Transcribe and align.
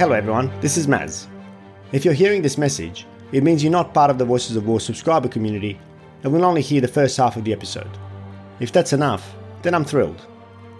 Hello 0.00 0.14
everyone, 0.14 0.50
this 0.62 0.78
is 0.78 0.86
Maz. 0.86 1.26
If 1.92 2.06
you're 2.06 2.14
hearing 2.14 2.40
this 2.40 2.56
message, 2.56 3.06
it 3.32 3.42
means 3.42 3.62
you're 3.62 3.70
not 3.70 3.92
part 3.92 4.10
of 4.10 4.16
the 4.16 4.24
Voices 4.24 4.56
of 4.56 4.66
War 4.66 4.80
subscriber 4.80 5.28
community 5.28 5.78
and 6.22 6.32
will 6.32 6.46
only 6.46 6.62
hear 6.62 6.80
the 6.80 6.88
first 6.88 7.18
half 7.18 7.36
of 7.36 7.44
the 7.44 7.52
episode. 7.52 7.98
If 8.60 8.72
that's 8.72 8.94
enough, 8.94 9.34
then 9.60 9.74
I'm 9.74 9.84
thrilled. 9.84 10.26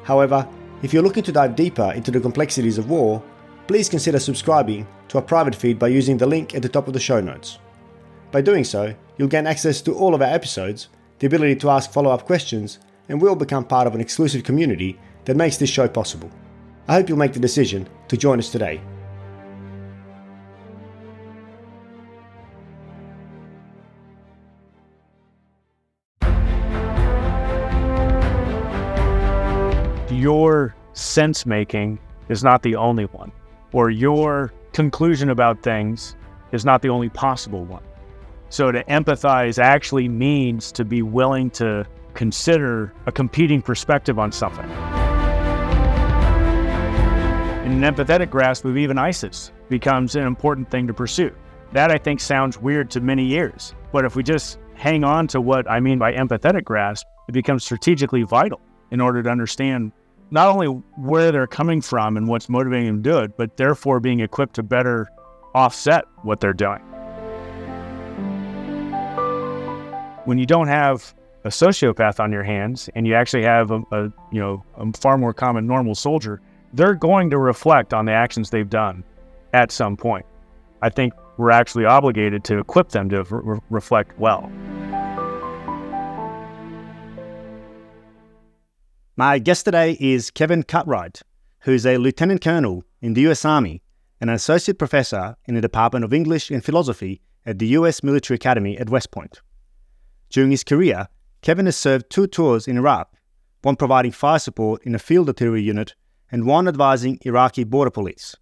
However, 0.04 0.48
if 0.82 0.94
you're 0.94 1.02
looking 1.02 1.22
to 1.24 1.32
dive 1.32 1.54
deeper 1.54 1.92
into 1.92 2.10
the 2.10 2.18
complexities 2.18 2.78
of 2.78 2.88
war, 2.88 3.22
please 3.66 3.90
consider 3.90 4.18
subscribing 4.18 4.86
to 5.08 5.18
our 5.18 5.22
private 5.22 5.54
feed 5.54 5.78
by 5.78 5.88
using 5.88 6.16
the 6.16 6.26
link 6.26 6.54
at 6.54 6.62
the 6.62 6.68
top 6.70 6.88
of 6.88 6.94
the 6.94 6.98
show 6.98 7.20
notes. 7.20 7.58
By 8.32 8.40
doing 8.40 8.64
so, 8.64 8.94
you'll 9.18 9.28
gain 9.28 9.46
access 9.46 9.82
to 9.82 9.94
all 9.94 10.14
of 10.14 10.22
our 10.22 10.32
episodes, 10.32 10.88
the 11.18 11.26
ability 11.26 11.56
to 11.56 11.68
ask 11.68 11.92
follow 11.92 12.10
up 12.10 12.24
questions, 12.24 12.78
and 13.10 13.20
will 13.20 13.36
become 13.36 13.66
part 13.66 13.86
of 13.86 13.94
an 13.94 14.00
exclusive 14.00 14.44
community 14.44 14.98
that 15.26 15.36
makes 15.36 15.58
this 15.58 15.68
show 15.68 15.88
possible. 15.88 16.30
I 16.88 16.94
hope 16.94 17.10
you'll 17.10 17.18
make 17.18 17.34
the 17.34 17.38
decision 17.38 17.86
to 18.08 18.16
join 18.16 18.38
us 18.38 18.50
today. 18.50 18.80
Your 30.20 30.74
sense 30.92 31.46
making 31.46 31.98
is 32.28 32.44
not 32.44 32.62
the 32.62 32.76
only 32.76 33.04
one, 33.04 33.32
or 33.72 33.88
your 33.88 34.52
conclusion 34.74 35.30
about 35.30 35.62
things 35.62 36.14
is 36.52 36.66
not 36.66 36.82
the 36.82 36.90
only 36.90 37.08
possible 37.08 37.64
one. 37.64 37.82
So 38.50 38.70
to 38.70 38.84
empathize 38.84 39.58
actually 39.58 40.10
means 40.10 40.72
to 40.72 40.84
be 40.84 41.00
willing 41.00 41.48
to 41.52 41.86
consider 42.12 42.92
a 43.06 43.12
competing 43.12 43.62
perspective 43.62 44.18
on 44.18 44.30
something. 44.30 44.68
In 47.64 47.82
an 47.82 47.94
empathetic 47.94 48.28
grasp 48.28 48.66
of 48.66 48.76
even 48.76 48.98
ISIS 48.98 49.52
becomes 49.70 50.16
an 50.16 50.26
important 50.26 50.70
thing 50.70 50.86
to 50.86 50.92
pursue. 50.92 51.34
That 51.72 51.90
I 51.90 51.96
think 51.96 52.20
sounds 52.20 52.58
weird 52.58 52.90
to 52.90 53.00
many 53.00 53.32
ears, 53.32 53.74
but 53.90 54.04
if 54.04 54.16
we 54.16 54.22
just 54.22 54.58
hang 54.74 55.02
on 55.02 55.28
to 55.28 55.40
what 55.40 55.66
I 55.70 55.80
mean 55.80 55.98
by 55.98 56.12
empathetic 56.12 56.64
grasp, 56.64 57.06
it 57.26 57.32
becomes 57.32 57.64
strategically 57.64 58.24
vital 58.24 58.60
in 58.90 59.00
order 59.00 59.22
to 59.22 59.30
understand 59.30 59.92
not 60.30 60.48
only 60.48 60.66
where 60.66 61.32
they're 61.32 61.46
coming 61.46 61.80
from 61.80 62.16
and 62.16 62.28
what's 62.28 62.48
motivating 62.48 62.86
them 62.86 63.02
to 63.02 63.10
do 63.10 63.18
it, 63.18 63.36
but 63.36 63.56
therefore 63.56 64.00
being 64.00 64.20
equipped 64.20 64.54
to 64.54 64.62
better 64.62 65.10
offset 65.54 66.04
what 66.22 66.40
they're 66.40 66.52
doing. 66.52 66.80
When 70.24 70.38
you 70.38 70.46
don't 70.46 70.68
have 70.68 71.14
a 71.44 71.48
sociopath 71.48 72.20
on 72.20 72.30
your 72.30 72.42
hands 72.42 72.88
and 72.94 73.06
you 73.06 73.14
actually 73.14 73.42
have 73.42 73.70
a, 73.70 73.82
a 73.90 74.02
you 74.30 74.40
know 74.40 74.62
a 74.76 74.92
far 74.92 75.18
more 75.18 75.32
common 75.32 75.66
normal 75.66 75.94
soldier, 75.94 76.40
they're 76.74 76.94
going 76.94 77.30
to 77.30 77.38
reflect 77.38 77.92
on 77.92 78.04
the 78.04 78.12
actions 78.12 78.50
they've 78.50 78.70
done 78.70 79.02
at 79.52 79.72
some 79.72 79.96
point. 79.96 80.26
I 80.82 80.90
think 80.90 81.12
we're 81.36 81.50
actually 81.50 81.86
obligated 81.86 82.44
to 82.44 82.58
equip 82.58 82.90
them 82.90 83.08
to 83.10 83.24
re- 83.24 83.58
reflect 83.70 84.18
well. 84.18 84.50
My 89.16 89.40
guest 89.40 89.64
today 89.64 89.96
is 89.98 90.30
Kevin 90.30 90.62
Cutright, 90.62 91.22
who's 91.60 91.84
a 91.84 91.96
lieutenant 91.98 92.40
colonel 92.40 92.84
in 93.00 93.14
the 93.14 93.22
US 93.22 93.44
Army 93.44 93.82
and 94.20 94.30
an 94.30 94.36
associate 94.36 94.78
professor 94.78 95.36
in 95.46 95.56
the 95.56 95.60
Department 95.60 96.04
of 96.04 96.14
English 96.14 96.48
and 96.48 96.64
Philosophy 96.64 97.20
at 97.44 97.58
the 97.58 97.66
US 97.78 98.04
Military 98.04 98.36
Academy 98.36 98.78
at 98.78 98.88
West 98.88 99.10
Point. 99.10 99.40
During 100.30 100.52
his 100.52 100.62
career, 100.62 101.08
Kevin 101.42 101.66
has 101.66 101.76
served 101.76 102.08
two 102.08 102.28
tours 102.28 102.68
in 102.68 102.76
Iraq, 102.76 103.12
one 103.62 103.74
providing 103.74 104.12
fire 104.12 104.38
support 104.38 104.80
in 104.84 104.94
a 104.94 104.98
field 104.98 105.26
artillery 105.28 105.62
unit 105.62 105.96
and 106.30 106.46
one 106.46 106.68
advising 106.68 107.18
Iraqi 107.22 107.64
border 107.64 107.90
police. 107.90 108.36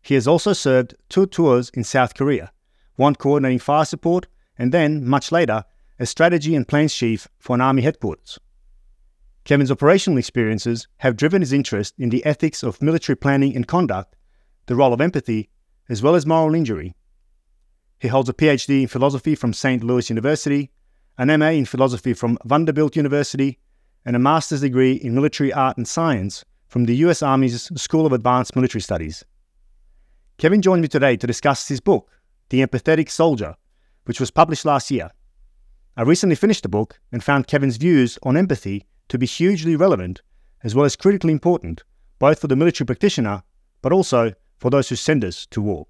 He 0.00 0.14
has 0.14 0.26
also 0.26 0.54
served 0.54 0.94
two 1.10 1.26
tours 1.26 1.68
in 1.74 1.84
South 1.84 2.14
Korea, 2.14 2.52
one 2.96 3.14
coordinating 3.14 3.58
fire 3.58 3.84
support 3.84 4.28
and 4.58 4.72
then, 4.72 5.06
much 5.06 5.30
later, 5.30 5.64
as 5.98 6.08
strategy 6.08 6.54
and 6.54 6.66
plans 6.66 6.94
chief 6.94 7.28
for 7.38 7.54
an 7.54 7.60
army 7.60 7.82
headquarters. 7.82 8.38
Kevin's 9.50 9.72
operational 9.72 10.16
experiences 10.16 10.86
have 10.98 11.16
driven 11.16 11.42
his 11.42 11.52
interest 11.52 11.94
in 11.98 12.10
the 12.10 12.24
ethics 12.24 12.62
of 12.62 12.80
military 12.80 13.16
planning 13.16 13.56
and 13.56 13.66
conduct, 13.66 14.14
the 14.66 14.76
role 14.76 14.92
of 14.92 15.00
empathy, 15.00 15.50
as 15.88 16.04
well 16.04 16.14
as 16.14 16.24
moral 16.24 16.54
injury. 16.54 16.94
He 17.98 18.06
holds 18.06 18.28
a 18.28 18.32
PhD 18.32 18.82
in 18.82 18.86
philosophy 18.86 19.34
from 19.34 19.52
St. 19.52 19.82
Louis 19.82 20.08
University, 20.08 20.70
an 21.18 21.36
MA 21.36 21.48
in 21.48 21.64
philosophy 21.64 22.14
from 22.14 22.38
Vanderbilt 22.44 22.94
University, 22.94 23.58
and 24.04 24.14
a 24.14 24.20
master's 24.20 24.60
degree 24.60 24.92
in 24.92 25.16
military 25.16 25.52
art 25.52 25.76
and 25.76 25.88
science 25.88 26.44
from 26.68 26.84
the 26.84 26.94
US 26.98 27.20
Army's 27.20 27.72
School 27.74 28.06
of 28.06 28.12
Advanced 28.12 28.54
Military 28.54 28.80
Studies. 28.80 29.24
Kevin 30.38 30.62
joined 30.62 30.82
me 30.82 30.86
today 30.86 31.16
to 31.16 31.26
discuss 31.26 31.66
his 31.66 31.80
book, 31.80 32.08
The 32.50 32.64
Empathetic 32.64 33.10
Soldier, 33.10 33.56
which 34.04 34.20
was 34.20 34.30
published 34.30 34.64
last 34.64 34.92
year. 34.92 35.10
I 35.96 36.02
recently 36.02 36.36
finished 36.36 36.62
the 36.62 36.68
book 36.68 37.00
and 37.10 37.24
found 37.24 37.48
Kevin's 37.48 37.78
views 37.78 38.16
on 38.22 38.36
empathy 38.36 38.86
to 39.10 39.18
be 39.18 39.26
hugely 39.26 39.76
relevant 39.76 40.22
as 40.62 40.74
well 40.74 40.86
as 40.86 40.96
critically 40.96 41.32
important, 41.32 41.82
both 42.18 42.40
for 42.40 42.46
the 42.46 42.56
military 42.56 42.86
practitioner, 42.86 43.42
but 43.82 43.92
also 43.92 44.32
for 44.58 44.70
those 44.70 44.88
who 44.88 44.96
send 44.96 45.24
us 45.24 45.46
to 45.46 45.60
war. 45.60 45.86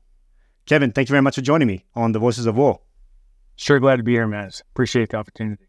Kevin, 0.66 0.92
thank 0.92 1.08
you 1.08 1.12
very 1.12 1.22
much 1.22 1.34
for 1.34 1.40
joining 1.42 1.68
me 1.68 1.84
on 1.94 2.12
the 2.12 2.18
Voices 2.18 2.46
of 2.46 2.56
War. 2.56 2.80
Sure 3.56 3.80
glad 3.80 3.96
to 3.96 4.02
be 4.02 4.12
here, 4.12 4.26
Maz. 4.26 4.62
Appreciate 4.72 5.10
the 5.10 5.16
opportunity. 5.16 5.66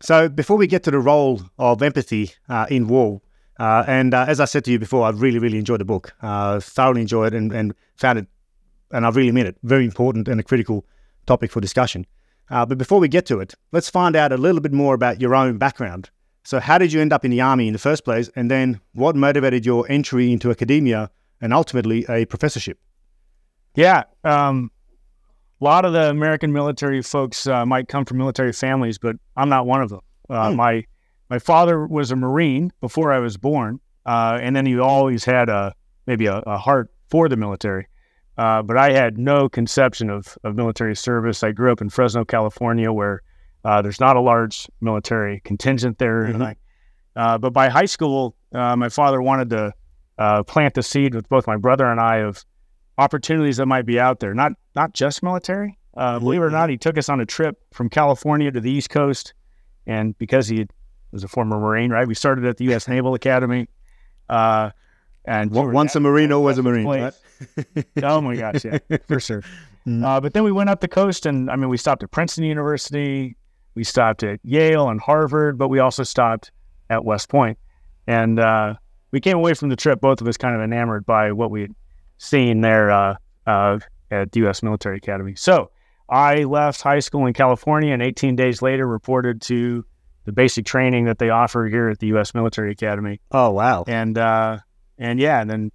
So, 0.00 0.28
before 0.28 0.58
we 0.58 0.66
get 0.66 0.82
to 0.84 0.90
the 0.90 0.98
role 0.98 1.40
of 1.58 1.82
empathy 1.82 2.32
uh, 2.48 2.66
in 2.68 2.86
war, 2.86 3.22
uh, 3.58 3.84
and 3.86 4.12
uh, 4.12 4.26
as 4.28 4.38
I 4.38 4.44
said 4.44 4.64
to 4.66 4.70
you 4.70 4.78
before, 4.78 5.06
I 5.06 5.10
really, 5.10 5.38
really 5.38 5.58
enjoyed 5.58 5.80
the 5.80 5.86
book. 5.86 6.14
Uh, 6.20 6.60
thoroughly 6.60 7.00
enjoyed 7.00 7.32
it 7.32 7.36
and, 7.36 7.52
and, 7.52 7.74
found 7.96 8.18
it, 8.18 8.26
and 8.92 9.06
I 9.06 9.08
really 9.08 9.32
mean 9.32 9.46
it, 9.46 9.56
very 9.62 9.86
important 9.86 10.28
and 10.28 10.38
a 10.38 10.42
critical 10.42 10.84
topic 11.24 11.50
for 11.50 11.62
discussion. 11.62 12.06
Uh, 12.50 12.66
but 12.66 12.76
before 12.76 13.00
we 13.00 13.08
get 13.08 13.24
to 13.26 13.40
it, 13.40 13.54
let's 13.72 13.88
find 13.88 14.14
out 14.14 14.32
a 14.32 14.36
little 14.36 14.60
bit 14.60 14.72
more 14.72 14.94
about 14.94 15.20
your 15.20 15.34
own 15.34 15.56
background 15.56 16.10
so, 16.46 16.60
how 16.60 16.78
did 16.78 16.92
you 16.92 17.00
end 17.00 17.12
up 17.12 17.24
in 17.24 17.32
the 17.32 17.40
army 17.40 17.66
in 17.66 17.72
the 17.72 17.78
first 17.80 18.04
place? 18.04 18.30
And 18.36 18.48
then, 18.48 18.80
what 18.94 19.16
motivated 19.16 19.66
your 19.66 19.84
entry 19.90 20.32
into 20.32 20.48
academia 20.52 21.10
and 21.40 21.52
ultimately 21.52 22.06
a 22.08 22.24
professorship? 22.26 22.78
Yeah. 23.74 24.04
Um, 24.22 24.70
a 25.60 25.64
lot 25.64 25.84
of 25.84 25.92
the 25.92 26.08
American 26.08 26.52
military 26.52 27.02
folks 27.02 27.48
uh, 27.48 27.66
might 27.66 27.88
come 27.88 28.04
from 28.04 28.18
military 28.18 28.52
families, 28.52 28.96
but 28.96 29.16
I'm 29.36 29.48
not 29.48 29.66
one 29.66 29.82
of 29.82 29.88
them. 29.88 30.02
Uh, 30.30 30.50
hmm. 30.50 30.56
My 30.56 30.84
my 31.30 31.40
father 31.40 31.84
was 31.84 32.12
a 32.12 32.16
Marine 32.16 32.70
before 32.80 33.12
I 33.12 33.18
was 33.18 33.36
born, 33.36 33.80
uh, 34.04 34.38
and 34.40 34.54
then 34.54 34.66
he 34.66 34.78
always 34.78 35.24
had 35.24 35.48
a 35.48 35.74
maybe 36.06 36.26
a, 36.26 36.36
a 36.46 36.58
heart 36.58 36.92
for 37.08 37.28
the 37.28 37.36
military. 37.36 37.88
Uh, 38.38 38.62
but 38.62 38.76
I 38.76 38.92
had 38.92 39.18
no 39.18 39.48
conception 39.48 40.10
of, 40.10 40.38
of 40.44 40.54
military 40.54 40.94
service. 40.94 41.42
I 41.42 41.50
grew 41.50 41.72
up 41.72 41.80
in 41.80 41.88
Fresno, 41.90 42.24
California, 42.24 42.92
where 42.92 43.22
uh, 43.66 43.82
there's 43.82 43.98
not 43.98 44.14
a 44.14 44.20
large 44.20 44.68
military 44.80 45.40
contingent 45.40 45.98
there. 45.98 46.28
Mm-hmm. 46.28 46.52
Uh, 47.16 47.36
but 47.36 47.52
by 47.52 47.68
high 47.68 47.84
school, 47.84 48.36
uh, 48.54 48.76
my 48.76 48.88
father 48.88 49.20
wanted 49.20 49.50
to 49.50 49.74
uh, 50.18 50.44
plant 50.44 50.74
the 50.74 50.84
seed 50.84 51.16
with 51.16 51.28
both 51.28 51.48
my 51.48 51.56
brother 51.56 51.84
and 51.86 52.00
I 52.00 52.18
of 52.18 52.44
opportunities 52.96 53.56
that 53.56 53.66
might 53.66 53.84
be 53.84 53.98
out 53.98 54.20
there. 54.20 54.34
Not 54.34 54.52
not 54.76 54.92
just 54.92 55.20
military. 55.20 55.76
Uh, 55.96 56.14
mm-hmm. 56.14 56.24
Believe 56.24 56.42
it 56.42 56.44
or 56.44 56.50
not, 56.50 56.70
he 56.70 56.76
took 56.76 56.96
us 56.96 57.08
on 57.08 57.20
a 57.20 57.26
trip 57.26 57.58
from 57.72 57.90
California 57.90 58.52
to 58.52 58.60
the 58.60 58.70
East 58.70 58.88
Coast, 58.90 59.34
and 59.84 60.16
because 60.16 60.46
he 60.46 60.68
was 61.10 61.24
a 61.24 61.28
former 61.28 61.58
Marine, 61.58 61.90
right? 61.90 62.06
We 62.06 62.14
started 62.14 62.44
at 62.44 62.58
the 62.58 62.66
U.S. 62.66 62.86
Naval 62.88 63.14
Academy. 63.14 63.68
Uh, 64.28 64.70
and 65.24 65.50
once 65.50 65.96
a 65.96 66.00
Marine, 66.00 66.30
always 66.30 66.58
a 66.58 66.62
Marine. 66.62 66.86
Right? 66.86 67.14
oh 68.04 68.20
my 68.20 68.36
gosh, 68.36 68.64
yeah, 68.64 68.78
for 69.08 69.18
sure. 69.18 69.42
Mm-hmm. 69.86 70.20
but 70.20 70.34
then 70.34 70.42
we 70.42 70.50
went 70.50 70.68
up 70.68 70.80
the 70.80 70.88
coast, 70.88 71.26
and 71.26 71.48
I 71.48 71.54
mean, 71.54 71.68
we 71.68 71.76
stopped 71.76 72.02
at 72.02 72.10
Princeton 72.10 72.42
University, 72.42 73.36
we 73.76 73.84
stopped 73.84 74.24
at 74.24 74.40
Yale 74.42 74.88
and 74.88 75.00
Harvard, 75.00 75.58
but 75.58 75.68
we 75.68 75.78
also 75.78 76.02
stopped 76.02 76.50
at 76.90 77.04
West 77.04 77.28
Point. 77.28 77.58
And 78.06 78.40
uh, 78.40 78.74
we 79.12 79.20
came 79.20 79.36
away 79.36 79.54
from 79.54 79.68
the 79.68 79.76
trip, 79.76 80.00
both 80.00 80.20
of 80.20 80.26
us 80.26 80.36
kind 80.36 80.56
of 80.56 80.62
enamored 80.62 81.04
by 81.04 81.30
what 81.30 81.50
we 81.50 81.60
had 81.60 81.74
seen 82.18 82.62
there 82.62 82.90
uh, 82.90 83.16
uh, 83.46 83.78
at 84.10 84.32
the 84.32 84.40
U.S. 84.40 84.62
Military 84.62 84.96
Academy. 84.96 85.34
So 85.36 85.70
I 86.08 86.44
left 86.44 86.80
high 86.80 87.00
school 87.00 87.26
in 87.26 87.34
California 87.34 87.92
and 87.92 88.02
18 88.02 88.34
days 88.34 88.62
later 88.62 88.86
reported 88.88 89.42
to 89.42 89.84
the 90.24 90.32
basic 90.32 90.64
training 90.64 91.04
that 91.04 91.18
they 91.18 91.28
offer 91.28 91.66
here 91.66 91.90
at 91.90 91.98
the 91.98 92.08
U.S. 92.08 92.34
Military 92.34 92.72
Academy. 92.72 93.20
Oh, 93.30 93.50
wow. 93.50 93.84
And, 93.86 94.16
uh, 94.16 94.58
and 94.98 95.20
yeah, 95.20 95.42
and 95.42 95.50
then 95.50 95.70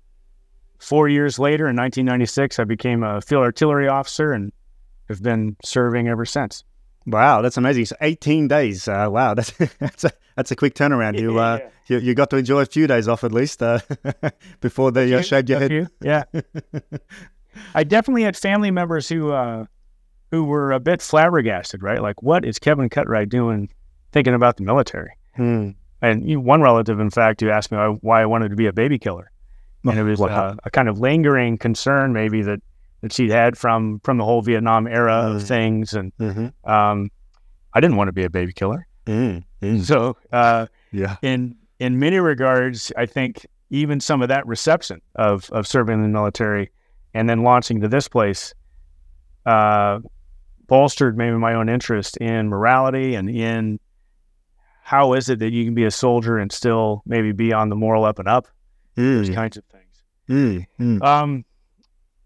four 0.80 1.08
years 1.08 1.38
later 1.38 1.70
in 1.70 1.76
1996, 1.76 2.58
I 2.58 2.64
became 2.64 3.04
a 3.04 3.22
field 3.22 3.44
artillery 3.44 3.88
officer 3.88 4.34
and 4.34 4.52
have 5.08 5.22
been 5.22 5.56
serving 5.64 6.08
ever 6.08 6.26
since. 6.26 6.64
Wow, 7.06 7.42
that's 7.42 7.58
amazing. 7.58 7.86
So 7.86 7.96
18 8.02 8.48
days. 8.48 8.88
Uh, 8.88 9.08
wow, 9.10 9.34
that's 9.36 9.52
that's 9.80 10.04
a 10.04 10.12
that's 10.36 10.52
a 10.52 10.56
quick 10.56 10.76
turnaround. 10.76 11.20
You 11.20 11.40
uh, 11.40 11.60
you, 11.88 12.00
you 12.00 12.14
got 12.14 12.30
to 12.32 12.38
enjoy 12.38 12.62
a 12.62 12.66
few 12.66 12.88
days 12.88 13.08
off 13.08 13.24
at 13.24 13.32
least 13.32 13.62
uh, 13.62 13.80
before 14.62 14.92
they 14.92 15.14
uh, 15.14 15.22
shaved 15.22 15.50
your 15.50 15.60
head. 15.60 15.70
Few. 15.70 15.88
Yeah, 16.02 16.24
I 17.76 17.84
definitely 17.84 18.24
had 18.24 18.38
family 18.38 18.72
members 18.72 19.10
who 19.10 19.32
uh, 19.32 19.66
who 20.30 20.44
were 20.44 20.72
a 20.72 20.80
bit 20.80 21.02
flabbergasted. 21.02 21.84
Right, 21.84 22.02
like 22.02 22.22
what 22.22 22.46
is 22.46 22.60
Kevin 22.60 22.90
Cutright 22.90 23.30
doing, 23.30 23.70
thinking 24.12 24.34
about 24.34 24.58
the 24.58 24.64
military? 24.64 25.12
Hmm. 25.36 25.72
And 26.04 26.28
you 26.28 26.40
one 26.40 26.62
relative, 26.62 27.00
in 27.00 27.12
fact, 27.12 27.42
who 27.42 27.52
asked 27.52 27.72
me 27.72 27.78
why 28.02 28.24
I 28.24 28.26
wanted 28.26 28.50
to 28.50 28.56
be 28.56 28.66
a 28.66 28.74
baby 28.74 28.98
killer, 28.98 29.32
and 29.84 30.00
it 30.00 30.04
was 30.04 30.20
What 30.20 30.32
uh, 30.32 30.56
a 30.64 30.72
kind 30.72 30.90
of 30.90 31.00
lingering 31.00 31.58
concern, 31.58 32.12
maybe 32.12 32.42
that 32.42 32.60
that 33.02 33.12
she'd 33.14 33.32
had 33.32 33.58
from 33.58 34.00
from 34.04 34.18
the 34.18 34.24
whole 34.26 34.42
Vietnam 34.42 34.88
era 34.88 35.14
of 35.14 35.42
Mm. 35.42 35.48
things, 35.48 35.94
and 35.94 36.12
Mm-hmm. 36.20 36.70
um, 36.72 37.10
I 37.74 37.80
didn't 37.80 37.96
want 37.98 38.08
to 38.10 38.14
be 38.14 38.24
a 38.24 38.30
baby 38.30 38.54
killer. 38.54 38.88
Mm. 39.06 39.44
Mm. 39.62 39.82
So 39.82 40.18
uh, 40.32 40.68
Yeah. 40.92 41.18
in 41.22 41.56
in 41.80 41.98
many 42.00 42.20
regards, 42.20 42.92
I 42.98 43.06
think 43.06 43.46
even 43.70 44.00
some 44.00 44.22
of 44.22 44.28
that 44.30 44.46
reception 44.48 45.02
of 45.16 45.50
of 45.52 45.66
serving 45.68 45.96
in 45.96 46.04
the 46.04 46.10
military 46.10 46.70
and 47.14 47.28
then 47.30 47.44
launching 47.44 47.82
to 47.82 47.88
this 47.88 48.08
place 48.08 48.54
uh, 49.46 50.00
bolstered 50.68 51.18
maybe 51.18 51.36
my 51.38 51.54
own 51.54 51.68
interest 51.70 52.18
in 52.18 52.48
morality 52.50 53.16
and 53.16 53.30
in 53.30 53.80
how 54.84 55.14
is 55.14 55.30
it 55.30 55.40
that 55.40 55.52
you 55.52 55.66
can 55.66 55.74
be 55.74 55.86
a 55.86 55.92
soldier 55.92 56.38
and 56.38 56.52
still 56.52 57.02
maybe 57.06 57.32
be 57.32 57.52
on 57.54 57.70
the 57.70 57.76
moral 57.76 58.04
up 58.06 58.20
and 58.20 58.28
up, 58.28 58.48
those 58.96 59.30
Mm. 59.30 59.34
kinds 59.36 59.58
of 59.58 59.64
things. 59.66 60.04
Mm. 60.30 60.66
Mm. 60.80 61.04
Um, 61.04 61.46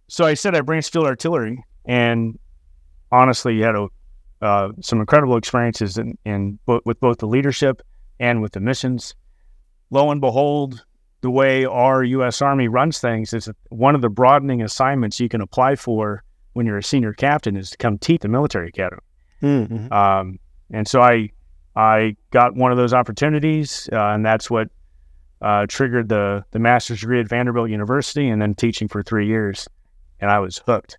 so 0.07 0.25
I 0.25 0.34
said 0.34 0.56
I 0.56 0.62
branched 0.62 0.94
field 0.94 1.06
artillery, 1.06 1.63
and 1.86 2.38
honestly, 3.12 3.56
you 3.56 3.63
had 3.63 3.75
a, 3.75 3.88
uh, 4.42 4.69
some 4.81 5.00
incredible 5.00 5.38
experiences 5.38 5.98
in, 5.98 6.18
in 6.25 6.60
bo- 6.66 6.81
with 6.86 7.00
both 7.00 7.19
the 7.19 7.28
leadership 7.28 7.81
and 8.19 8.42
with 8.42 8.54
the 8.54 8.60
missions. 8.60 9.16
Lo 9.92 10.12
and 10.12 10.22
behold, 10.22 10.84
the 11.22 11.31
way 11.31 11.66
our 11.66 12.04
U.S. 12.04 12.42
Army 12.42 12.68
runs 12.68 13.00
things 13.00 13.34
is 13.34 13.50
one 13.69 13.96
of 13.96 14.02
the 14.02 14.10
broadening 14.10 14.62
assignments 14.62 15.19
you 15.19 15.30
can 15.30 15.42
apply 15.42 15.75
for 15.75 16.24
when 16.54 16.66
you're 16.66 16.78
a 16.78 16.84
senior 16.84 17.13
captain 17.13 17.57
is 17.57 17.72
to 17.72 17.78
come 17.78 17.98
teach 17.98 18.22
the 18.22 18.28
military 18.28 18.69
academy. 18.69 19.02
Mm. 19.42 19.68
Mhm. 19.68 19.92
Um, 19.92 20.40
and 20.72 20.88
so 20.88 21.02
I 21.02 21.30
I 21.75 22.16
got 22.31 22.56
one 22.56 22.72
of 22.72 22.78
those 22.78 22.94
opportunities, 22.94 23.90
uh, 23.92 23.98
and 24.13 24.25
that's 24.25 24.50
what 24.50 24.69
uh, 25.42 25.66
triggered 25.68 26.10
the 26.10 26.44
the 26.52 26.60
master's 26.60 27.02
degree 27.02 27.19
at 27.19 27.28
Vanderbilt 27.28 27.69
University, 27.69 28.30
and 28.30 28.42
then 28.42 28.56
teaching 28.56 28.88
for 28.88 29.04
three 29.04 29.28
years, 29.28 29.68
and 30.19 30.31
I 30.31 30.39
was 30.39 30.62
hooked. 30.65 30.97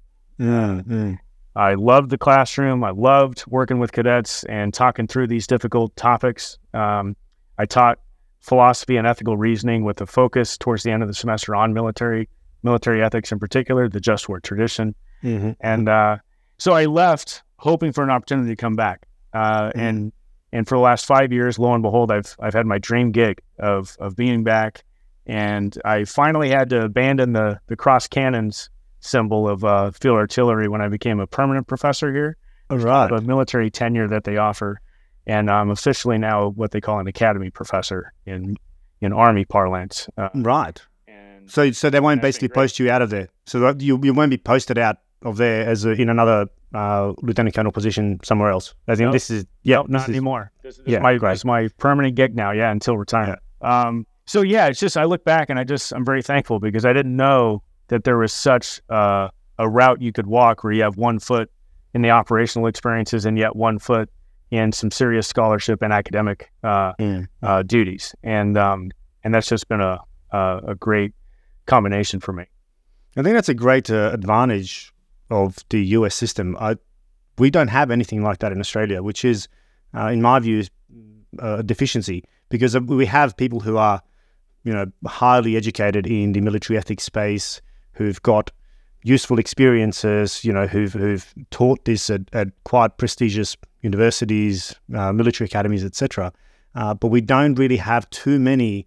I 1.54 1.74
loved 1.74 2.10
the 2.10 2.18
classroom. 2.18 2.84
I 2.84 2.90
loved 2.90 3.44
working 3.48 3.78
with 3.78 3.92
cadets 3.92 4.44
and 4.44 4.74
talking 4.74 5.06
through 5.06 5.28
these 5.28 5.46
difficult 5.46 5.96
topics. 5.96 6.58
Um, 6.74 7.16
I 7.58 7.64
taught 7.64 7.98
philosophy 8.40 8.96
and 8.98 9.06
ethical 9.06 9.36
reasoning 9.38 9.82
with 9.84 10.00
a 10.02 10.06
focus 10.06 10.58
towards 10.58 10.82
the 10.82 10.90
end 10.90 11.02
of 11.02 11.08
the 11.08 11.14
semester 11.14 11.54
on 11.56 11.72
military 11.72 12.28
military 12.62 13.02
ethics 13.02 13.32
in 13.32 13.38
particular, 13.38 13.88
the 13.88 14.00
just 14.00 14.28
war 14.28 14.40
tradition. 14.40 14.94
Mhm. 15.22 15.56
And 15.60 15.88
uh, 15.88 16.18
so 16.58 16.72
I 16.72 16.84
left 16.86 17.42
hoping 17.58 17.92
for 17.92 18.02
an 18.04 18.10
opportunity 18.10 18.50
to 18.50 18.56
come 18.56 18.74
back. 18.76 19.06
Uh, 19.32 19.68
Mhm. 19.68 19.72
And 19.76 20.12
and 20.52 20.68
for 20.68 20.76
the 20.76 20.82
last 20.82 21.06
five 21.06 21.32
years, 21.32 21.58
lo 21.58 21.72
and 21.74 21.82
behold, 21.82 22.10
I've 22.12 22.36
I've 22.40 22.54
had 22.54 22.66
my 22.66 22.78
dream 22.78 23.12
gig 23.12 23.40
of 23.58 23.96
of 23.98 24.14
being 24.16 24.44
back. 24.44 24.84
And 25.26 25.76
I 25.84 26.04
finally 26.04 26.50
had 26.50 26.68
to 26.70 26.82
abandon 26.84 27.32
the 27.32 27.58
the 27.68 27.76
cross 27.76 28.06
cannons 28.08 28.68
symbol 29.06 29.48
of 29.48 29.64
uh, 29.64 29.90
field 29.92 30.16
artillery 30.16 30.68
when 30.68 30.80
I 30.80 30.88
became 30.88 31.20
a 31.20 31.26
permanent 31.26 31.66
professor 31.66 32.12
here, 32.12 32.36
All 32.70 32.78
right. 32.78 33.08
the 33.10 33.20
military 33.20 33.70
tenure 33.70 34.08
that 34.08 34.24
they 34.24 34.36
offer. 34.36 34.80
And 35.26 35.50
I'm 35.50 35.70
officially 35.70 36.18
now 36.18 36.50
what 36.50 36.70
they 36.70 36.80
call 36.80 37.00
an 37.00 37.06
academy 37.08 37.50
professor 37.50 38.12
in 38.26 38.56
in 39.00 39.12
Army 39.12 39.44
parlance. 39.44 40.08
Uh, 40.16 40.28
Right. 40.34 40.80
and 41.08 41.50
So, 41.50 41.70
so 41.72 41.90
they 41.90 42.00
won't 42.00 42.22
basically 42.22 42.48
post 42.48 42.78
you 42.78 42.90
out 42.90 43.02
of 43.02 43.10
there. 43.10 43.28
So 43.44 43.60
that 43.60 43.80
you 43.80 43.98
you 44.02 44.14
won't 44.14 44.30
be 44.30 44.38
posted 44.38 44.78
out 44.78 44.96
of 45.22 45.36
there 45.36 45.66
as 45.68 45.84
a, 45.84 45.90
in 45.92 46.08
another 46.08 46.46
uh, 46.74 47.12
lieutenant 47.22 47.54
colonel 47.56 47.72
position 47.72 48.20
somewhere 48.22 48.50
else. 48.50 48.74
As 48.86 49.00
in, 49.00 49.06
Nope. 49.06 49.12
this 49.14 49.30
is 49.30 49.46
yeah, 49.64 49.76
Nope, 49.76 49.88
not 49.88 49.98
this 49.98 50.08
is- 50.08 50.14
anymore. 50.14 50.52
This 50.62 50.78
is 50.78 50.84
yeah, 50.86 51.00
my 51.00 51.16
great. 51.18 51.30
this 51.32 51.40
is 51.40 51.44
my 51.44 51.68
permanent 51.78 52.14
gig 52.14 52.34
now. 52.36 52.52
Yeah, 52.52 52.70
until 52.70 52.96
retirement. 52.96 53.40
Um, 53.62 54.06
so 54.26 54.42
yeah, 54.42 54.66
it's 54.68 54.78
just 54.80 54.96
I 54.96 55.04
look 55.04 55.24
back 55.24 55.50
and 55.50 55.58
I 55.58 55.64
just 55.64 55.92
I'm 55.92 56.04
very 56.04 56.22
thankful 56.22 56.58
because 56.60 56.84
I 56.84 56.92
didn't 56.92 57.16
know 57.16 57.62
that 57.88 58.04
there 58.04 58.18
was 58.18 58.32
such 58.32 58.80
uh, 58.90 59.28
a 59.58 59.68
route 59.68 60.00
you 60.02 60.12
could 60.12 60.26
walk 60.26 60.64
where 60.64 60.72
you 60.72 60.82
have 60.82 60.96
one 60.96 61.18
foot 61.18 61.50
in 61.94 62.02
the 62.02 62.10
operational 62.10 62.66
experiences 62.66 63.24
and 63.24 63.38
yet 63.38 63.56
one 63.56 63.78
foot 63.78 64.10
in 64.50 64.72
some 64.72 64.90
serious 64.90 65.26
scholarship 65.26 65.82
and 65.82 65.92
academic 65.92 66.50
uh, 66.62 66.92
Mm. 66.98 67.26
uh, 67.42 67.62
duties, 67.62 68.14
and 68.22 68.56
um, 68.56 68.90
and 69.24 69.34
that's 69.34 69.48
just 69.48 69.68
been 69.68 69.80
a 69.80 69.98
a, 70.30 70.60
a 70.68 70.74
great 70.74 71.12
combination 71.66 72.20
for 72.20 72.32
me. 72.32 72.44
I 73.16 73.22
think 73.22 73.34
that's 73.34 73.48
a 73.48 73.54
great 73.54 73.90
uh, 73.90 74.10
advantage 74.12 74.92
of 75.30 75.56
the 75.70 75.80
US 75.96 76.14
system. 76.14 76.56
I, 76.60 76.76
we 77.38 77.50
don't 77.50 77.68
have 77.68 77.90
anything 77.90 78.22
like 78.22 78.38
that 78.38 78.52
in 78.52 78.60
Australia, 78.60 79.02
which 79.02 79.24
is, 79.24 79.48
uh, 79.96 80.06
in 80.06 80.22
my 80.22 80.38
view, 80.38 80.62
uh, 81.42 81.56
a 81.58 81.62
deficiency 81.62 82.24
because 82.50 82.78
we 82.78 83.06
have 83.06 83.36
people 83.36 83.60
who 83.60 83.76
are, 83.78 84.00
you 84.64 84.72
know, 84.72 84.86
highly 85.06 85.56
educated 85.56 86.06
in 86.06 86.32
the 86.32 86.40
military 86.40 86.78
ethics 86.78 87.04
space, 87.04 87.60
who've 87.96 88.22
got 88.22 88.50
useful 89.02 89.38
experiences, 89.38 90.44
you 90.44 90.52
know, 90.52 90.66
who've 90.66 90.92
who've 90.92 91.34
taught 91.50 91.84
this 91.84 92.10
at, 92.10 92.22
at 92.32 92.48
quite 92.64 92.96
prestigious 92.98 93.56
universities, 93.82 94.74
uh, 94.94 95.12
military 95.12 95.46
academies, 95.46 95.84
etc. 95.84 96.32
Uh, 96.74 96.92
but 96.94 97.08
we 97.08 97.20
don't 97.20 97.54
really 97.54 97.76
have 97.76 98.08
too 98.10 98.38
many 98.38 98.86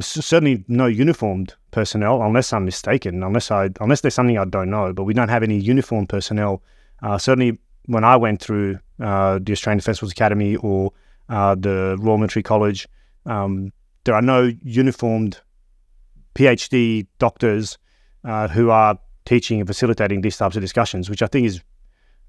certainly 0.00 0.64
no 0.68 0.86
uniformed 0.86 1.54
personnel, 1.70 2.22
unless 2.22 2.52
I'm 2.52 2.64
mistaken, 2.64 3.22
unless 3.22 3.50
I 3.50 3.70
unless 3.80 4.00
there's 4.00 4.14
something 4.14 4.38
I 4.38 4.44
don't 4.44 4.70
know. 4.70 4.92
But 4.92 5.04
we 5.04 5.14
don't 5.14 5.28
have 5.28 5.42
any 5.42 5.58
uniformed 5.58 6.08
personnel. 6.08 6.62
Uh, 7.02 7.18
certainly, 7.18 7.58
when 7.86 8.04
I 8.04 8.16
went 8.16 8.40
through 8.40 8.78
uh, 9.00 9.38
the 9.42 9.52
Australian 9.52 9.78
Defence 9.78 9.98
Force 9.98 10.12
Academy 10.12 10.56
or 10.56 10.92
uh, 11.28 11.54
the 11.54 11.96
Royal 11.98 12.18
Military 12.18 12.42
College, 12.42 12.88
um, 13.26 13.72
there 14.04 14.14
are 14.14 14.22
no 14.22 14.50
uniformed 14.62 15.40
PhD 16.34 17.06
doctors 17.18 17.78
uh, 18.24 18.48
who 18.48 18.70
are 18.70 18.98
teaching 19.24 19.60
and 19.60 19.66
facilitating 19.68 20.20
these 20.20 20.36
types 20.36 20.56
of 20.56 20.62
discussions, 20.62 21.08
which 21.10 21.22
I 21.22 21.26
think 21.26 21.46
is 21.46 21.60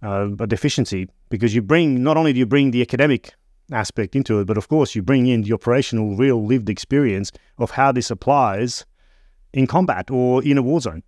uh, 0.04 0.30
a 0.40 0.48
deficiency 0.48 1.08
because 1.30 1.56
you 1.56 1.62
bring 1.62 2.04
not 2.04 2.18
only 2.18 2.34
do 2.34 2.40
you 2.40 2.46
bring 2.46 2.72
the 2.72 2.82
academic 2.82 3.34
aspect 3.72 4.16
into 4.16 4.40
it, 4.40 4.46
but 4.46 4.58
of 4.58 4.68
course 4.68 4.94
you 4.96 5.02
bring 5.02 5.26
in 5.28 5.42
the 5.44 5.54
operational, 5.54 6.16
real 6.16 6.46
lived 6.46 6.70
experience 6.70 7.32
of 7.58 7.72
how 7.72 7.92
this 7.92 8.12
applies 8.12 8.86
in 9.54 9.66
combat 9.68 10.12
or 10.12 10.44
in 10.44 10.58
a 10.58 10.62
war 10.62 10.82
zone. 10.82 11.02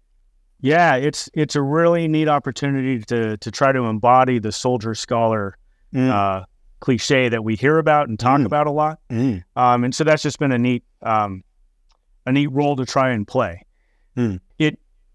Yeah, 0.61 0.95
it's 0.95 1.29
it's 1.33 1.55
a 1.55 1.61
really 1.61 2.07
neat 2.07 2.27
opportunity 2.29 2.99
to 3.05 3.37
to 3.37 3.51
try 3.51 3.71
to 3.71 3.83
embody 3.85 4.39
the 4.39 4.51
soldier 4.51 4.95
scholar 4.95 5.57
uh, 5.95 6.43
cliche 6.79 7.29
that 7.29 7.43
we 7.43 7.55
hear 7.55 7.77
about 7.77 8.07
and 8.09 8.19
talk 8.19 8.39
Mm. 8.39 8.45
about 8.45 8.67
a 8.67 8.71
lot. 8.71 8.99
Mm. 9.09 9.43
Um, 9.55 9.83
and 9.83 9.93
so 9.95 10.03
that's 10.03 10.23
just 10.23 10.39
been 10.39 10.51
a 10.51 10.57
neat 10.57 10.83
um, 11.01 11.43
a 12.25 12.31
neat 12.31 12.47
role 12.47 12.75
to 12.77 12.85
try 12.85 13.11
and 13.11 13.27
play. 13.27 13.61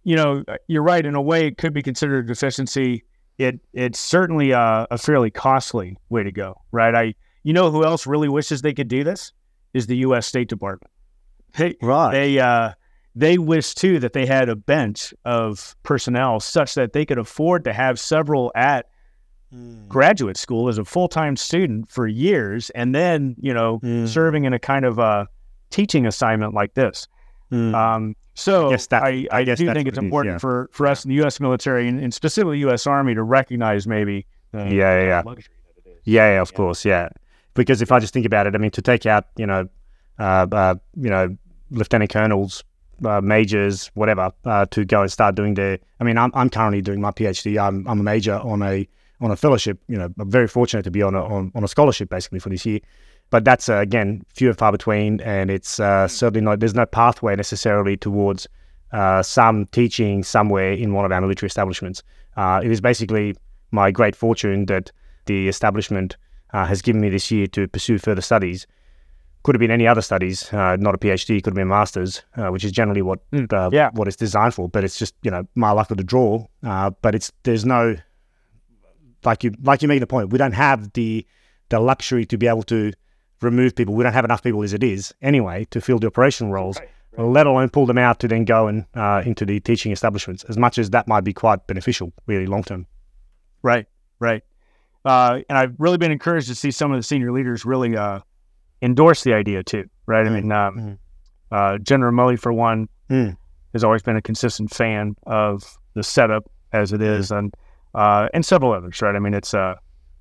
You 0.04 0.16
know 0.16 0.45
you're 0.66 0.83
right 0.83 1.04
in 1.04 1.14
a 1.14 1.23
way 1.23 1.47
it 1.47 1.59
could 1.59 1.73
be 1.75 1.83
considered 1.83 2.25
a 2.25 2.28
deficiency. 2.28 3.04
It 3.38 3.61
it's 3.73 3.99
certainly 3.99 4.50
a, 4.52 4.87
a 4.90 4.99
fairly 4.99 5.30
costly 5.30 5.97
way 6.09 6.23
to 6.23 6.33
go, 6.33 6.61
right? 6.73 6.95
I 6.95 7.14
you 7.42 7.52
know 7.52 7.71
who 7.71 7.85
else 7.85 8.07
really 8.07 8.28
wishes 8.28 8.62
they 8.62 8.75
could 8.75 8.88
do 8.88 9.04
this 9.04 9.33
is 9.73 9.87
the 9.87 9.97
U.S. 9.99 10.26
State 10.26 10.49
Department. 10.49 10.90
They 11.57 11.76
Right. 11.83 12.12
they 12.12 12.38
uh, 12.38 12.73
they 13.14 13.38
wish 13.38 13.75
too 13.75 13.99
that 14.00 14.12
they 14.12 14.25
had 14.26 14.49
a 14.49 14.57
bench 14.57 15.12
of 15.25 15.75
personnel 15.83 16.40
such 16.40 16.75
that 16.75 16.92
they 16.92 17.04
could 17.04 17.19
afford 17.19 17.64
to 17.64 17.73
have 17.73 17.99
several 18.00 18.52
at 18.54 18.87
graduate 19.88 20.37
school 20.37 20.69
as 20.69 20.78
a 20.78 20.85
full 20.85 21.09
time 21.09 21.37
student 21.37 21.90
for 21.90 22.07
years, 22.07 22.71
and 22.71 22.95
then 22.95 23.35
you 23.40 23.52
know 23.52 23.80
Mm. 23.83 24.07
serving 24.07 24.45
in 24.45 24.52
a 24.52 24.59
kind 24.59 24.85
of 24.85 24.99
a 24.99 25.26
teaching 25.71 26.07
assignment 26.07 26.54
like 26.54 26.75
this. 26.75 27.09
Mm. 27.50 27.75
Um, 27.75 28.16
so 28.35 28.71
that- 28.71 29.02
I, 29.02 29.26
I 29.30 29.38
I, 29.38 29.45
guess 29.45 29.59
do 29.59 29.66
think 29.73 29.88
it's 29.88 29.99
it 29.99 30.00
is, 30.00 30.04
important 30.04 30.35
yeah. 30.35 30.38
for, 30.38 30.71
for 30.73 30.87
us 30.87 31.04
in 31.04 31.11
the 31.11 31.16
U.S. 31.16 31.40
military 31.40 31.88
and, 31.88 32.00
and 32.00 32.12
specifically 32.14 32.59
U.S. 32.61 32.87
Army 32.87 33.14
to 33.14 33.23
recognize 33.23 33.87
maybe 33.87 34.26
the 34.52 34.59
Yeah, 34.59 34.66
yeah, 34.69 35.07
yeah. 35.07 35.23
luxury 35.25 35.54
that 35.66 35.87
it 35.87 35.90
is. 35.90 35.99
Yeah, 36.04 36.35
yeah, 36.35 36.40
of 36.40 36.54
course, 36.54 36.85
yeah. 36.85 37.09
Because 37.54 37.83
if 37.83 37.92
I 37.92 37.99
just 37.99 38.14
think 38.14 38.26
about 38.26 38.47
it, 38.47 38.54
I 38.54 38.59
mean, 38.59 38.71
to 38.71 38.83
take 38.83 39.04
out, 39.07 39.26
you 39.37 39.47
know, 39.47 39.69
uh, 40.19 40.47
uh, 40.50 40.75
you 40.97 41.11
know, 41.11 41.37
lieutenant 41.71 42.11
colonels, 42.11 42.64
uh, 43.04 43.21
majors, 43.21 43.90
whatever, 43.95 44.30
uh, 44.45 44.66
to 44.66 44.85
go 44.85 45.02
and 45.02 45.11
start 45.11 45.35
doing 45.35 45.54
their. 45.54 45.78
I 45.99 46.04
mean, 46.04 46.16
I'm, 46.16 46.30
I'm 46.35 46.50
currently 46.50 46.83
doing 46.83 47.00
my 47.00 47.11
PhD. 47.11 47.61
I'm, 47.61 47.87
I'm 47.88 48.00
a 48.00 48.02
major 48.02 48.35
on 48.35 48.62
a 48.62 48.87
on 49.21 49.30
a 49.30 49.37
fellowship. 49.37 49.78
You 49.88 49.99
know, 49.99 50.09
I'm 50.19 50.30
very 50.30 50.49
fortunate 50.49 50.83
to 50.83 50.90
be 50.90 51.02
on 51.02 51.14
a 51.14 51.25
on, 51.25 51.50
on 51.54 51.64
a 51.64 51.69
scholarship 51.69 52.09
basically 52.11 52.38
for 52.38 52.50
this 52.50 52.64
year. 52.64 52.80
But 53.30 53.44
that's 53.44 53.68
uh, 53.68 53.76
again 53.76 54.25
few 54.34 54.49
and 54.49 54.58
far 54.58 54.72
between, 54.72 55.20
and 55.20 55.50
it's 55.50 55.78
uh, 55.78 56.08
certainly 56.08 56.40
not. 56.40 56.60
There's 56.60 56.75
no 56.75 56.87
pathway 56.87 57.37
necessarily 57.37 57.96
towards 57.96 58.49
uh, 58.92 59.22
some 59.22 59.66
teaching 59.66 60.25
somewhere 60.25 60.72
in 60.72 60.92
one 60.92 61.04
of 61.04 61.12
our 61.12 61.20
military 61.20 61.46
establishments. 61.46 62.02
Uh, 62.37 62.60
it 62.62 62.70
is 62.70 62.80
basically 62.80 63.37
my 63.70 63.90
great 63.92 64.16
fortune 64.16 64.66
that 64.66 64.90
the 65.26 65.49
establishment 65.49 66.16
uh, 66.52 66.66
has 66.66 66.82
given 66.82 67.00
me 67.00 67.08
this 67.08 67.30
year 67.30 67.46
to 67.46 67.68
pursue 67.68 67.99
further 67.99 68.20
studies. 68.22 68.66
Could 69.42 69.54
have 69.54 69.60
been 69.60 69.70
any 69.70 69.87
other 69.87 70.02
studies, 70.02 70.52
uh, 70.52 70.76
not 70.76 70.94
a 70.94 70.99
PhD. 70.99 71.42
Could 71.42 71.52
have 71.52 71.54
been 71.54 71.62
a 71.62 71.66
master's, 71.66 72.22
uh, 72.37 72.49
which 72.49 72.64
is 72.64 72.72
generally 72.72 73.00
what 73.00 73.20
Mm, 73.30 73.50
uh, 73.52 73.70
yeah. 73.72 73.90
what 73.92 74.06
it's 74.08 74.16
designed 74.16 74.54
for. 74.54 74.68
But 74.68 74.84
it's 74.84 74.99
just 74.99 75.14
you 75.22 75.30
know 75.30 75.46
my 75.54 75.70
luck 75.70 75.90
of 75.90 75.96
the 75.96 76.04
draw. 76.04 76.46
Uh, 76.64 76.90
but 77.00 77.14
it's 77.14 77.32
there's 77.44 77.64
no 77.64 77.96
like 79.25 79.44
you 79.44 79.54
like 79.62 79.82
you 79.82 79.88
making 79.88 80.00
the 80.00 80.06
point. 80.06 80.30
We 80.30 80.38
don't 80.38 80.52
have 80.52 80.92
the 80.92 81.25
the 81.68 81.78
luxury 81.80 82.26
to 82.26 82.37
be 82.37 82.49
able 82.49 82.64
to 82.64 82.92
remove 83.42 83.75
people. 83.75 83.94
We 83.94 84.04
don't 84.04 84.12
have 84.12 84.25
enough 84.25 84.42
people 84.42 84.62
as 84.62 84.73
it 84.73 84.82
is 84.82 85.14
anyway 85.23 85.66
to 85.70 85.80
fill 85.80 85.99
the 85.99 86.06
operational 86.09 86.52
roles. 86.52 86.78
Right. 86.78 86.88
let 87.18 87.47
alone 87.47 87.68
pull 87.68 87.87
them 87.87 87.99
out 87.99 88.20
to 88.20 88.28
then 88.28 88.44
go 88.44 88.68
and 88.68 88.87
uh, 88.94 89.23
into 89.26 89.44
the 89.44 89.59
teaching 89.61 89.90
establishments. 89.92 90.44
As 90.44 90.56
much 90.56 90.78
as 90.78 90.90
that 90.90 91.09
might 91.09 91.23
be 91.25 91.32
quite 91.32 91.66
beneficial, 91.66 92.12
really 92.26 92.47
long 92.47 92.62
term. 92.62 92.87
Right, 93.62 93.87
right. 94.20 94.42
Uh, 95.04 95.40
and 95.49 95.59
I've 95.59 95.75
really 95.78 95.99
been 95.99 96.12
encouraged 96.12 96.47
to 96.49 96.54
see 96.54 96.70
some 96.70 96.92
of 96.92 96.99
the 96.99 97.02
senior 97.02 97.32
leaders 97.32 97.64
really 97.64 97.97
uh, 97.97 98.20
endorse 98.80 99.25
the 99.25 99.35
idea 99.35 99.62
too. 99.64 99.85
Right. 100.06 100.25
I 100.26 100.30
mean, 100.30 100.52
um, 100.52 100.76
Mhm. 100.78 100.99
uh, 101.50 101.78
Jen 101.78 102.00
Romoli, 102.00 102.38
for 102.38 102.52
one, 102.52 102.88
Mm. 103.11 103.37
has 103.73 103.82
always 103.82 104.02
been 104.02 104.16
a 104.16 104.23
consistent 104.23 104.70
fan 104.73 105.16
of 105.26 105.64
the 105.94 106.04
setup 106.04 106.49
as 106.73 106.92
it 106.92 107.02
is, 107.02 107.32
and 107.32 107.52
uh, 107.92 108.28
and 108.32 108.47
several 108.47 108.73
others. 108.73 109.02
Right. 109.02 109.16
I 109.16 109.18
mean, 109.18 109.35
it's 109.35 109.52
uh, 109.52 109.75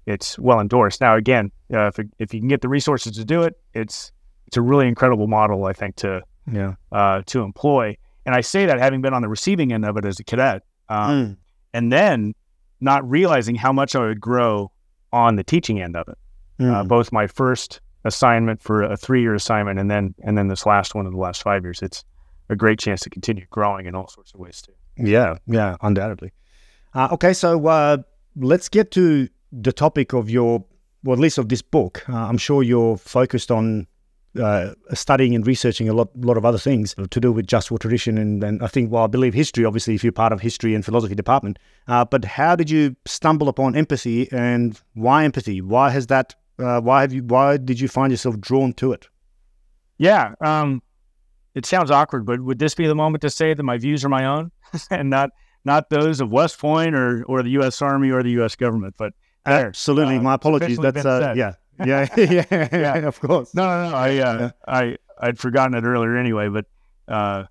it's 0.06 0.38
well 0.40 0.60
endorsed. 0.60 1.02
Now, 1.02 1.16
again, 1.16 1.52
uh, 1.74 1.88
if 1.88 2.00
it, 2.00 2.08
if 2.20 2.34
you 2.34 2.40
can 2.40 2.50
get 2.50 2.62
the 2.62 2.70
resources 2.70 3.14
to 3.18 3.26
do 3.26 3.44
it, 3.44 3.56
it's 3.74 4.12
it's 4.48 4.58
a 4.58 4.62
really 4.62 4.88
incredible 4.88 5.28
model, 5.28 5.66
I 5.66 5.74
think, 5.74 5.96
to 5.98 6.22
Yeah. 6.52 6.74
uh, 6.92 7.22
to 7.28 7.42
employ. 7.44 7.96
And 8.26 8.34
I 8.36 8.42
say 8.42 8.66
that 8.66 8.80
having 8.80 9.02
been 9.02 9.14
on 9.14 9.22
the 9.22 9.30
receiving 9.30 9.72
end 9.74 9.86
of 9.86 9.98
it 9.98 10.06
as 10.06 10.20
a 10.20 10.24
cadet, 10.24 10.64
um, 10.90 11.12
Mm. 11.12 11.38
and 11.74 11.92
then 11.94 12.34
not 12.82 13.08
realizing 13.10 13.56
how 13.56 13.72
much 13.72 13.96
I 13.96 14.00
would 14.00 14.20
grow 14.22 14.72
on 15.12 15.36
the 15.36 15.44
teaching 15.44 15.82
end 15.82 15.96
of 15.96 16.08
it. 16.08 16.18
Uh, 16.60 16.84
Mm. 16.84 16.88
both 16.88 17.12
my 17.12 17.28
first 17.28 17.80
assignment 18.06 18.62
for 18.62 18.82
a 18.84 18.98
three-year 18.98 19.36
assignment, 19.36 19.80
and 19.80 19.90
then 19.92 20.16
and 20.24 20.38
then 20.38 20.48
this 20.48 20.66
last 20.66 20.96
one 20.96 21.06
in 21.06 21.12
the 21.14 21.20
last 21.20 21.44
five 21.44 21.64
years. 21.64 21.82
It's 21.82 22.04
a 22.50 22.56
great 22.56 22.80
chance 22.80 23.02
to 23.02 23.10
continue 23.10 23.46
growing 23.52 23.86
in 23.86 23.94
all 23.96 24.08
sorts 24.08 24.34
of 24.34 24.40
ways 24.40 24.62
too. 24.62 24.74
Yeah, 24.98 25.36
yeah, 25.46 25.76
undoubtedly. 25.82 26.32
Uh, 26.96 27.10
okay, 27.12 27.34
so 27.34 27.66
uh, 27.68 27.98
let's 28.36 28.68
get 28.70 28.90
to 28.92 29.28
the 29.52 29.72
topic 29.74 30.14
of 30.14 30.30
your, 30.30 30.64
well, 31.04 31.14
at 31.14 31.20
least 31.20 31.38
of 31.38 31.50
this 31.50 31.62
book. 31.62 32.08
Uh, 32.10 32.16
I'm 32.16 32.38
sure 32.38 32.64
you're 32.64 32.98
focused 32.98 33.52
on 33.52 33.88
uh, 34.40 34.74
studying 34.94 35.34
and 35.34 35.46
researching 35.46 35.90
a 35.90 35.94
lot, 35.94 36.10
lot 36.16 36.38
of 36.38 36.46
other 36.46 36.58
things 36.58 36.96
to 37.10 37.20
do 37.20 37.32
with 37.32 37.48
just 37.48 37.72
war 37.72 37.80
tradition, 37.80 38.18
and, 38.18 38.44
and 38.44 38.64
I 38.64 38.68
think, 38.68 38.92
well, 38.92 39.04
I 39.04 39.08
believe 39.08 39.34
history. 39.34 39.66
Obviously, 39.66 39.96
if 39.96 40.04
you're 40.04 40.14
part 40.14 40.32
of 40.32 40.42
history 40.42 40.76
and 40.76 40.86
philosophy 40.86 41.16
department, 41.16 41.58
uh, 41.88 42.06
but 42.06 42.26
how 42.26 42.56
did 42.56 42.70
you 42.70 42.96
stumble 43.06 43.50
upon 43.50 43.76
empathy, 43.76 44.32
and 44.32 44.80
why 44.94 45.24
empathy? 45.24 45.62
Why 45.62 45.90
has 45.90 46.08
that? 46.08 46.36
Uh, 46.60 46.80
why 46.82 47.02
have 47.02 47.14
you? 47.14 47.24
Why 47.24 47.58
did 47.58 47.80
you 47.80 47.88
find 47.88 48.12
yourself 48.12 48.40
drawn 48.40 48.74
to 48.74 48.92
it? 48.92 49.08
Yeah, 49.98 50.36
um, 50.42 50.84
it 51.56 51.66
sounds 51.66 51.90
awkward, 51.90 52.26
but 52.26 52.40
would 52.42 52.60
this 52.60 52.76
be 52.76 52.88
the 52.88 52.96
moment 52.96 53.22
to 53.22 53.30
say 53.30 53.54
that 53.54 53.64
my 53.64 53.78
views 53.78 54.06
are 54.06 54.10
my 54.10 54.26
own 54.26 54.52
and 54.92 55.10
not 55.10 55.32
not 55.66 55.90
those 55.90 56.22
of 56.22 56.32
West 56.32 56.60
Point 56.60 56.94
or 56.94 57.24
or 57.26 57.42
the 57.42 57.50
U.S. 57.52 57.82
Army 57.82 58.12
or 58.12 58.22
the 58.22 58.32
U.S. 58.32 58.56
government? 58.56 58.96
But. 58.98 59.14
Absolutely, 59.46 60.18
Uh, 60.18 60.22
my 60.22 60.34
apologies. 60.36 60.78
That's 60.78 61.06
uh, 61.06 61.34
yeah, 61.38 61.54
yeah, 61.86 62.08
yeah, 62.18 62.46
yeah, 62.72 62.96
of 63.08 63.20
course. 63.20 63.54
No, 63.56 63.64
no, 63.64 63.90
no. 63.90 63.96
I, 63.96 64.18
uh. 64.18 64.52
I, 64.68 64.98
I'd 65.20 65.40
forgotten 65.40 65.76
it 65.76 65.84
earlier 65.88 66.18
anyway. 66.18 66.50
But, 66.50 66.66
uh, 67.08 67.46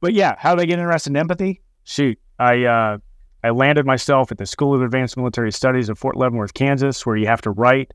but 0.00 0.14
yeah, 0.14 0.36
how 0.38 0.54
did 0.54 0.62
I 0.62 0.66
get 0.66 0.78
interested 0.78 1.10
in 1.10 1.16
empathy? 1.16 1.62
Shoot, 1.84 2.18
I, 2.38 2.64
uh, 2.64 2.98
I 3.44 3.50
landed 3.50 3.86
myself 3.86 4.30
at 4.30 4.38
the 4.38 4.46
School 4.46 4.74
of 4.74 4.82
Advanced 4.82 5.16
Military 5.16 5.50
Studies 5.50 5.90
at 5.90 5.98
Fort 5.98 6.16
Leavenworth, 6.16 6.54
Kansas, 6.54 7.04
where 7.04 7.16
you 7.16 7.26
have 7.26 7.42
to 7.42 7.50
write 7.50 7.92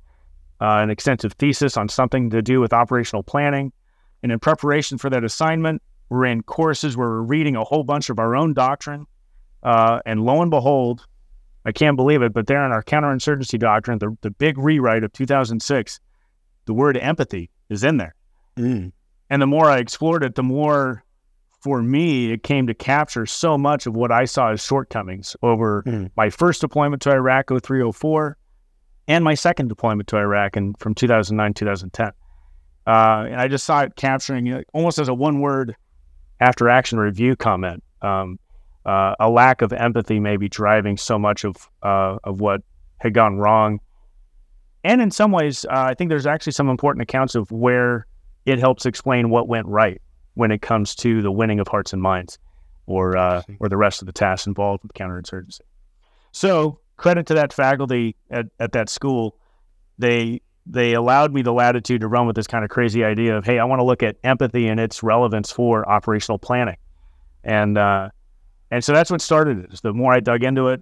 uh, 0.60 0.80
an 0.82 0.90
extensive 0.90 1.34
thesis 1.34 1.78
on 1.78 1.88
something 1.88 2.30
to 2.32 2.42
do 2.42 2.60
with 2.60 2.74
operational 2.74 3.24
planning. 3.24 3.72
And 4.24 4.32
in 4.32 4.40
preparation 4.40 4.98
for 4.98 5.10
that 5.10 5.24
assignment, 5.24 5.82
we're 6.10 6.26
in 6.26 6.44
courses 6.44 6.98
where 6.98 7.08
we're 7.08 7.22
reading 7.22 7.56
a 7.56 7.64
whole 7.64 7.84
bunch 7.84 8.10
of 8.10 8.20
our 8.20 8.36
own 8.36 8.54
doctrine. 8.54 9.06
Uh, 9.64 10.00
and 10.06 10.22
lo 10.24 10.42
and 10.42 10.52
behold, 10.52 11.06
I 11.68 11.74
can't 11.74 11.98
believe 11.98 12.22
it, 12.22 12.32
but 12.34 12.48
there 12.48 12.66
in 12.66 12.72
our 12.72 12.82
counterinsurgency 12.82 13.60
doctrine, 13.60 14.00
the, 14.00 14.18
the 14.22 14.32
big 14.32 14.58
rewrite 14.58 15.04
of 15.04 15.12
2006, 15.12 16.00
the 16.66 16.74
word 16.74 16.98
empathy 16.98 17.50
is 17.70 17.84
in 17.84 17.98
there. 17.98 18.16
Mm. 18.58 18.94
And 19.30 19.42
the 19.42 19.48
more 19.48 19.66
I 19.70 19.80
explored 19.80 20.24
it, 20.24 20.36
the 20.36 20.44
more 20.44 21.04
for 21.60 21.82
me 21.84 22.32
it 22.32 22.44
came 22.44 22.68
to 22.68 22.74
capture 22.74 23.26
so 23.26 23.58
much 23.58 23.86
of 23.86 23.96
what 23.96 24.12
I 24.14 24.24
saw 24.24 24.52
as 24.52 24.64
shortcomings 24.64 25.36
over 25.44 25.84
Mm. 25.86 26.10
my 26.16 26.30
first 26.30 26.62
deployment 26.62 27.02
to 27.02 27.12
Iraq 27.12 27.50
0304 27.50 28.38
and 29.10 29.24
my 29.24 29.34
second 29.34 29.68
deployment 29.68 30.08
to 30.10 30.18
Iraq 30.18 30.56
in, 30.56 30.74
from 30.76 30.96
2009 30.96 31.54
2010. 31.54 32.12
Uh, 32.88 33.26
and 33.30 33.42
I 33.42 33.50
just 33.50 33.66
saw 33.66 33.82
it 33.82 33.98
capturing 33.98 34.48
it 34.48 34.66
almost 34.74 35.00
as 35.00 35.10
a 35.10 35.14
one 35.14 35.42
word 35.42 35.76
after 36.40 36.70
action 36.70 36.98
review 36.98 37.36
comment. 37.36 37.84
Um, 38.02 38.40
uh, 38.88 39.16
a 39.20 39.30
lack 39.30 39.62
of 39.62 39.74
empathy 39.74 40.20
maybe 40.20 40.48
driving 40.48 40.98
so 40.98 41.20
much 41.20 41.44
of 41.44 41.56
uh, 41.84 42.18
of 42.24 42.40
what 42.40 42.62
had 42.98 43.14
gone 43.14 43.38
wrong. 43.38 43.80
And 44.84 45.02
in 45.02 45.12
some 45.12 45.32
ways, 45.32 45.66
uh, 45.66 45.88
I 45.92 45.94
think 45.94 46.10
there's 46.10 46.26
actually 46.26 46.54
some 46.54 46.70
important 46.70 47.04
accounts 47.04 47.36
of 47.36 47.52
where 47.52 48.08
it 48.46 48.60
helps 48.60 48.86
explain 48.86 49.30
what 49.30 49.48
went 49.48 49.68
right 49.68 50.02
when 50.36 50.52
it 50.52 50.62
comes 50.62 50.96
to 50.96 51.22
the 51.22 51.32
winning 51.32 51.60
of 51.60 51.68
hearts 51.68 51.94
and 51.94 52.02
minds, 52.02 52.40
or 52.86 53.18
uh, 53.18 53.42
or 53.60 53.68
the 53.68 53.78
rest 53.78 54.02
of 54.02 54.06
the 54.06 54.14
tasks 54.14 54.48
involved 54.48 54.84
with 54.84 54.94
counterinsurgency. 54.94 55.62
So 56.32 56.80
credit 56.96 57.26
to 57.28 57.34
that 57.34 57.52
faculty 57.52 58.16
at, 58.32 58.46
at 58.60 58.72
that 58.72 58.90
school, 58.90 59.36
they 59.98 60.42
they 60.66 60.94
allowed 60.94 61.34
me 61.34 61.42
the 61.42 61.54
latitude 61.54 62.02
to 62.02 62.08
run 62.08 62.28
with 62.28 62.36
this 62.36 62.48
kind 62.48 62.64
of 62.64 62.70
crazy 62.70 63.04
idea 63.04 63.38
of, 63.38 63.46
hey, 63.46 63.60
I 63.60 63.66
want 63.66 63.80
to 63.80 63.86
look 63.86 64.04
at 64.04 64.16
empathy 64.24 64.68
and 64.68 64.80
its 64.80 65.04
relevance 65.04 65.52
for 65.52 65.88
operational 65.90 66.40
planning, 66.40 66.78
and 67.44 67.78
uh, 67.78 68.10
and 68.72 68.84
so 68.84 68.94
that's 68.94 69.10
what 69.10 69.22
started 69.22 69.60
it. 69.60 69.82
The 69.82 69.94
more 69.94 70.14
I 70.14 70.20
dug 70.20 70.44
into 70.44 70.68
it, 70.68 70.82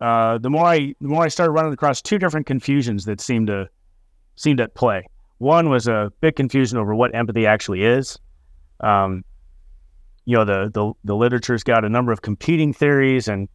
uh, 0.00 0.38
the 0.38 0.50
more 0.50 0.66
I 0.66 0.94
the 1.00 1.08
more 1.08 1.24
I 1.24 1.28
started 1.28 1.52
running 1.52 1.72
across 1.72 2.02
two 2.02 2.18
different 2.18 2.46
confusions 2.46 3.04
that 3.04 3.20
seemed 3.20 3.46
to 3.46 3.68
seemed 4.36 4.60
at 4.60 4.74
play. 4.74 5.06
One 5.38 5.68
was 5.68 5.88
a 5.88 6.12
big 6.20 6.36
confusion 6.36 6.78
over 6.78 6.94
what 6.94 7.14
empathy 7.14 7.46
actually 7.46 7.84
is. 7.84 8.18
Um, 8.80 9.24
you 10.24 10.36
know, 10.36 10.44
the, 10.44 10.70
the 10.72 10.92
the 11.04 11.16
literature's 11.16 11.62
got 11.62 11.84
a 11.84 11.88
number 11.88 12.12
of 12.12 12.22
competing 12.22 12.72
theories 12.72 13.28
and 13.28 13.48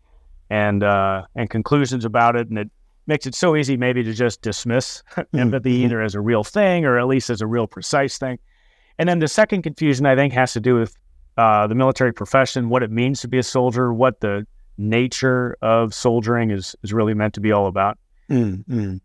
and 0.50 0.84
uh, 0.84 1.24
and 1.36 1.50
conclusions 1.50 2.05
about 2.05 2.36
it, 2.36 2.50
and 2.50 2.57
it 2.57 2.69
makes 3.07 3.25
it 3.25 3.36
so 3.36 3.55
easy 3.55 3.77
maybe 3.77 4.03
to 4.03 4.13
just 4.13 4.41
dismiss 4.41 5.01
empathy 5.34 5.79
mhm. 5.79 5.86
either 5.86 6.01
as 6.01 6.15
a 6.15 6.22
real 6.22 6.43
thing 6.43 6.86
or 6.86 7.00
at 7.00 7.07
least 7.07 7.29
as 7.29 7.41
a 7.41 7.48
real 7.48 7.67
precise 7.67 8.17
thing. 8.17 8.38
And 9.00 9.07
then 9.07 9.19
the 9.19 9.27
second 9.27 9.62
confusion 9.62 10.05
I 10.05 10.15
think 10.15 10.34
has 10.34 10.53
to 10.53 10.60
do 10.60 10.75
with 10.75 10.96
uh, 11.38 11.67
the 11.67 11.75
military 11.75 12.13
profession, 12.13 12.70
what 12.70 12.84
it 12.84 12.91
means 12.91 13.22
to 13.22 13.27
be 13.27 13.38
a 13.38 13.44
soldier, 13.44 13.94
what 13.94 14.20
the 14.22 14.46
nature 14.77 15.58
of 15.62 15.94
soldiering 15.94 16.51
is 16.51 16.75
is 16.84 16.94
really 16.94 17.13
meant 17.13 17.34
to 17.36 17.41
be 17.41 17.51
all 17.51 17.67
about. 17.67 17.98
Mm, 18.29 18.65
mm, 18.65 19.01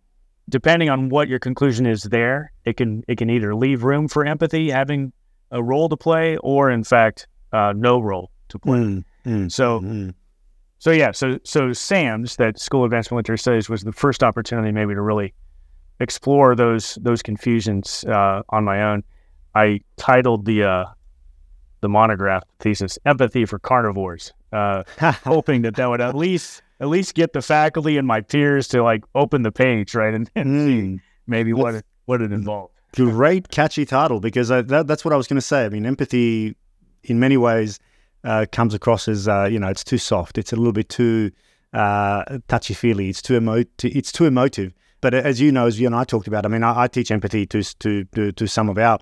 Depending 0.49 0.91
on 0.91 1.09
what 1.09 1.29
your 1.29 1.39
conclusion 1.39 1.87
is 1.87 2.03
there, 2.05 2.53
it 2.65 2.77
can 2.77 3.05
it 3.09 3.17
can 3.19 3.31
either 3.31 3.55
leave 3.55 3.85
room 3.85 4.09
for 4.09 4.25
empathy 4.25 4.71
having 4.71 5.13
a 5.51 5.63
role 5.63 5.89
to 5.89 5.97
play, 5.97 6.37
or 6.39 6.71
in 6.71 6.85
fact, 6.85 7.27
uh, 7.53 7.73
no 7.77 8.01
role 8.01 8.31
to 8.49 8.59
play. 8.59 8.79
mm, 8.79 9.05
mm, 9.25 9.53
So 9.53 9.81
mm. 9.81 10.15
so 10.79 10.91
yeah, 10.91 11.13
so 11.13 11.39
so 11.45 11.73
SAMS, 11.73 12.37
that 12.37 12.59
School 12.59 12.83
of 12.83 12.87
Advanced 12.87 13.11
Military 13.11 13.39
Studies, 13.39 13.69
was 13.69 13.83
the 13.83 13.93
first 13.93 14.23
opportunity 14.23 14.73
maybe 14.73 14.95
to 14.95 15.01
really 15.03 15.33
explore 16.01 16.55
those 16.57 16.99
those 17.03 17.23
confusions 17.23 18.05
uh, 18.09 18.43
on 18.49 18.65
my 18.65 18.83
own. 18.83 19.05
I 19.55 19.81
titled 19.97 20.47
the 20.47 20.65
uh, 20.65 20.85
the 21.83 21.89
monograph 21.91 22.43
thesis 22.59 22.99
"Empathy 23.05 23.45
for 23.45 23.59
Carnivores," 23.59 24.33
uh, 24.53 24.83
hoping 25.25 25.63
that 25.63 25.77
that 25.77 25.89
would 25.91 26.01
at 26.01 26.15
least 26.17 26.63
at 26.81 26.89
least 26.89 27.15
get 27.15 27.33
the 27.35 27.43
faculty 27.43 27.97
and 27.99 28.09
my 28.09 28.21
peers 28.23 28.67
to 28.69 28.83
like 28.83 29.05
open 29.15 29.43
the 29.43 29.53
page 29.53 29.95
right 29.95 30.15
and, 30.15 30.31
and 30.35 30.49
see 30.67 30.81
Mm. 30.97 31.01
maybe 31.27 31.53
what 31.53 31.75
it, 31.77 31.85
what 32.07 32.21
it 32.23 32.33
involved. 32.33 32.73
Great 32.97 33.51
catchy 33.51 33.85
title 33.87 34.19
because 34.21 34.51
I, 34.51 34.63
that, 34.63 34.87
that's 34.89 35.05
what 35.05 35.13
I 35.15 35.17
was 35.17 35.27
going 35.29 35.37
to 35.37 35.47
say. 35.47 35.65
I 35.65 35.69
mean, 35.69 35.87
empathy, 35.87 36.57
in 37.05 37.21
many 37.21 37.37
ways, 37.37 37.79
uh, 38.25 38.47
comes 38.53 38.75
across 38.75 39.07
as 39.09 39.29
uh, 39.29 39.45
you 39.51 39.59
know 39.61 39.69
it's 39.69 39.85
too 39.85 39.99
soft. 39.99 40.39
It's 40.39 40.53
a 40.53 40.57
little 40.57 40.73
bit 40.73 40.89
too 40.89 41.31
uh, 41.73 42.39
touchy 42.49 42.75
feely. 42.75 43.09
It's 43.09 43.23
too 43.23 43.37
emo- 43.37 43.65
It's 43.83 44.13
too 44.13 44.27
emotive. 44.27 44.75
But 45.01 45.15
as 45.15 45.41
you 45.41 45.51
know, 45.51 45.67
as 45.67 45.81
you 45.81 45.87
and 45.87 45.97
I 45.97 46.05
talked 46.05 46.29
about, 46.29 46.45
I 46.45 46.49
mean, 46.49 46.63
I, 46.63 46.83
I 46.83 46.87
teach 46.89 47.11
empathy 47.11 47.47
to 47.47 47.63
to 47.79 48.05
to, 48.15 48.33
to 48.33 48.47
some 48.47 48.69
of 48.69 48.77
our 48.79 48.99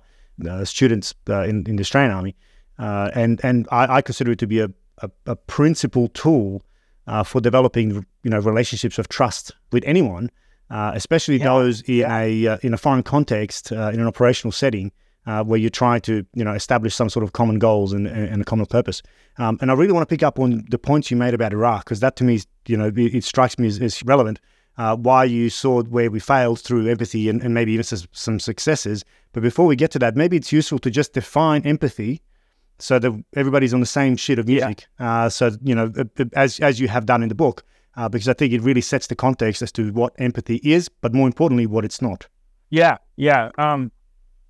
uh, 0.49 0.65
students 0.65 1.13
uh, 1.29 1.41
in, 1.43 1.63
in 1.67 1.75
the 1.75 1.81
Australian 1.81 2.11
Army, 2.15 2.35
uh, 2.81 3.11
and 3.13 3.39
and 3.43 3.67
I, 3.71 3.97
I 3.97 4.01
consider 4.01 4.31
it 4.31 4.39
to 4.39 4.47
be 4.47 4.59
a 4.59 4.69
a, 5.01 5.09
a 5.25 5.35
principal 5.35 6.07
tool 6.09 6.63
uh, 7.07 7.23
for 7.23 7.41
developing 7.41 8.05
you 8.23 8.29
know 8.29 8.39
relationships 8.39 8.97
of 8.97 9.09
trust 9.09 9.51
with 9.71 9.83
anyone, 9.85 10.29
uh, 10.69 10.91
especially 10.93 11.37
Yeah, 11.37 11.45
those 11.45 11.81
in 11.83 12.09
a 12.09 12.47
uh, 12.47 12.57
in 12.61 12.73
a 12.73 12.77
foreign 12.77 13.03
context, 13.03 13.71
uh, 13.71 13.91
in 13.93 13.99
an 13.99 14.07
operational 14.07 14.51
setting, 14.51 14.91
uh, 15.25 15.43
where 15.43 15.59
you're 15.59 15.69
trying 15.69 16.01
to 16.01 16.25
you 16.33 16.43
know 16.43 16.53
establish 16.53 16.95
some 16.95 17.09
sort 17.09 17.23
of 17.23 17.33
common 17.33 17.59
goals 17.59 17.93
and, 17.93 18.07
and, 18.07 18.41
a 18.41 18.45
common 18.45 18.65
purpose. 18.65 19.01
Um, 19.37 19.57
and 19.61 19.71
I 19.71 19.73
really 19.73 19.93
want 19.93 20.07
to 20.07 20.13
pick 20.13 20.23
up 20.23 20.39
on 20.39 20.65
the 20.69 20.77
points 20.77 21.11
you 21.11 21.17
made 21.17 21.33
about 21.33 21.53
Iraq 21.53 21.85
because 21.85 21.99
that 22.01 22.15
to 22.17 22.23
me, 22.23 22.35
is, 22.35 22.47
you 22.67 22.77
know, 22.77 22.87
it, 22.87 22.97
it 22.97 23.23
strikes 23.23 23.57
me 23.57 23.67
as, 23.67 23.79
as 23.81 24.03
relevant. 24.03 24.39
Uh, 24.77 24.95
why 24.95 25.25
you 25.25 25.49
saw 25.49 25.83
where 25.83 26.09
we 26.09 26.19
failed 26.19 26.57
through 26.57 26.87
empathy 26.87 27.27
and, 27.27 27.41
and 27.41 27.53
maybe 27.53 27.73
even 27.73 27.83
some 27.83 28.39
successes. 28.39 29.03
But 29.33 29.43
before 29.43 29.65
we 29.65 29.75
get 29.75 29.91
to 29.91 29.99
that, 29.99 30.15
maybe 30.15 30.37
it's 30.37 30.53
useful 30.53 30.79
to 30.79 30.89
just 30.89 31.13
define 31.13 31.63
empathy 31.63 32.21
so 32.81 32.99
that 32.99 33.23
everybody's 33.35 33.73
on 33.73 33.79
the 33.79 33.85
same 33.85 34.15
sheet 34.15 34.39
of 34.39 34.49
Yeah. 34.49 34.65
music. 34.67 34.87
Uh, 34.99 35.29
so 35.29 35.51
you 35.63 35.75
know, 35.75 35.91
as 36.33 36.59
as 36.59 36.79
you 36.79 36.87
have 36.87 37.05
done 37.05 37.23
in 37.23 37.29
the 37.29 37.35
book, 37.35 37.63
uh, 37.95 38.09
because 38.09 38.27
I 38.27 38.33
think 38.33 38.53
it 38.53 38.61
really 38.61 38.81
sets 38.81 39.07
the 39.07 39.15
context 39.15 39.61
as 39.61 39.71
to 39.73 39.91
what 39.93 40.13
empathy 40.17 40.57
is, 40.63 40.89
but 40.89 41.13
more 41.13 41.27
importantly, 41.27 41.65
what 41.67 41.85
it's 41.85 42.01
not. 42.01 42.27
Yeah, 42.69 42.97
yeah. 43.17 43.49
Um, 43.57 43.91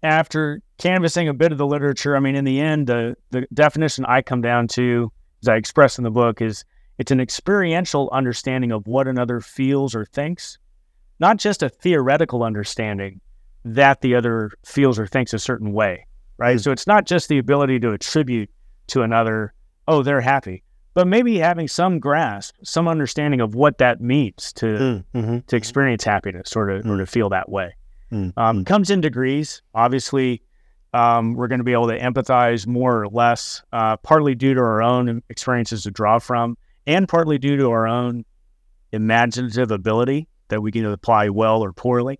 after 0.03 0.61
canvassing 0.77 1.27
a 1.27 1.33
bit 1.33 1.51
of 1.51 1.57
the 1.57 1.65
literature, 1.67 2.15
I 2.15 2.19
mean, 2.19 2.35
in 2.35 2.45
the 2.45 2.59
end, 2.59 2.87
the 2.87 3.15
the 3.31 3.47
definition 3.53 4.05
I 4.05 4.21
come 4.21 4.41
down 4.41 4.67
to, 4.69 5.11
as 5.41 5.47
I 5.47 5.55
express 5.55 5.97
in 5.97 6.03
the 6.03 6.11
book, 6.11 6.41
is 6.41 6.65
it's 6.97 7.11
an 7.11 7.19
experiential 7.19 8.09
understanding 8.11 8.71
of 8.71 8.85
what 8.87 9.07
another 9.07 9.39
feels 9.41 9.95
or 9.95 10.05
thinks, 10.05 10.57
not 11.19 11.37
just 11.37 11.63
a 11.63 11.69
theoretical 11.69 12.43
understanding 12.43 13.21
that 13.65 14.01
the 14.01 14.15
other 14.15 14.51
feels 14.65 14.97
or 14.97 15.05
thinks 15.07 15.33
a 15.33 15.39
certain 15.39 15.71
way, 15.71 16.05
right? 16.41 16.57
Mm. 16.57 16.63
So 16.63 16.71
it's 16.71 16.87
not 16.87 17.05
just 17.05 17.29
the 17.29 17.37
ability 17.37 17.79
to 17.81 17.91
attribute 17.91 18.49
to 18.87 19.03
another, 19.03 19.53
oh, 19.87 20.01
they're 20.01 20.21
happy, 20.21 20.63
but 20.95 21.07
maybe 21.07 21.37
having 21.37 21.67
some 21.67 21.99
grasp, 21.99 22.55
some 22.63 22.87
understanding 22.87 23.39
of 23.41 23.53
what 23.53 23.77
that 23.77 24.01
means 24.01 24.51
to 24.53 24.65
mm, 24.65 25.03
mm-hmm. 25.13 25.37
to 25.45 25.55
experience 25.55 26.03
happiness 26.03 26.55
or 26.55 26.65
to 26.65 26.79
mm. 26.83 26.89
or 26.89 26.97
to 26.97 27.05
feel 27.05 27.29
that 27.29 27.47
way. 27.47 27.75
Mm, 28.11 28.33
um. 28.35 28.65
Comes 28.65 28.89
in 28.89 29.01
degrees. 29.01 29.61
Obviously, 29.75 30.41
um, 30.93 31.35
we're 31.35 31.47
going 31.47 31.59
to 31.59 31.63
be 31.63 31.73
able 31.73 31.87
to 31.87 31.99
empathize 31.99 32.65
more 32.67 33.03
or 33.03 33.07
less, 33.07 33.61
uh, 33.71 33.95
partly 33.97 34.35
due 34.35 34.55
to 34.55 34.59
our 34.59 34.81
own 34.81 35.21
experiences 35.29 35.83
to 35.83 35.91
draw 35.91 36.17
from, 36.19 36.57
and 36.87 37.07
partly 37.07 37.37
due 37.37 37.55
to 37.55 37.69
our 37.69 37.87
own 37.87 38.25
imaginative 38.91 39.71
ability 39.71 40.27
that 40.49 40.61
we 40.61 40.71
can 40.71 40.85
apply 40.85 41.29
well 41.29 41.61
or 41.61 41.71
poorly. 41.71 42.19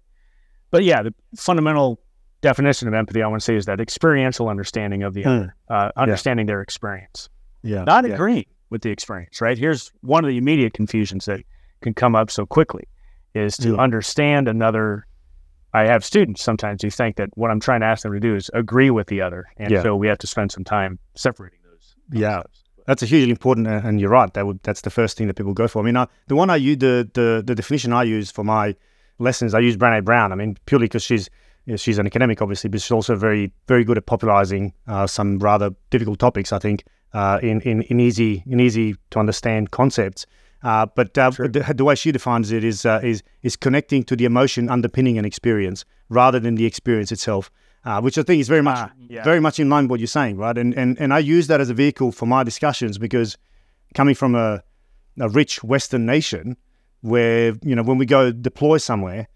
But 0.69 0.85
yeah, 0.85 1.01
the 1.01 1.13
fundamental 1.35 1.99
definition 2.41 2.87
of 2.87 2.93
empathy, 2.93 3.21
I 3.21 3.27
want 3.27 3.41
to 3.41 3.45
say, 3.45 3.55
is 3.55 3.65
that 3.65 3.79
experiential 3.79 4.49
understanding 4.49 5.03
of 5.03 5.13
the 5.13 5.25
other, 5.25 5.55
mm. 5.69 5.73
uh, 5.75 5.91
understanding 5.95 6.45
yeah. 6.45 6.53
their 6.53 6.61
experience. 6.61 7.29
Yeah. 7.63 7.83
Not 7.83 8.07
yeah. 8.07 8.15
agreeing 8.15 8.45
with 8.69 8.81
the 8.81 8.89
experience, 8.89 9.41
right? 9.41 9.57
Here's 9.57 9.91
one 10.01 10.23
of 10.23 10.29
the 10.29 10.37
immediate 10.37 10.73
confusions 10.73 11.25
that 11.25 11.41
can 11.81 11.93
come 11.93 12.15
up 12.15 12.31
so 12.31 12.45
quickly 12.45 12.87
is 13.33 13.57
to 13.57 13.69
mm. 13.69 13.79
understand 13.79 14.47
another 14.47 15.05
I 15.73 15.85
have 15.85 16.03
students 16.03 16.43
sometimes 16.43 16.81
who 16.81 16.89
think 16.89 17.15
that 17.15 17.29
what 17.35 17.49
I'm 17.49 17.59
trying 17.59 17.79
to 17.81 17.85
ask 17.85 18.03
them 18.03 18.11
to 18.11 18.19
do 18.19 18.35
is 18.35 18.49
agree 18.53 18.89
with 18.89 19.07
the 19.07 19.21
other, 19.21 19.45
and 19.57 19.71
yeah. 19.71 19.81
so 19.81 19.95
we 19.95 20.07
have 20.07 20.17
to 20.19 20.27
spend 20.27 20.51
some 20.51 20.63
time 20.63 20.99
separating 21.15 21.59
those. 21.63 21.95
Yeah, 22.11 22.43
that's 22.87 23.01
a 23.01 23.05
hugely 23.05 23.31
important, 23.31 23.67
uh, 23.67 23.81
and 23.83 23.99
you're 23.99 24.09
right. 24.09 24.33
That 24.33 24.45
would 24.45 24.61
that's 24.63 24.81
the 24.81 24.89
first 24.89 25.17
thing 25.17 25.27
that 25.27 25.35
people 25.35 25.53
go 25.53 25.67
for. 25.69 25.79
I 25.79 25.85
mean, 25.85 25.95
I, 25.95 26.07
the 26.27 26.35
one 26.35 26.49
I 26.49 26.57
use, 26.57 26.77
the, 26.79 27.09
the 27.13 27.41
the 27.45 27.55
definition 27.55 27.93
I 27.93 28.03
use 28.03 28.29
for 28.29 28.43
my 28.43 28.75
lessons, 29.17 29.53
I 29.53 29.59
use 29.59 29.77
Brené 29.77 30.03
Brown. 30.03 30.33
I 30.33 30.35
mean, 30.35 30.57
purely 30.65 30.85
because 30.85 31.03
she's 31.03 31.29
you 31.65 31.73
know, 31.73 31.77
she's 31.77 31.97
an 31.97 32.05
academic, 32.05 32.41
obviously, 32.41 32.69
but 32.69 32.81
she's 32.81 32.91
also 32.91 33.15
very 33.15 33.51
very 33.67 33.83
good 33.83 33.97
at 33.97 34.05
popularizing 34.05 34.73
uh, 34.87 35.07
some 35.07 35.39
rather 35.39 35.71
difficult 35.89 36.19
topics. 36.19 36.51
I 36.51 36.59
think 36.59 36.83
uh, 37.13 37.39
in 37.41 37.61
in 37.61 37.83
in 37.83 37.99
easy 37.99 38.43
in 38.47 38.59
easy 38.59 38.95
to 39.11 39.19
understand 39.19 39.71
concepts. 39.71 40.25
Uh, 40.63 40.85
but 40.95 41.17
uh, 41.17 41.31
sure. 41.31 41.47
the, 41.47 41.73
the, 41.73 41.83
way 41.83 41.95
she 41.95 42.11
defines 42.11 42.51
it 42.51 42.63
is, 42.63 42.85
uh, 42.85 42.99
is, 43.03 43.23
is 43.41 43.55
connecting 43.55 44.03
to 44.03 44.15
the 44.15 44.25
emotion 44.25 44.69
underpinning 44.69 45.17
an 45.17 45.25
experience 45.25 45.85
rather 46.09 46.39
than 46.39 46.53
the 46.53 46.65
experience 46.65 47.11
itself, 47.11 47.49
uh, 47.83 47.99
which 47.99 48.17
I 48.17 48.21
think 48.21 48.41
is 48.41 48.47
very 48.47 48.61
much, 48.61 48.77
ah, 48.77 48.91
yeah. 49.09 49.23
very 49.23 49.39
much 49.39 49.59
in 49.59 49.69
line 49.69 49.85
with 49.85 49.91
what 49.91 49.99
you're 49.99 50.07
saying, 50.07 50.37
right? 50.37 50.55
And, 50.55 50.75
and, 50.75 50.99
and 50.99 51.13
I 51.15 51.19
use 51.19 51.47
that 51.47 51.61
as 51.61 51.71
a 51.71 51.73
vehicle 51.73 52.11
for 52.11 52.27
my 52.27 52.43
discussions 52.43 52.99
because 52.99 53.37
coming 53.95 54.13
from 54.13 54.35
a, 54.35 54.61
a 55.19 55.29
rich 55.29 55.63
Western 55.63 56.05
nation 56.05 56.57
where, 57.01 57.55
you 57.63 57.75
know, 57.75 57.81
when 57.81 57.97
we 57.97 58.05
go 58.05 58.31
deploy 58.31 58.77
somewhere, 58.77 59.27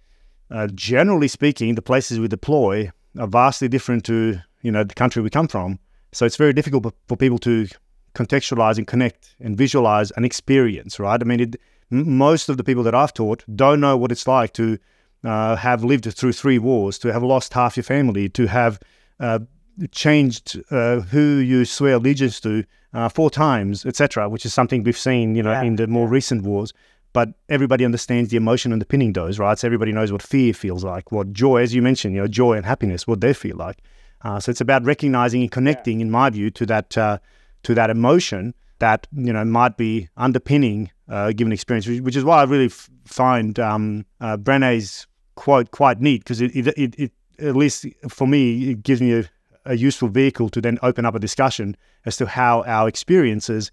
uh, 0.52 0.68
generally 0.74 1.28
speaking, 1.28 1.76
the 1.76 1.82
places 1.82 2.20
we 2.20 2.28
deploy 2.28 2.92
are 3.20 3.28
vastly 3.28 3.68
different 3.68 4.04
to, 4.06 4.40
you 4.62 4.72
know, 4.72 4.84
the 4.84 4.94
country 4.94 5.22
we 5.22 5.30
come 5.30 5.48
from. 5.48 5.80
So 6.12 6.26
it's 6.26 6.38
very 6.38 6.54
difficult 6.54 6.94
for 7.08 7.18
people 7.18 7.40
to 7.40 7.68
contextualize 8.14 8.78
and 8.78 8.88
connect 8.88 9.36
and 9.40 9.58
visualize 9.58 10.12
an 10.12 10.24
experience, 10.24 11.00
right? 11.00 11.22
I 11.22 11.26
mean, 11.26 11.40
it, 11.40 11.56
most 11.90 12.50
of 12.50 12.58
the 12.58 12.64
people 12.64 12.84
that 12.84 12.96
I've 12.96 13.14
taught 13.14 13.44
don't 13.56 13.80
know 13.80 13.98
what 13.98 14.12
it's 14.12 14.28
like 14.28 14.54
to 14.54 14.78
uh, 15.24 15.56
have 15.56 15.84
lived 15.84 16.12
through 16.14 16.34
three 16.34 16.60
wars, 16.60 16.98
to 17.00 17.12
have 17.12 17.24
lost 17.24 17.54
half 17.54 17.76
your 17.76 17.84
family, 17.84 18.30
to 18.30 18.48
have 18.48 18.80
uh, 19.20 19.40
changed 19.92 20.62
uh, 20.72 21.02
who 21.02 21.38
you 21.38 21.66
swear 21.66 21.96
allegiance 21.96 22.40
to 22.42 22.64
uh, 22.94 23.10
four 23.10 23.30
times, 23.30 23.86
etc., 23.86 24.30
which 24.30 24.46
is 24.46 24.54
something 24.54 24.84
we've 24.84 24.98
seen, 24.98 25.36
you 25.36 25.44
know, 25.44 25.52
yeah. 25.52 25.64
in 25.64 25.76
the 25.76 25.88
more 25.88 26.08
recent 26.08 26.44
wars. 26.44 26.74
But 27.16 27.30
everybody 27.48 27.86
understands 27.86 28.30
the 28.30 28.36
emotion 28.36 28.74
underpinning 28.74 29.14
those, 29.14 29.40
right? 29.40 29.58
So 29.58 29.68
everybody 29.70 29.94
knows 29.94 30.12
what 30.12 30.22
fear 30.22 30.54
feels 30.54 30.84
like, 30.84 31.14
what 31.14 31.32
joy, 31.32 31.62
as 31.62 31.74
you 31.74 31.82
mentioned, 31.82 32.14
you 32.14 32.20
know, 32.20 32.28
joy 32.28 32.54
and 32.54 32.66
happiness, 32.66 33.08
what 33.08 33.22
they 33.22 33.34
feel 33.34 33.56
like. 33.56 33.78
Uh, 34.22 34.42
so 34.42 34.50
it's 34.50 34.60
about 34.60 34.84
recognizing 34.84 35.42
and 35.42 35.50
connecting, 35.50 36.00
yeah. 36.00 36.06
in 36.06 36.12
my 36.12 36.30
view, 36.30 36.52
to 36.52 36.66
that 36.66 36.98
uh, 36.98 37.18
to 37.64 37.74
that 37.74 37.90
emotion 37.90 38.54
that 38.80 39.08
you 39.14 39.32
know 39.32 39.46
might 39.46 39.78
be 39.78 40.10
underpinning 40.18 40.92
uh, 41.10 41.28
a 41.30 41.34
given 41.34 41.54
experience, 41.54 41.88
which 41.88 42.18
is 42.18 42.24
why 42.26 42.42
I 42.42 42.44
really 42.44 42.66
f- 42.66 42.90
find 43.06 43.58
um, 43.60 44.06
uh, 44.20 44.36
Brené's 44.36 45.08
quote 45.36 45.72
quite 45.72 46.02
neat 46.02 46.24
because 46.24 46.42
it, 46.42 46.56
it, 46.56 46.68
it, 46.78 47.00
it, 47.00 47.12
at 47.40 47.56
least 47.56 47.86
for 48.10 48.28
me 48.28 48.72
it 48.72 48.84
gives 48.84 49.02
me 49.02 49.14
a, 49.14 49.30
a, 49.66 49.76
useful 49.76 50.08
vehicle 50.08 50.50
to 50.50 50.62
then 50.62 50.80
open 50.82 51.06
up 51.06 51.14
a 51.14 51.20
discussion 51.20 51.76
as 52.06 52.18
to 52.18 52.26
how 52.26 52.64
our 52.64 52.88
experiences 52.88 53.72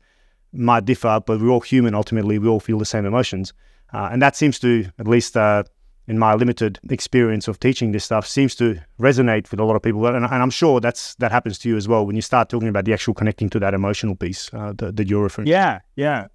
might 0.53 0.85
differ, 0.85 1.21
but 1.25 1.41
we're 1.41 1.51
all 1.51 1.61
human. 1.61 1.95
Ultimately, 1.95 2.39
we 2.39 2.49
all 2.49 2.61
feel 2.61 2.79
the 2.79 2.85
same 2.85 3.07
emotions, 3.07 3.53
uh, 3.93 4.09
and 4.13 4.21
that 4.23 4.37
seems 4.37 4.59
to 4.61 4.87
at 4.99 5.09
least 5.09 5.37
uh, 5.37 5.65
in 6.09 6.19
my 6.19 6.35
limited 6.35 6.79
experience 6.91 7.49
of 7.49 7.61
teaching 7.61 7.93
this 7.93 8.05
stuff 8.05 8.27
seems 8.27 8.55
to 8.57 8.79
resonate 8.99 9.51
with 9.51 9.61
a 9.61 9.65
lot 9.65 9.77
of 9.77 9.83
people 9.83 10.05
and, 10.07 10.17
and, 10.17 10.27
I'm 10.27 10.51
sure 10.51 10.81
that's 10.81 11.15
that 11.17 11.31
happens 11.31 11.59
to 11.61 11.69
you 11.69 11.77
as 11.77 11.87
well 11.87 12.05
when 12.05 12.17
you 12.17 12.23
start 12.23 12.49
talking 12.49 12.69
about 12.69 12.85
the 12.85 12.93
actual 12.93 13.15
connecting 13.15 13.49
to 13.51 13.61
that 13.61 13.75
emotional 13.75 14.17
piece 14.17 14.53
uh, 14.53 14.73
that, 14.77 14.97
that, 14.97 15.09
you're 15.09 15.23
referring 15.23 15.49
yeah 15.49 15.81
yeah 15.97 16.27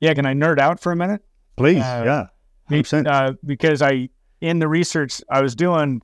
yeah 0.00 0.14
can 0.14 0.26
I 0.26 0.34
nerd 0.34 0.58
out 0.58 0.78
for 0.78 0.92
a 0.92 0.96
minute 0.96 1.22
please 1.56 1.82
uh, 1.82 2.02
yeah 2.04 2.26
100%. 2.70 3.06
Uh, 3.06 3.34
because 3.44 3.80
I 3.82 4.08
in 4.40 4.58
the 4.58 4.68
research 4.68 5.22
I 5.30 5.40
was 5.40 5.54
doing 5.54 6.02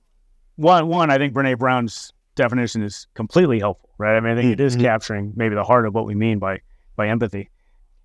one 0.57 0.89
one 0.89 1.11
I 1.11 1.19
think 1.19 1.35
Brené 1.35 1.59
Brown's 1.59 2.13
definition 2.37 2.83
is 2.83 3.07
completely 3.15 3.59
helpful 3.59 3.91
right 3.99 4.17
I 4.17 4.21
mean 4.21 4.33
I 4.33 4.35
think 4.37 4.47
mm-hmm. 4.47 4.53
it 4.53 4.61
is 4.61 4.75
mm-hmm. 4.75 4.85
capturing 4.85 5.33
maybe 5.37 5.55
the 5.55 5.65
heart 5.65 5.87
of 5.87 5.95
what 5.95 6.07
we 6.07 6.15
mean 6.15 6.39
by 6.39 6.61
by 6.97 7.09
empathy 7.09 7.51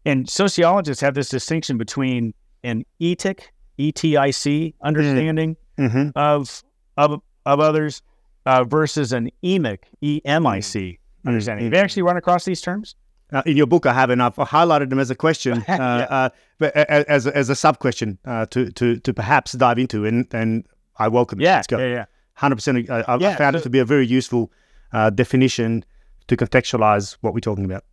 and 0.05 0.29
sociologists 0.29 1.01
have 1.01 1.13
this 1.15 1.29
distinction 1.29 1.77
between 1.77 2.33
an 2.63 2.85
etic 3.01 3.41
ETIC 3.79 4.73
understanding 4.81 5.57
mm-hmm. 5.77 6.09
of, 6.15 6.63
of 6.97 7.21
of 7.45 7.59
others 7.59 8.01
uh, 8.45 8.63
versus 8.63 9.11
an 9.11 9.29
EMIC 9.43 9.79
EMIC 10.01 10.23
mm-hmm. 10.23 11.27
understanding. 11.27 11.65
Have 11.65 11.73
you 11.73 11.79
actually 11.79 12.03
run 12.03 12.17
across 12.17 12.45
these 12.45 12.61
terms? 12.61 12.95
Uh, 13.33 13.41
in 13.45 13.57
your 13.57 13.65
book, 13.65 13.85
I 13.85 13.93
have, 13.93 14.11
and 14.11 14.21
I've 14.21 14.35
highlighted 14.35 14.89
them 14.91 14.99
as 14.99 15.09
a 15.09 15.15
question, 15.15 15.53
uh, 15.63 15.63
yeah. 15.67 15.75
uh, 15.75 16.29
but 16.59 16.75
as 16.75 17.27
as 17.27 17.49
a 17.49 17.55
sub 17.55 17.79
question 17.79 18.17
uh, 18.25 18.45
to 18.47 18.71
to 18.71 18.99
to 18.99 19.13
perhaps 19.13 19.53
dive 19.53 19.79
into, 19.79 20.05
and 20.05 20.27
and 20.31 20.65
I 20.97 21.07
welcome 21.07 21.41
it. 21.41 21.43
Yeah, 21.43 21.63
yeah, 21.71 21.77
yeah. 21.77 22.05
Hundred 22.35 22.57
percent. 22.57 22.89
I, 22.89 23.01
I 23.01 23.17
yeah, 23.17 23.35
found 23.35 23.55
so, 23.55 23.59
it 23.59 23.63
to 23.63 23.69
be 23.69 23.79
a 23.79 23.85
very 23.85 24.05
useful 24.05 24.51
uh, 24.93 25.09
definition 25.09 25.83
to 26.27 26.37
contextualize 26.37 27.17
what 27.21 27.33
we're 27.33 27.39
talking 27.39 27.65
about. 27.65 27.83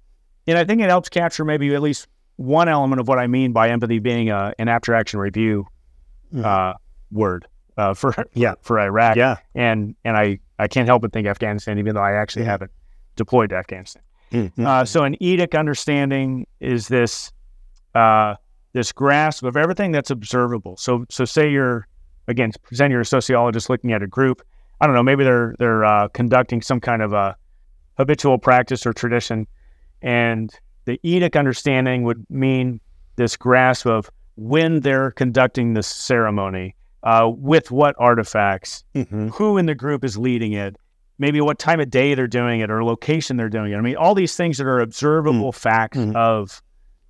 And 0.46 0.58
I 0.58 0.64
think 0.64 0.80
it 0.80 0.88
helps 0.88 1.08
capture 1.08 1.44
maybe 1.44 1.74
at 1.74 1.82
least 1.82 2.08
one 2.36 2.68
element 2.68 3.00
of 3.00 3.08
what 3.08 3.18
I 3.18 3.26
mean 3.26 3.52
by 3.52 3.68
empathy 3.68 3.98
being 3.98 4.30
a, 4.30 4.52
an 4.58 4.68
after 4.68 4.94
action 4.94 5.20
review 5.20 5.66
mm. 6.34 6.44
uh, 6.44 6.74
word 7.10 7.46
uh, 7.76 7.94
for 7.94 8.14
yeah 8.34 8.54
for 8.62 8.80
Iraq. 8.80 9.16
Yeah, 9.16 9.36
and 9.54 9.94
and 10.04 10.16
I 10.16 10.38
I 10.58 10.68
can't 10.68 10.86
help 10.86 11.02
but 11.02 11.12
think 11.12 11.26
Afghanistan, 11.26 11.78
even 11.78 11.94
though 11.94 12.02
I 12.02 12.12
actually 12.12 12.44
mm. 12.44 12.48
haven't 12.48 12.70
deployed 13.16 13.50
to 13.50 13.56
Afghanistan. 13.56 14.02
Mm-hmm. 14.32 14.66
Uh, 14.66 14.84
so 14.84 15.04
an 15.04 15.16
etic 15.20 15.58
understanding 15.58 16.46
is 16.60 16.88
this 16.88 17.32
uh, 17.94 18.34
this 18.72 18.92
grasp 18.92 19.44
of 19.44 19.56
everything 19.56 19.92
that's 19.92 20.10
observable. 20.10 20.76
So 20.76 21.04
so 21.10 21.24
say 21.24 21.50
you're 21.50 21.86
again 22.28 22.52
present 22.62 22.90
you're 22.90 23.02
a 23.02 23.06
sociologist 23.06 23.68
looking 23.68 23.92
at 23.92 24.02
a 24.02 24.06
group. 24.06 24.42
I 24.80 24.86
don't 24.86 24.96
know, 24.96 25.02
maybe 25.02 25.24
they're 25.24 25.54
they're 25.58 25.84
uh, 25.84 26.08
conducting 26.08 26.62
some 26.62 26.80
kind 26.80 27.02
of 27.02 27.12
a 27.12 27.36
habitual 27.98 28.38
practice 28.38 28.86
or 28.86 28.92
tradition, 28.92 29.46
and 30.02 30.52
the 30.84 30.98
etic 31.04 31.38
understanding 31.38 32.02
would 32.02 32.26
mean 32.28 32.80
this 33.16 33.36
grasp 33.36 33.86
of 33.86 34.10
when 34.36 34.80
they're 34.80 35.10
conducting 35.12 35.74
the 35.74 35.82
ceremony, 35.82 36.74
uh, 37.02 37.30
with 37.34 37.70
what 37.70 37.94
artifacts, 37.98 38.84
mm-hmm. 38.94 39.28
who 39.28 39.58
in 39.58 39.66
the 39.66 39.74
group 39.74 40.04
is 40.04 40.16
leading 40.16 40.52
it, 40.52 40.76
maybe 41.18 41.40
what 41.40 41.58
time 41.58 41.80
of 41.80 41.90
day 41.90 42.14
they're 42.14 42.26
doing 42.26 42.60
it 42.60 42.70
or 42.70 42.82
location 42.84 43.36
they're 43.36 43.48
doing 43.48 43.72
it. 43.72 43.76
I 43.76 43.80
mean, 43.80 43.96
all 43.96 44.14
these 44.14 44.36
things 44.36 44.58
that 44.58 44.66
are 44.66 44.80
observable 44.80 45.52
mm-hmm. 45.52 45.58
facts 45.58 45.98
mm-hmm. 45.98 46.16
of 46.16 46.62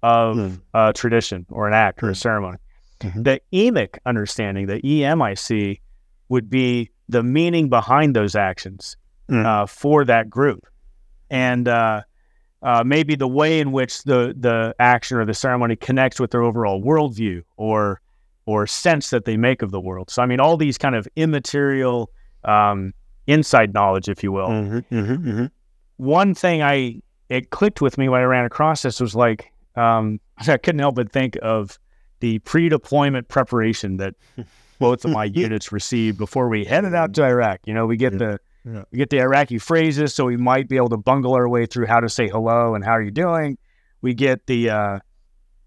of 0.02 0.36
mm. 0.36 0.60
uh, 0.74 0.92
tradition 0.92 1.46
or 1.48 1.68
an 1.68 1.74
act 1.74 2.02
or 2.02 2.08
a 2.08 2.12
mm. 2.12 2.16
ceremony. 2.16 2.58
Mm-hmm. 3.00 3.22
The 3.22 3.40
emic 3.52 3.98
understanding, 4.04 4.66
the 4.66 4.80
EMIC, 4.80 5.80
would 6.28 6.50
be 6.50 6.90
the 7.08 7.22
meaning 7.22 7.68
behind 7.68 8.16
those 8.16 8.34
actions 8.34 8.96
mm. 9.28 9.44
uh, 9.44 9.66
for 9.66 10.04
that 10.04 10.28
group, 10.28 10.66
and 11.30 11.68
uh, 12.62 12.82
maybe 12.84 13.14
the 13.14 13.28
way 13.28 13.60
in 13.60 13.72
which 13.72 14.02
the 14.04 14.34
the 14.38 14.74
action 14.78 15.16
or 15.16 15.24
the 15.24 15.34
ceremony 15.34 15.76
connects 15.76 16.20
with 16.20 16.30
their 16.30 16.42
overall 16.42 16.82
worldview 16.82 17.42
or 17.56 18.00
or 18.46 18.66
sense 18.66 19.10
that 19.10 19.24
they 19.24 19.36
make 19.36 19.62
of 19.62 19.70
the 19.70 19.80
world. 19.80 20.10
So 20.10 20.22
I 20.22 20.26
mean, 20.26 20.40
all 20.40 20.56
these 20.56 20.78
kind 20.78 20.94
of 20.94 21.08
immaterial 21.16 22.10
um, 22.44 22.92
inside 23.26 23.74
knowledge, 23.74 24.08
if 24.08 24.22
you 24.22 24.32
will. 24.32 24.48
Mm-hmm, 24.48 24.94
mm-hmm, 24.96 25.28
mm-hmm. 25.28 25.46
One 25.96 26.34
thing 26.34 26.62
I 26.62 27.00
it 27.28 27.50
clicked 27.50 27.80
with 27.80 27.98
me 27.98 28.08
when 28.08 28.20
I 28.20 28.24
ran 28.24 28.44
across 28.44 28.82
this 28.82 29.00
was 29.00 29.14
like 29.14 29.52
um, 29.76 30.20
I 30.38 30.56
couldn't 30.56 30.80
help 30.80 30.96
but 30.96 31.10
think 31.10 31.36
of 31.42 31.78
the 32.20 32.38
pre-deployment 32.40 33.26
preparation 33.28 33.96
that 33.96 34.14
both 34.78 35.04
of 35.04 35.10
my 35.10 35.24
units 35.24 35.72
received 35.72 36.18
before 36.18 36.48
we 36.48 36.64
headed 36.64 36.94
out 36.94 37.14
to 37.14 37.24
Iraq. 37.24 37.60
You 37.64 37.74
know, 37.74 37.86
we 37.86 37.96
get 37.96 38.18
the 38.18 38.38
Yeah. 38.64 38.84
We 38.92 38.98
get 38.98 39.10
the 39.10 39.20
Iraqi 39.20 39.58
phrases, 39.58 40.14
so 40.14 40.24
we 40.26 40.36
might 40.36 40.68
be 40.68 40.76
able 40.76 40.90
to 40.90 40.96
bungle 40.96 41.34
our 41.34 41.48
way 41.48 41.66
through 41.66 41.86
how 41.86 42.00
to 42.00 42.08
say 42.08 42.28
hello 42.28 42.74
and 42.74 42.84
how 42.84 42.92
are 42.92 43.02
you 43.02 43.10
doing. 43.10 43.58
We 44.02 44.14
get 44.14 44.46
the 44.46 44.70
uh, 44.70 44.98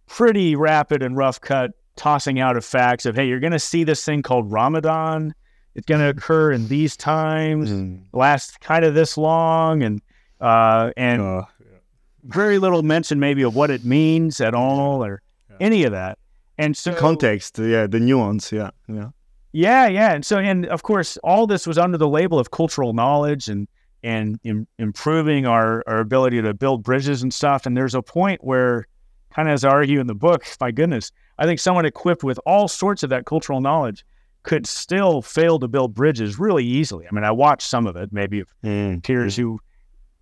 pretty 0.08 0.56
rapid 0.56 1.04
and 1.04 1.18
rough 1.18 1.42
cut 1.42 1.72
tossing 1.96 2.40
out 2.40 2.58
of 2.58 2.66
facts 2.66 3.06
of, 3.06 3.16
hey, 3.16 3.28
you're 3.28 3.40
going 3.40 3.54
to 3.54 3.60
see 3.60 3.84
this 3.84 4.04
thing 4.04 4.22
called 4.22 4.52
Ramadan. 4.52 5.34
It's 5.76 5.86
going 5.86 6.02
to 6.02 6.10
occur 6.10 6.54
in 6.54 6.68
these 6.68 6.96
times, 6.96 7.70
mm. 7.70 8.02
last 8.14 8.62
kind 8.62 8.86
of 8.86 8.94
this 8.94 9.18
long, 9.18 9.84
and 9.84 10.02
uh, 10.40 10.92
and 10.96 11.22
uh, 11.22 11.44
yeah. 11.60 11.78
very 12.24 12.60
little 12.60 12.82
mention 12.82 13.20
maybe 13.20 13.42
of 13.44 13.56
what 13.56 13.70
it 13.70 13.84
means 13.84 14.40
at 14.40 14.54
all 14.54 15.04
or 15.04 15.22
yeah. 15.50 15.58
any 15.60 15.84
of 15.84 15.92
that. 15.92 16.18
And 16.58 16.78
so 16.78 16.92
the 16.92 16.98
context, 16.98 17.60
yeah, 17.60 17.88
the 17.88 18.00
nuance, 18.00 18.54
yeah, 18.54 18.70
yeah, 18.88 19.10
yeah, 19.56 19.88
yeah. 19.88 20.14
And 20.14 20.26
so, 20.26 20.38
and 20.38 20.66
of 20.66 20.84
course, 20.84 21.18
all 21.24 21.48
this 21.48 21.66
was 21.66 21.78
under 21.78 21.98
the 21.98 22.10
label 22.10 22.38
of 22.38 22.52
cultural 22.52 22.94
knowledge 22.94 23.48
and 23.48 23.68
and 24.04 24.38
Im- 24.44 24.68
improving 24.78 25.46
our 25.46 25.82
our 25.88 26.00
ability 26.00 26.42
to 26.42 26.54
build 26.54 26.84
bridges 26.84 27.24
and 27.24 27.34
stuff. 27.34 27.66
And 27.66 27.76
there's 27.76 27.96
a 27.96 28.02
point 28.02 28.44
where, 28.44 28.86
kind 29.34 29.48
of 29.48 29.54
as 29.54 29.64
I 29.64 29.70
argue 29.70 30.02
in 30.02 30.08
the 30.08 30.14
book, 30.14 30.46
my 30.60 30.72
goodness, 30.72 31.12
I 31.40 31.46
think 31.46 31.62
someone 31.62 31.86
equipped 31.86 32.24
with 32.24 32.38
all 32.46 32.68
sorts 32.68 33.02
of 33.02 33.10
that 33.12 33.26
cultural 33.26 33.62
knowledge 33.62 34.06
could 34.44 34.68
still 34.68 35.22
fail 35.22 35.58
to 35.60 35.70
build 35.70 35.96
bridges 35.96 36.38
really 36.38 36.66
easily. 36.66 37.08
I 37.10 37.16
mean, 37.16 37.24
I 37.24 37.32
watched 37.32 37.68
some 37.68 37.88
of 37.88 37.96
it, 37.96 38.12
maybe 38.12 38.44
mm. 38.64 39.02
peers 39.04 39.36
mm. 39.36 39.38
who 39.38 39.60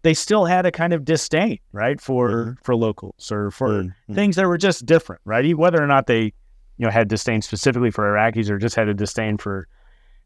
they 0.04 0.13
still 0.13 0.46
had 0.46 0.65
a 0.65 0.72
kind 0.72 0.93
of 0.93 1.06
disdain, 1.06 1.58
right, 1.72 2.00
for 2.00 2.30
mm. 2.30 2.58
for 2.63 2.76
locals 2.76 3.32
or 3.32 3.50
for 3.50 3.84
mm. 3.84 3.93
things 4.13 4.36
that 4.36 4.48
were 4.48 4.60
just 4.60 4.86
different, 4.86 5.22
right? 5.26 5.58
Whether 5.58 5.82
or 5.82 5.88
not 5.88 6.06
they, 6.06 6.34
you 6.78 6.86
know, 6.86 6.92
had 6.92 7.08
disdain 7.08 7.42
specifically 7.42 7.92
for 7.92 8.04
Iraqis 8.04 8.50
or 8.50 8.58
just 8.58 8.76
had 8.76 8.88
a 8.88 8.94
disdain 8.94 9.38
for 9.38 9.68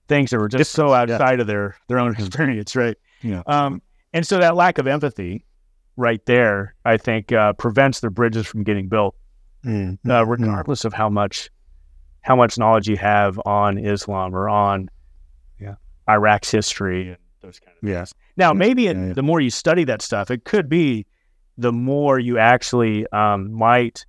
things 0.08 0.30
that 0.32 0.40
were 0.40 0.48
just 0.48 0.72
so 0.72 0.94
outside 0.94 1.36
yeah. 1.36 1.42
of 1.42 1.48
their 1.48 1.76
their 1.88 2.00
own 2.00 2.12
experience, 2.18 2.76
right? 2.76 2.98
Yeah. 3.22 3.44
Um, 3.46 3.82
and 4.14 4.26
so 4.26 4.40
that 4.40 4.56
lack 4.56 4.78
of 4.78 4.88
empathy, 4.88 5.46
right 5.98 6.26
there, 6.26 6.76
I 6.86 6.98
think 6.98 7.32
uh, 7.32 7.54
prevents 7.54 8.00
the 8.00 8.10
bridges 8.10 8.48
from 8.48 8.64
getting 8.64 8.88
built 8.88 9.16
mm, 9.66 9.98
uh, 10.06 10.24
mm, 10.24 10.28
regardless 10.28 10.86
of 10.86 10.94
how 10.94 11.10
much 11.10 11.50
how 12.22 12.36
much 12.36 12.58
knowledge 12.58 12.88
you 12.88 12.98
have 12.98 13.40
on 13.46 13.78
Islam 13.78 14.36
or 14.36 14.50
on 14.50 14.90
yeah. 15.60 15.76
Iraq's 16.10 16.52
history 16.52 17.10
and 17.10 17.18
those 17.42 17.60
kind 17.60 17.76
of 17.76 17.88
things. 17.88 18.14
Now, 18.36 18.54
maybe 18.54 18.88
it, 18.88 18.98
yeah, 18.98 19.08
yeah. 19.08 19.14
the 19.14 19.24
more 19.24 19.40
you 19.40 19.50
study 19.50 19.84
that 19.86 20.02
stuff, 20.02 20.30
it 20.30 20.44
could 20.44 20.68
be 20.68 21.06
the 21.58 21.72
more 21.72 22.20
you 22.20 22.38
actually 22.38 23.08
um, 23.12 23.52
might 23.52 24.06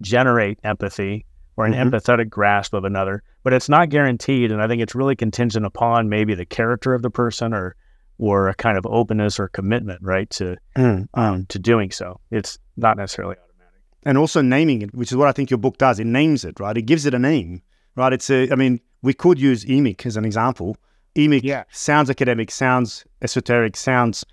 generate 0.00 0.58
empathy 0.64 1.26
or 1.56 1.66
an 1.66 1.72
mm-hmm. 1.72 1.94
empathetic 1.94 2.28
grasp 2.28 2.74
of 2.74 2.84
another, 2.84 3.22
but 3.42 3.52
it's 3.52 3.68
not 3.68 3.88
guaranteed. 3.88 4.50
And 4.50 4.60
I 4.60 4.66
think 4.66 4.82
it's 4.82 4.94
really 4.94 5.16
contingent 5.16 5.64
upon 5.64 6.08
maybe 6.08 6.34
the 6.34 6.46
character 6.46 6.94
of 6.94 7.02
the 7.02 7.10
person 7.10 7.54
or 7.54 7.76
or 8.18 8.48
a 8.48 8.54
kind 8.54 8.78
of 8.78 8.86
openness 8.86 9.40
or 9.40 9.48
commitment, 9.48 10.00
right, 10.02 10.30
to 10.30 10.56
mm, 10.76 11.06
um, 11.14 11.46
to 11.46 11.58
doing 11.58 11.90
so. 11.90 12.20
It's 12.30 12.58
not 12.76 12.96
necessarily 12.96 13.36
automatic. 13.36 13.80
and 14.04 14.18
also 14.18 14.40
naming 14.40 14.82
it, 14.82 14.94
which 14.94 15.10
is 15.10 15.16
what 15.16 15.28
I 15.28 15.32
think 15.32 15.50
your 15.50 15.58
book 15.58 15.78
does. 15.78 15.98
It 15.98 16.06
names 16.06 16.44
it, 16.44 16.60
right? 16.60 16.76
It 16.76 16.82
gives 16.82 17.06
it 17.06 17.14
a 17.14 17.18
name, 17.18 17.62
right? 17.96 18.12
It's 18.12 18.30
a, 18.30 18.50
I 18.50 18.54
mean, 18.54 18.80
we 19.02 19.14
could 19.14 19.40
use 19.40 19.64
EMIC 19.64 20.06
as 20.06 20.16
an 20.16 20.24
example. 20.24 20.76
EMIC 21.16 21.42
yeah. 21.42 21.64
sounds 21.70 22.10
academic, 22.10 22.50
sounds 22.50 23.04
esoteric, 23.22 23.76
sounds 23.76 24.24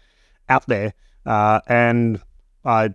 out 0.49 0.65
there, 0.67 0.93
uh, 1.25 1.61
and 1.67 2.21
I 2.65 2.93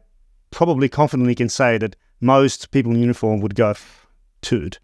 probably 0.50 0.88
confidently 0.88 1.34
can 1.34 1.48
say 1.48 1.78
that 1.78 1.96
most 2.20 2.70
people 2.70 2.92
in 2.92 3.00
uniform 3.00 3.40
would 3.40 3.54
go, 3.54 3.74
"Dude, 4.42 4.78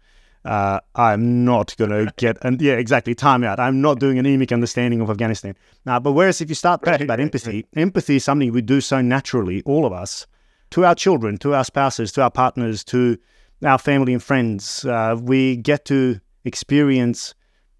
uh, 0.45 0.79
I'm 0.95 1.45
not 1.45 1.75
going 1.77 1.91
to 1.91 2.11
get 2.17 2.37
and 2.41 2.61
yeah, 2.61 2.73
exactly. 2.73 3.15
Time 3.15 3.43
out. 3.43 3.59
I'm 3.59 3.81
not 3.81 3.99
doing 3.99 4.19
an 4.19 4.25
emic 4.25 4.51
understanding 4.51 4.99
of 5.01 5.09
Afghanistan. 5.09 5.55
Now, 5.85 5.99
but 5.99 6.11
whereas 6.11 6.41
if 6.41 6.49
you 6.49 6.55
start 6.55 6.83
talking 6.83 7.03
about 7.03 7.19
empathy, 7.19 7.65
empathy 7.75 8.17
is 8.17 8.23
something 8.23 8.51
we 8.51 8.61
do 8.61 8.81
so 8.81 9.01
naturally, 9.01 9.61
all 9.63 9.85
of 9.85 9.93
us, 9.93 10.27
to 10.71 10.85
our 10.85 10.95
children, 10.95 11.37
to 11.39 11.53
our 11.53 11.63
spouses, 11.63 12.11
to 12.13 12.23
our 12.23 12.31
partners, 12.31 12.83
to 12.85 13.17
our 13.63 13.77
family 13.77 14.13
and 14.13 14.21
friends. 14.21 14.83
Uh, 14.85 15.17
we 15.21 15.55
get 15.55 15.85
to 15.85 16.19
experience, 16.43 17.33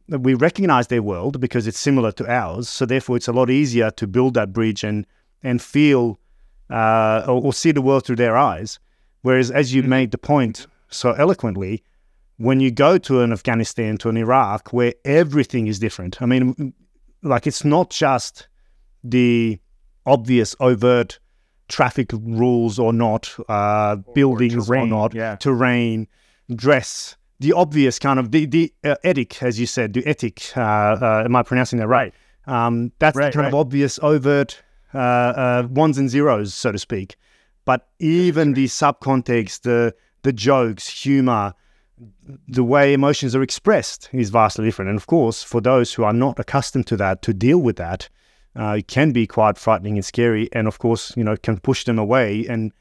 we 0.07 0.33
recognize 0.33 0.87
their 0.87 1.01
world 1.01 1.41
because 1.41 1.67
it's 1.67 1.79
similar 1.79 2.11
to 2.13 2.31
ours. 2.31 2.69
So 2.69 2.85
therefore, 2.85 3.17
it's 3.17 3.27
a 3.27 3.33
lot 3.33 3.49
easier 3.49 3.91
to 3.91 4.07
build 4.07 4.35
that 4.35 4.53
bridge 4.53 4.83
and 4.83 5.05
and 5.45 5.61
feel 5.61 6.17
uh, 6.69 7.25
or, 7.27 7.43
or, 7.43 7.53
see 7.53 7.71
the 7.71 7.81
world 7.81 8.05
through 8.05 8.15
their 8.15 8.37
eyes. 8.37 8.79
Whereas, 9.23 9.51
as 9.51 9.73
you 9.73 9.81
mm-hmm. 9.81 9.89
made 9.89 10.11
the 10.11 10.17
point 10.17 10.67
so 10.89 11.13
eloquently, 11.13 11.83
when 12.37 12.59
you 12.59 12.71
go 12.71 12.97
to 12.99 13.21
an 13.21 13.31
Afghanistan, 13.31 13.97
to 13.97 14.09
an 14.09 14.17
Iraq, 14.17 14.71
where 14.71 14.93
everything 15.05 15.67
is 15.67 15.79
different. 15.79 16.21
I 16.21 16.25
mean, 16.25 16.73
like 17.23 17.47
it's 17.47 17.65
not 17.65 17.89
just 17.89 18.47
the 19.03 19.59
obvious, 20.05 20.55
overt 20.59 21.19
traffic 21.69 22.11
rules 22.13 22.77
or 22.77 22.93
not, 22.93 23.33
uh, 23.49 23.95
buildings 24.13 24.55
or, 24.55 24.61
terrain, 24.65 24.83
or 24.83 24.87
not, 24.87 25.13
yeah. 25.13 25.35
terrain, 25.37 26.07
dress, 26.53 27.15
the 27.39 27.53
obvious 27.53 27.99
kind 27.99 28.19
of 28.19 28.31
the 28.31 28.45
the 28.45 28.73
uh, 28.83 28.95
ethic, 29.03 29.41
as 29.41 29.59
you 29.59 29.65
said, 29.65 29.93
the 29.93 30.05
ethic. 30.05 30.51
Uh, 30.55 30.61
uh, 30.61 31.23
am 31.25 31.35
I 31.35 31.43
pronouncing 31.43 31.79
that 31.79 31.87
right? 31.87 32.13
Um, 32.45 32.91
that's 32.99 33.15
right, 33.15 33.27
the 33.27 33.31
kind 33.31 33.45
right. 33.45 33.53
of 33.53 33.59
obvious, 33.59 33.99
overt 34.01 34.61
uh, 34.93 34.97
uh, 34.97 35.67
ones 35.69 35.97
and 35.97 36.09
zeros, 36.09 36.53
so 36.53 36.71
to 36.71 36.79
speak. 36.79 37.15
But 37.65 37.87
even 37.99 38.53
the 38.53 38.65
subcontext, 38.65 39.61
the 39.61 39.95
the 40.23 40.33
jokes, 40.33 40.87
humor, 40.87 41.53
the 42.47 42.63
way 42.63 42.93
emotions 42.93 43.35
are 43.35 43.43
expressed 43.43 44.09
is 44.13 44.29
vastly 44.29 44.65
different. 44.65 44.89
And 44.89 44.97
of 44.97 45.07
course, 45.07 45.43
for 45.43 45.61
those 45.61 45.93
who 45.93 46.03
are 46.03 46.13
not 46.13 46.39
accustomed 46.39 46.87
to 46.87 46.97
that, 46.97 47.21
to 47.23 47.33
deal 47.33 47.59
with 47.59 47.75
that, 47.75 48.09
uh, 48.55 48.75
it 48.79 48.87
can 48.87 49.11
be 49.11 49.27
quite 49.27 49.57
frightening 49.57 49.95
and 49.95 50.05
scary, 50.05 50.49
and 50.53 50.67
of 50.67 50.79
course, 50.79 51.15
you 51.17 51.23
know, 51.23 51.35
can 51.35 51.59
push 51.59 51.85
them 51.85 51.99
away. 51.99 52.45
And 52.47 52.71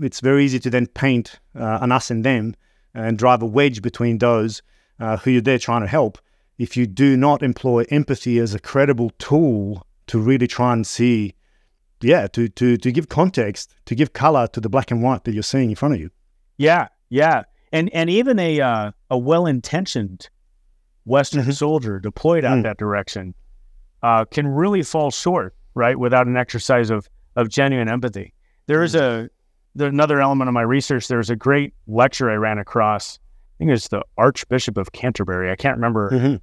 it's 0.00 0.20
very 0.20 0.44
easy 0.44 0.58
to 0.60 0.70
then 0.70 0.86
paint 0.86 1.38
uh, 1.54 1.78
an 1.80 1.92
us 1.92 2.10
and 2.10 2.24
them 2.24 2.54
and 2.94 3.18
drive 3.18 3.42
a 3.42 3.46
wedge 3.46 3.82
between 3.82 4.18
those 4.18 4.62
uh, 4.98 5.16
who 5.18 5.30
you're 5.30 5.42
there 5.42 5.58
trying 5.58 5.82
to 5.82 5.86
help. 5.86 6.18
If 6.58 6.76
you 6.76 6.86
do 6.86 7.16
not 7.16 7.42
employ 7.42 7.84
empathy 7.90 8.38
as 8.38 8.54
a 8.54 8.58
credible 8.58 9.10
tool 9.18 9.86
to 10.06 10.18
really 10.18 10.46
try 10.46 10.72
and 10.72 10.86
see, 10.86 11.34
yeah, 12.02 12.26
to 12.28 12.48
to 12.48 12.76
to 12.76 12.92
give 12.92 13.08
context, 13.08 13.74
to 13.86 13.94
give 13.94 14.12
color 14.12 14.46
to 14.48 14.60
the 14.60 14.68
black 14.68 14.90
and 14.90 15.02
white 15.02 15.24
that 15.24 15.32
you're 15.32 15.42
seeing 15.42 15.70
in 15.70 15.76
front 15.76 15.94
of 15.94 16.00
you. 16.00 16.10
Yeah, 16.58 16.88
yeah, 17.08 17.44
and 17.72 17.92
and 17.92 18.10
even 18.10 18.38
a 18.38 18.60
uh, 18.60 18.92
a 19.10 19.18
well 19.18 19.46
intentioned 19.46 20.28
Western 21.04 21.42
mm-hmm. 21.42 21.52
soldier 21.52 22.00
deployed 22.00 22.44
out 22.44 22.58
mm. 22.58 22.62
that 22.64 22.78
direction 22.78 23.34
uh, 24.02 24.24
can 24.24 24.46
really 24.46 24.82
fall 24.82 25.10
short, 25.10 25.54
right, 25.74 25.98
without 25.98 26.26
an 26.26 26.36
exercise 26.36 26.90
of 26.90 27.08
of 27.36 27.48
genuine 27.48 27.88
empathy. 27.88 28.34
There 28.66 28.82
is 28.82 28.94
a 28.94 29.30
there's 29.74 29.92
another 29.92 30.20
element 30.20 30.48
of 30.48 30.54
my 30.54 30.62
research. 30.62 31.08
There's 31.08 31.30
a 31.30 31.36
great 31.36 31.74
lecture 31.86 32.30
I 32.30 32.34
ran 32.34 32.58
across. 32.58 33.18
I 33.18 33.58
think 33.58 33.70
it's 33.70 33.88
the 33.88 34.02
Archbishop 34.18 34.76
of 34.76 34.92
Canterbury. 34.92 35.50
I 35.50 35.56
can't 35.56 35.76
remember 35.76 36.10
mm-hmm. 36.10 36.36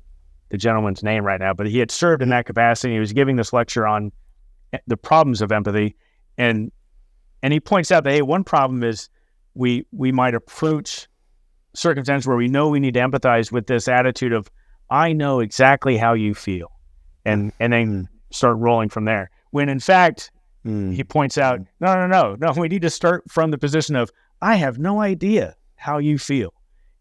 the 0.49 0.57
gentleman's 0.57 1.03
name 1.03 1.25
right 1.25 1.39
now, 1.39 1.53
but 1.53 1.67
he 1.67 1.79
had 1.79 1.91
served 1.91 2.21
in 2.21 2.29
that 2.29 2.45
capacity. 2.45 2.93
He 2.93 2.99
was 2.99 3.13
giving 3.13 3.35
this 3.35 3.53
lecture 3.53 3.85
on 3.85 4.11
the 4.87 4.97
problems 4.97 5.41
of 5.41 5.51
empathy, 5.51 5.95
and 6.37 6.71
and 7.41 7.53
he 7.53 7.59
points 7.59 7.91
out 7.91 8.03
that 8.03 8.13
hey, 8.13 8.21
one 8.21 8.43
problem 8.43 8.83
is 8.83 9.09
we 9.53 9.85
we 9.91 10.11
might 10.11 10.33
approach 10.33 11.07
circumstances 11.73 12.27
where 12.27 12.37
we 12.37 12.47
know 12.47 12.69
we 12.69 12.79
need 12.79 12.93
to 12.93 12.99
empathize 12.99 13.51
with 13.51 13.67
this 13.67 13.87
attitude 13.87 14.33
of 14.33 14.49
I 14.89 15.13
know 15.13 15.39
exactly 15.39 15.97
how 15.97 16.13
you 16.13 16.33
feel 16.33 16.71
and 17.25 17.51
and 17.59 17.73
then 17.73 18.03
mm. 18.03 18.07
start 18.31 18.57
rolling 18.57 18.89
from 18.89 19.05
there. 19.05 19.29
When 19.51 19.69
in 19.69 19.79
fact, 19.79 20.31
mm. 20.65 20.93
he 20.93 21.03
points 21.03 21.37
out, 21.37 21.59
no, 21.79 21.95
no, 21.95 22.07
no, 22.07 22.35
no. 22.39 22.53
We 22.59 22.67
need 22.67 22.81
to 22.81 22.89
start 22.89 23.23
from 23.29 23.51
the 23.51 23.57
position 23.57 23.95
of 23.95 24.11
I 24.41 24.55
have 24.55 24.79
no 24.79 25.01
idea 25.01 25.55
how 25.75 25.97
you 25.97 26.17
feel, 26.17 26.53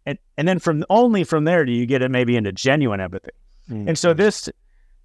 and 0.07 0.19
and 0.37 0.49
then 0.49 0.59
from 0.59 0.85
only 0.91 1.25
from 1.25 1.45
there 1.45 1.65
do 1.65 1.73
you 1.73 1.87
get 1.87 2.03
it 2.03 2.11
maybe 2.11 2.37
into 2.37 2.53
genuine 2.53 3.01
empathy. 3.01 3.31
Mm. 3.71 3.89
And 3.89 3.99
so 3.99 4.13
this, 4.13 4.49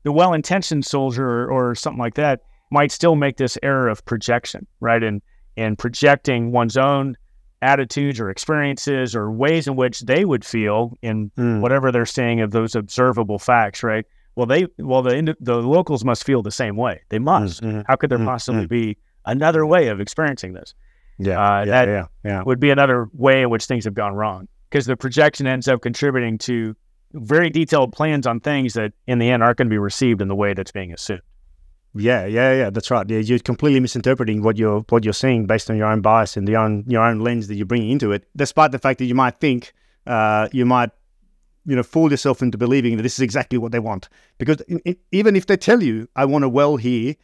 the 0.04 0.12
well-intentioned 0.12 0.86
soldier 0.86 1.28
or, 1.28 1.52
or 1.52 1.76
something 1.76 2.00
like 2.00 2.16
that 2.16 2.42
might 2.70 2.92
still 2.92 3.16
make 3.16 3.38
this 3.38 3.58
error 3.64 3.88
of 3.88 4.04
projection, 4.06 4.68
right? 4.80 5.04
And 5.04 5.22
and 5.56 5.78
projecting 5.78 6.52
one's 6.52 6.78
own 6.78 7.18
attitudes 7.62 8.20
or 8.20 8.30
experiences 8.30 9.16
or 9.16 9.32
ways 9.32 9.68
in 9.68 9.76
which 9.76 10.02
they 10.02 10.26
would 10.26 10.46
feel 10.46 10.96
in 11.02 11.32
mm. 11.38 11.60
whatever 11.60 11.92
they're 11.92 12.06
seeing 12.06 12.42
of 12.42 12.52
those 12.52 12.76
observable 12.76 13.40
facts, 13.40 13.82
right? 13.82 14.06
Well, 14.36 14.46
they 14.46 14.68
well 14.78 15.02
the 15.02 15.36
the 15.40 15.56
locals 15.56 16.06
must 16.06 16.24
feel 16.24 16.44
the 16.44 16.52
same 16.52 16.76
way. 16.76 17.02
They 17.10 17.20
must. 17.20 17.62
Mm-hmm. 17.64 17.82
How 17.88 17.96
could 17.96 18.12
there 18.12 18.20
mm-hmm. 18.20 18.28
possibly 18.28 18.62
mm-hmm. 18.62 18.92
be 18.92 18.98
another 19.26 19.66
way 19.66 19.88
of 19.88 20.00
experiencing 20.00 20.54
this? 20.54 20.76
Yeah, 21.18 21.40
uh, 21.42 21.60
yeah, 21.60 21.66
that 21.66 21.88
yeah, 21.88 22.06
yeah. 22.24 22.44
would 22.44 22.60
be 22.60 22.70
another 22.70 23.08
way 23.14 23.42
in 23.42 23.50
which 23.50 23.66
things 23.66 23.86
have 23.86 23.96
gone 23.96 24.14
wrong 24.14 24.48
because 24.70 24.86
the 24.86 24.96
projection 24.96 25.48
ends 25.48 25.68
up 25.68 25.82
contributing 25.82 26.38
to 26.40 26.76
very 27.14 27.50
detailed 27.50 27.94
plans 27.94 28.28
on 28.28 28.40
things 28.40 28.74
that 28.74 28.94
in 29.08 29.18
the 29.18 29.30
end 29.30 29.42
aren't 29.42 29.58
going 29.58 29.68
to 29.68 29.74
be 29.74 29.80
received 29.80 30.22
in 30.22 30.28
the 30.28 30.36
way 30.36 30.54
that's 30.54 30.72
being 30.72 30.94
assumed. 30.94 31.22
Yeah, 32.00 32.26
yeah, 32.26 32.54
yeah. 32.54 32.70
That's 32.70 32.92
right. 32.92 33.10
Yeah, 33.10 33.20
you're 33.20 33.40
completely 33.40 33.80
misinterpreting 33.80 34.42
what 34.44 34.58
you're 34.58 34.82
what 34.90 35.04
you're 35.04 35.14
seeing 35.14 35.46
based 35.46 35.70
on 35.70 35.78
your 35.78 35.88
own 35.88 36.02
bias 36.02 36.38
and 36.38 36.48
the 36.48 36.56
own 36.56 36.84
your 36.88 37.04
own 37.04 37.20
lens 37.20 37.48
that 37.48 37.56
you're 37.56 37.66
bringing 37.66 37.92
into 37.92 38.12
it. 38.12 38.28
Despite 38.36 38.72
the 38.72 38.80
fact 38.80 39.00
that 39.00 39.06
you 39.06 39.16
might 39.16 39.40
think 39.40 39.74
uh, 40.06 40.48
you 40.52 40.66
might 40.66 40.92
you 41.66 41.76
know 41.76 41.84
fool 41.84 42.10
yourself 42.10 42.42
into 42.42 42.58
believing 42.58 42.98
that 42.98 43.04
this 43.04 43.14
is 43.14 43.22
exactly 43.22 43.58
what 43.58 43.72
they 43.72 43.80
want 43.80 44.08
because 44.38 44.62
in, 44.62 44.80
in, 44.86 44.96
even 45.12 45.36
if 45.36 45.48
they 45.48 45.58
tell 45.58 45.84
you 45.84 46.08
I 46.16 46.26
want 46.26 46.46
a 46.46 46.50
well 46.50 46.78
here, 46.78 47.16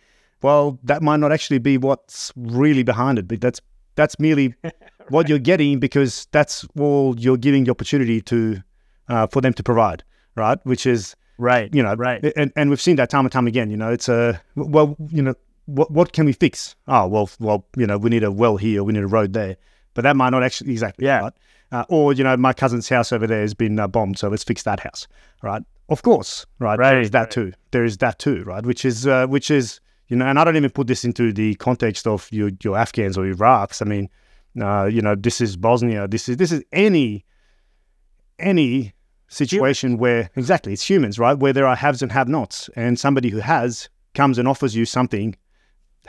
well 0.41 0.79
that 0.83 1.01
might 1.01 1.17
not 1.17 1.31
actually 1.31 1.59
be 1.59 1.77
what's 1.77 2.31
really 2.35 2.83
behind 2.83 3.19
it, 3.19 3.27
but 3.27 3.41
that's 3.41 3.61
that's 3.95 4.19
merely 4.19 4.53
what 5.09 5.29
you're 5.29 5.39
getting 5.39 5.79
because 5.79 6.27
that's 6.31 6.65
all 6.77 7.17
you're 7.19 7.37
giving 7.37 7.63
the 7.63 7.71
opportunity 7.71 8.21
to 8.21 8.61
uh, 9.07 9.27
for 9.27 9.41
them 9.41 9.53
to 9.53 9.63
provide, 9.63 10.03
right? 10.35 10.59
Which 10.65 10.85
is 10.85 11.15
right, 11.37 11.73
you 11.73 11.83
know, 11.83 11.93
right, 11.95 12.23
and 12.35 12.51
and 12.55 12.69
we've 12.69 12.81
seen 12.81 12.95
that 12.97 13.09
time 13.09 13.25
and 13.25 13.31
time 13.31 13.47
again. 13.47 13.69
You 13.69 13.77
know, 13.77 13.91
it's 13.91 14.09
a 14.09 14.41
well, 14.55 14.95
you 15.09 15.21
know, 15.21 15.35
what 15.65 15.91
what 15.91 16.13
can 16.13 16.25
we 16.25 16.33
fix? 16.33 16.75
Oh 16.87 17.07
well, 17.07 17.29
well, 17.39 17.65
you 17.77 17.87
know, 17.87 17.97
we 17.97 18.09
need 18.09 18.23
a 18.23 18.31
well 18.31 18.57
here, 18.57 18.83
we 18.83 18.93
need 18.93 19.03
a 19.03 19.07
road 19.07 19.33
there, 19.33 19.57
but 19.93 20.03
that 20.03 20.15
might 20.15 20.29
not 20.29 20.43
actually 20.43 20.71
exactly 20.71 21.05
yeah. 21.05 21.21
right. 21.21 21.33
Uh, 21.71 21.85
or 21.89 22.13
you 22.13 22.23
know, 22.23 22.37
my 22.37 22.53
cousin's 22.53 22.87
house 22.87 23.11
over 23.11 23.25
there 23.25 23.41
has 23.41 23.53
been 23.53 23.79
uh, 23.79 23.87
bombed, 23.87 24.19
so 24.19 24.29
let's 24.29 24.43
fix 24.43 24.63
that 24.63 24.79
house, 24.79 25.07
right? 25.41 25.63
Of 25.89 26.03
course, 26.03 26.45
right? 26.59 26.77
Right, 26.77 26.91
There 26.91 27.01
is 27.01 27.11
that 27.11 27.19
right. 27.19 27.31
too. 27.31 27.53
There 27.71 27.83
is 27.83 27.97
that 27.97 28.19
too, 28.19 28.43
right? 28.43 28.63
Which 28.65 28.85
is 28.85 29.07
uh, 29.07 29.27
which 29.27 29.49
is 29.49 29.79
you 30.07 30.17
know, 30.17 30.25
and 30.27 30.37
I 30.37 30.43
don't 30.43 30.55
even 30.55 30.69
put 30.69 30.87
this 30.87 31.03
into 31.03 31.33
the 31.33 31.55
context 31.55 32.05
of 32.05 32.31
your 32.31 32.51
your 32.63 32.77
Afghans 32.77 33.17
or 33.17 33.25
Iraqs. 33.25 33.81
I 33.81 33.85
mean, 33.85 34.09
uh, 34.61 34.85
you 34.85 35.01
know, 35.01 35.15
this 35.15 35.41
is 35.41 35.57
Bosnia. 35.57 36.07
This 36.07 36.29
is 36.29 36.37
this 36.37 36.51
is 36.51 36.63
any 36.71 37.25
any 38.39 38.93
situation 39.33 39.97
where 39.97 40.29
exactly 40.35 40.73
it's 40.73 40.89
humans, 40.89 41.19
right? 41.19 41.37
Where 41.37 41.53
there 41.53 41.67
are 41.67 41.75
haves 41.75 42.01
and 42.01 42.11
have-nots, 42.11 42.69
and 42.75 42.99
somebody 42.99 43.29
who 43.29 43.39
has 43.39 43.89
comes 44.13 44.37
and 44.37 44.47
offers 44.47 44.75
you 44.75 44.85
something. 44.85 45.35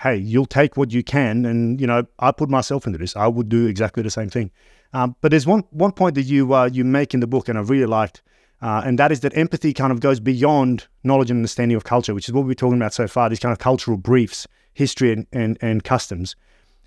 Hey, 0.00 0.16
you'll 0.16 0.46
take 0.46 0.76
what 0.76 0.92
you 0.92 1.02
can, 1.02 1.44
and 1.44 1.80
you 1.80 1.86
know, 1.86 2.04
I 2.18 2.32
put 2.32 2.50
myself 2.50 2.86
into 2.86 2.98
this. 2.98 3.16
I 3.16 3.26
would 3.28 3.48
do 3.48 3.66
exactly 3.66 4.02
the 4.02 4.10
same 4.10 4.28
thing. 4.28 4.50
Um, 4.92 5.16
but 5.20 5.30
there's 5.30 5.46
one 5.46 5.64
one 5.70 5.92
point 5.92 6.14
that 6.16 6.22
you 6.22 6.52
uh, 6.54 6.68
you 6.72 6.84
make 6.84 7.14
in 7.14 7.20
the 7.20 7.26
book, 7.26 7.48
and 7.48 7.58
I 7.58 7.62
really 7.62 7.86
liked, 7.86 8.22
uh, 8.60 8.82
and 8.84 8.98
that 8.98 9.12
is 9.12 9.20
that 9.20 9.36
empathy 9.36 9.72
kind 9.72 9.92
of 9.92 10.00
goes 10.00 10.20
beyond 10.20 10.86
knowledge 11.02 11.30
and 11.30 11.38
understanding 11.38 11.76
of 11.76 11.84
culture, 11.84 12.14
which 12.14 12.28
is 12.28 12.32
what 12.32 12.44
we're 12.44 12.54
talking 12.54 12.76
about 12.76 12.94
so 12.94 13.06
far. 13.06 13.28
These 13.28 13.40
kind 13.40 13.52
of 13.52 13.58
cultural 13.58 13.96
briefs, 13.96 14.46
history, 14.72 15.12
and 15.12 15.26
and, 15.32 15.58
and 15.60 15.84
customs. 15.84 16.36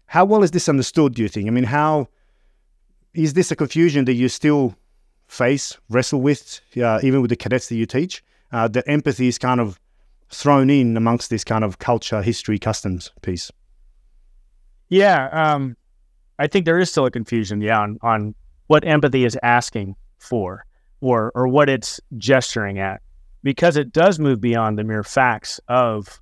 How 0.07 0.23
well 0.23 0.43
is 0.43 0.51
this 0.51 0.69
understood? 0.69 1.15
Do 1.15 1.21
you 1.21 1.27
think? 1.27 1.47
I 1.47 1.51
mean, 1.51 1.65
how 1.65 2.07
is 3.13 3.33
this 3.33 3.51
a 3.51 3.55
confusion 3.55 4.05
that 4.05 4.13
you 4.13 4.29
still 4.29 4.75
face, 5.27 5.77
wrestle 5.89 6.21
with, 6.21 6.61
uh, 6.81 6.99
even 7.03 7.21
with 7.21 7.29
the 7.29 7.35
cadets 7.35 7.69
that 7.69 7.75
you 7.75 7.85
teach? 7.85 8.23
Uh, 8.51 8.67
that 8.69 8.83
empathy 8.87 9.27
is 9.27 9.37
kind 9.37 9.59
of 9.59 9.79
thrown 10.29 10.69
in 10.69 10.97
amongst 10.97 11.29
this 11.29 11.43
kind 11.43 11.63
of 11.63 11.79
culture, 11.79 12.21
history, 12.21 12.59
customs 12.59 13.11
piece. 13.21 13.51
Yeah, 14.89 15.27
um, 15.31 15.75
I 16.39 16.47
think 16.47 16.65
there 16.65 16.79
is 16.79 16.89
still 16.89 17.05
a 17.05 17.11
confusion, 17.11 17.61
yeah, 17.61 17.79
on, 17.79 17.97
on 18.01 18.35
what 18.67 18.85
empathy 18.85 19.25
is 19.25 19.37
asking 19.43 19.95
for 20.19 20.65
or 21.01 21.31
or 21.35 21.47
what 21.47 21.69
it's 21.69 21.99
gesturing 22.17 22.79
at, 22.79 23.01
because 23.43 23.77
it 23.77 23.91
does 23.91 24.19
move 24.19 24.41
beyond 24.41 24.77
the 24.77 24.83
mere 24.83 25.03
facts 25.03 25.59
of 25.67 26.19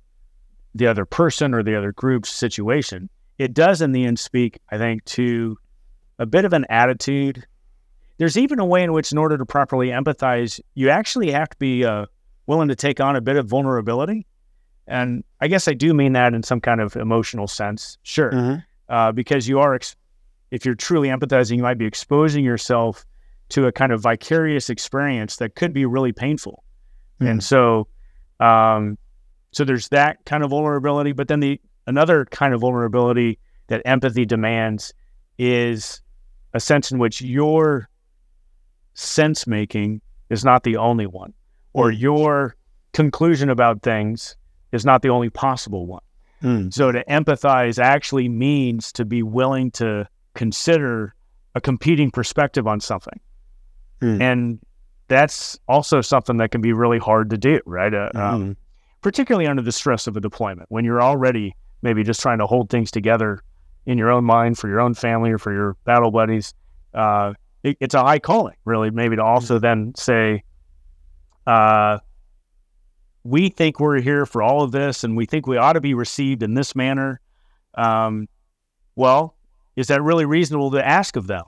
the 0.74 0.86
other 0.86 1.04
person 1.04 1.54
or 1.54 1.62
the 1.62 1.76
other 1.76 1.92
group's 1.92 2.30
situation. 2.30 3.08
It 3.38 3.54
does, 3.54 3.80
in 3.82 3.92
the 3.92 4.04
end, 4.04 4.18
speak, 4.18 4.58
I 4.70 4.78
think, 4.78 5.04
to 5.06 5.58
a 6.18 6.26
bit 6.26 6.44
of 6.44 6.52
an 6.52 6.66
attitude. 6.68 7.46
There's 8.18 8.38
even 8.38 8.58
a 8.58 8.64
way 8.64 8.82
in 8.82 8.92
which, 8.92 9.12
in 9.12 9.18
order 9.18 9.36
to 9.36 9.44
properly 9.44 9.88
empathize, 9.88 10.60
you 10.74 10.88
actually 10.88 11.30
have 11.32 11.50
to 11.50 11.56
be 11.58 11.84
uh, 11.84 12.06
willing 12.46 12.68
to 12.68 12.76
take 12.76 13.00
on 13.00 13.16
a 13.16 13.20
bit 13.20 13.36
of 13.36 13.46
vulnerability. 13.46 14.26
And 14.86 15.24
I 15.40 15.48
guess 15.48 15.68
I 15.68 15.74
do 15.74 15.92
mean 15.92 16.12
that 16.12 16.32
in 16.32 16.42
some 16.42 16.60
kind 16.60 16.80
of 16.80 16.96
emotional 16.96 17.46
sense, 17.48 17.98
sure 18.02 18.30
uh, 18.88 19.12
because 19.12 19.48
you 19.48 19.58
are, 19.58 19.74
ex- 19.74 19.96
if 20.50 20.64
you're 20.64 20.76
truly 20.76 21.08
empathizing, 21.08 21.56
you 21.56 21.62
might 21.62 21.76
be 21.78 21.86
exposing 21.86 22.44
yourself 22.44 23.04
to 23.48 23.66
a 23.66 23.72
kind 23.72 23.92
of 23.92 24.00
vicarious 24.00 24.70
experience 24.70 25.36
that 25.36 25.54
could 25.56 25.72
be 25.72 25.84
really 25.86 26.12
painful. 26.12 26.62
And 27.30 27.42
so, 27.42 27.88
um, 28.40 28.96
so 29.52 29.64
there's 29.64 29.88
that 29.88 30.24
kind 30.24 30.44
of 30.44 30.50
vulnerability. 30.50 31.12
But 31.12 31.28
then 31.28 31.40
the 31.40 31.60
another 31.86 32.24
kind 32.26 32.54
of 32.54 32.60
vulnerability 32.60 33.38
that 33.68 33.82
empathy 33.84 34.24
demands 34.24 34.92
is 35.38 36.00
a 36.54 36.60
sense 36.60 36.92
in 36.92 36.98
which 36.98 37.20
your 37.22 37.88
sense 38.96 39.46
making 39.46 40.00
is 40.30 40.44
not 40.44 40.64
the 40.64 40.76
only 40.76 41.06
one, 41.06 41.32
or 41.72 41.92
your 41.92 42.56
conclusion 42.92 43.50
about 43.50 43.82
things 43.82 44.36
is 44.72 44.84
not 44.84 45.02
the 45.02 45.08
only 45.10 45.30
possible 45.30 45.86
one. 45.86 46.02
Mm. 46.42 46.74
So 46.74 46.90
to 46.90 47.04
empathize 47.04 47.78
actually 47.78 48.28
means 48.28 48.92
to 48.92 49.04
be 49.04 49.22
willing 49.22 49.70
to 49.72 50.08
consider 50.34 51.14
a 51.54 51.60
competing 51.60 52.10
perspective 52.10 52.66
on 52.66 52.80
something. 52.80 53.20
Mm. 54.00 54.20
And 54.20 54.58
that's 55.08 55.58
also 55.68 56.00
something 56.00 56.38
that 56.38 56.50
can 56.50 56.60
be 56.60 56.72
really 56.72 56.98
hard 56.98 57.30
to 57.30 57.38
do, 57.38 57.60
right? 57.64 57.94
Uh, 57.94 58.10
um, 58.14 58.42
Mm. 58.42 58.56
particularly 59.02 59.46
under 59.46 59.62
the 59.62 59.72
stress 59.72 60.06
of 60.06 60.16
a 60.16 60.20
deployment 60.20 60.68
when 60.70 60.84
you're 60.84 61.02
already 61.02 61.54
maybe 61.82 62.02
just 62.02 62.20
trying 62.20 62.38
to 62.38 62.46
hold 62.46 62.68
things 62.70 62.90
together 62.90 63.40
in 63.86 63.96
your 63.96 64.10
own 64.10 64.24
mind 64.24 64.58
for 64.58 64.68
your 64.68 64.80
own 64.80 64.94
family 64.94 65.30
or 65.30 65.38
for 65.38 65.52
your 65.52 65.76
battle 65.84 66.10
buddies. 66.10 66.54
Uh, 66.92 67.32
it, 67.66 67.76
it's 67.80 67.94
a 67.94 68.00
high 68.02 68.18
calling, 68.18 68.54
really, 68.64 68.90
maybe 68.90 69.16
to 69.16 69.22
also 69.22 69.58
then 69.58 69.92
say, 69.96 70.42
uh, 71.46 71.98
we 73.24 73.48
think 73.48 73.80
we're 73.80 74.00
here 74.00 74.24
for 74.24 74.42
all 74.42 74.62
of 74.62 74.70
this 74.72 75.02
and 75.04 75.16
we 75.16 75.26
think 75.26 75.46
we 75.46 75.56
ought 75.56 75.72
to 75.72 75.80
be 75.80 75.94
received 75.94 76.42
in 76.42 76.54
this 76.54 76.76
manner. 76.76 77.20
Um, 77.74 78.28
well, 78.94 79.36
is 79.74 79.88
that 79.88 80.02
really 80.02 80.24
reasonable 80.24 80.70
to 80.72 80.86
ask 80.86 81.16
of 81.16 81.26
them? 81.26 81.44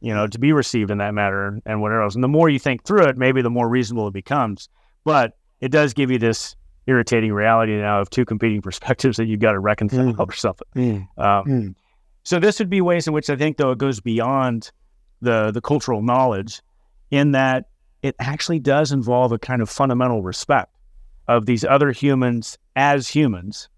You 0.00 0.14
know, 0.14 0.26
to 0.26 0.38
be 0.38 0.52
received 0.52 0.90
in 0.90 0.96
that 0.98 1.12
manner 1.12 1.60
and 1.66 1.82
whatever 1.82 2.02
else. 2.02 2.14
And 2.14 2.24
the 2.24 2.28
more 2.28 2.48
you 2.48 2.58
think 2.58 2.84
through 2.84 3.04
it, 3.04 3.18
maybe 3.18 3.42
the 3.42 3.50
more 3.50 3.68
reasonable 3.68 4.08
it 4.08 4.14
becomes. 4.14 4.68
But 5.04 5.36
it 5.60 5.70
does 5.70 5.92
give 5.92 6.10
you 6.10 6.18
this 6.18 6.56
irritating 6.86 7.34
reality 7.34 7.76
now 7.76 8.00
of 8.00 8.08
two 8.08 8.24
competing 8.24 8.62
perspectives 8.68 9.18
that 9.18 9.26
you've 9.26 9.40
got 9.40 9.52
to 9.52 9.58
reconcile 9.60 10.14
Mhm. 10.14 10.18
or 10.26 10.32
something. 10.32 10.66
Mm. 10.74 11.22
Um, 11.22 11.44
Mm. 11.46 11.74
so 12.24 12.40
this 12.40 12.58
would 12.58 12.70
be 12.70 12.80
ways 12.80 13.06
in 13.06 13.12
which 13.12 13.28
I 13.28 13.36
think, 13.36 13.58
though, 13.58 13.72
it 13.72 13.78
goes 13.78 14.00
beyond 14.00 14.70
the 15.20 15.50
the 15.50 15.60
cultural 15.60 16.02
knowledge, 16.02 16.62
in 17.10 17.32
that 17.32 17.68
it 18.02 18.14
actually 18.18 18.58
does 18.58 18.92
involve 18.92 19.32
a 19.32 19.38
kind 19.38 19.62
of 19.62 19.68
fundamental 19.68 20.22
respect 20.22 20.74
of 21.28 21.46
these 21.46 21.64
other 21.64 21.92
humans 21.92 22.58
as 22.76 23.08
humans. 23.08 23.68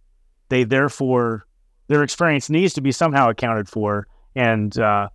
They 0.48 0.64
therefore 0.64 1.46
their 1.88 2.02
experience 2.02 2.48
needs 2.48 2.74
to 2.74 2.80
be 2.80 2.92
somehow 2.92 3.28
accounted 3.28 3.68
for 3.68 4.06
and 4.34 4.76
uh, 4.78 5.08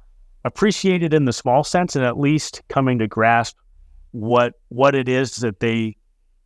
appreciated 0.46 1.14
in 1.14 1.26
the 1.26 1.34
small 1.34 1.64
sense, 1.64 1.96
and 1.96 2.06
at 2.06 2.20
least 2.20 2.62
coming 2.68 3.00
to 3.00 3.08
grasp 3.08 3.58
what 4.12 4.54
what 4.70 4.96
it 4.96 5.10
is 5.10 5.38
that 5.38 5.60
they 5.60 5.96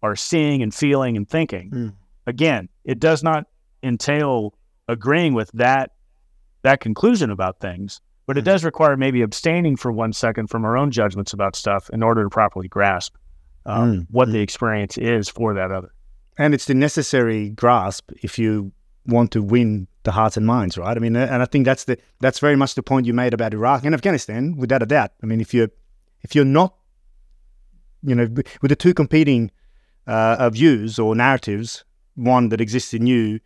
are 0.03 0.15
seeing 0.15 0.61
and 0.61 0.73
feeling 0.73 1.17
and 1.17 1.29
thinking. 1.29 1.69
Mm. 1.71 1.93
Again, 2.27 2.69
it 2.85 2.99
does 2.99 3.23
not 3.23 3.45
entail 3.83 4.53
agreeing 4.87 5.33
with 5.33 5.51
that 5.53 5.91
that 6.63 6.79
conclusion 6.79 7.31
about 7.31 7.59
things, 7.59 8.01
but 8.31 8.37
it 8.37 8.45
does 8.45 8.63
require 8.63 8.95
maybe 8.95 9.21
abstaining 9.23 9.75
for 9.75 9.91
one 9.91 10.13
second 10.13 10.47
from 10.47 10.63
our 10.63 10.77
own 10.77 10.89
judgments 10.89 11.33
about 11.33 11.53
stuff 11.53 11.89
in 11.89 12.01
order 12.01 12.23
to 12.23 12.29
properly 12.29 12.69
grasp 12.69 13.17
um, 13.65 13.91
Mm, 13.91 14.07
what 14.09 14.29
mm. 14.29 14.31
the 14.31 14.39
experience 14.39 14.97
is 14.97 15.27
for 15.27 15.53
that 15.53 15.69
other. 15.69 15.91
And 16.37 16.53
it's 16.53 16.63
the 16.63 16.73
necessary 16.73 17.49
grasp 17.49 18.09
if 18.23 18.39
you 18.39 18.71
want 19.05 19.31
to 19.31 19.41
win 19.41 19.85
the 20.03 20.13
hearts 20.13 20.37
and 20.37 20.45
minds, 20.45 20.77
right? 20.77 20.95
I 20.95 20.99
mean, 21.01 21.17
and 21.17 21.41
I 21.41 21.45
think 21.45 21.65
that's 21.65 21.83
the 21.83 21.97
that's 22.21 22.39
very 22.39 22.55
much 22.55 22.75
the 22.75 22.81
point 22.81 23.05
you 23.05 23.13
made 23.13 23.33
about 23.33 23.53
Iraq 23.53 23.83
and 23.83 23.93
Afghanistan, 23.93 24.55
without 24.55 24.81
a 24.81 24.85
doubt. 24.85 25.11
I 25.21 25.25
mean, 25.25 25.41
if 25.41 25.53
you're 25.53 25.71
if 26.21 26.33
you're 26.33 26.45
not, 26.45 26.73
you 28.01 28.15
know, 28.15 28.29
with 28.61 28.69
the 28.69 28.77
two 28.77 28.93
competing 28.93 29.51
uh, 30.07 30.49
views 30.51 30.97
or 30.97 31.17
narratives, 31.17 31.83
one 32.15 32.47
that 32.47 32.61
exists 32.61 32.93
in 32.93 33.07
you, 33.07 33.41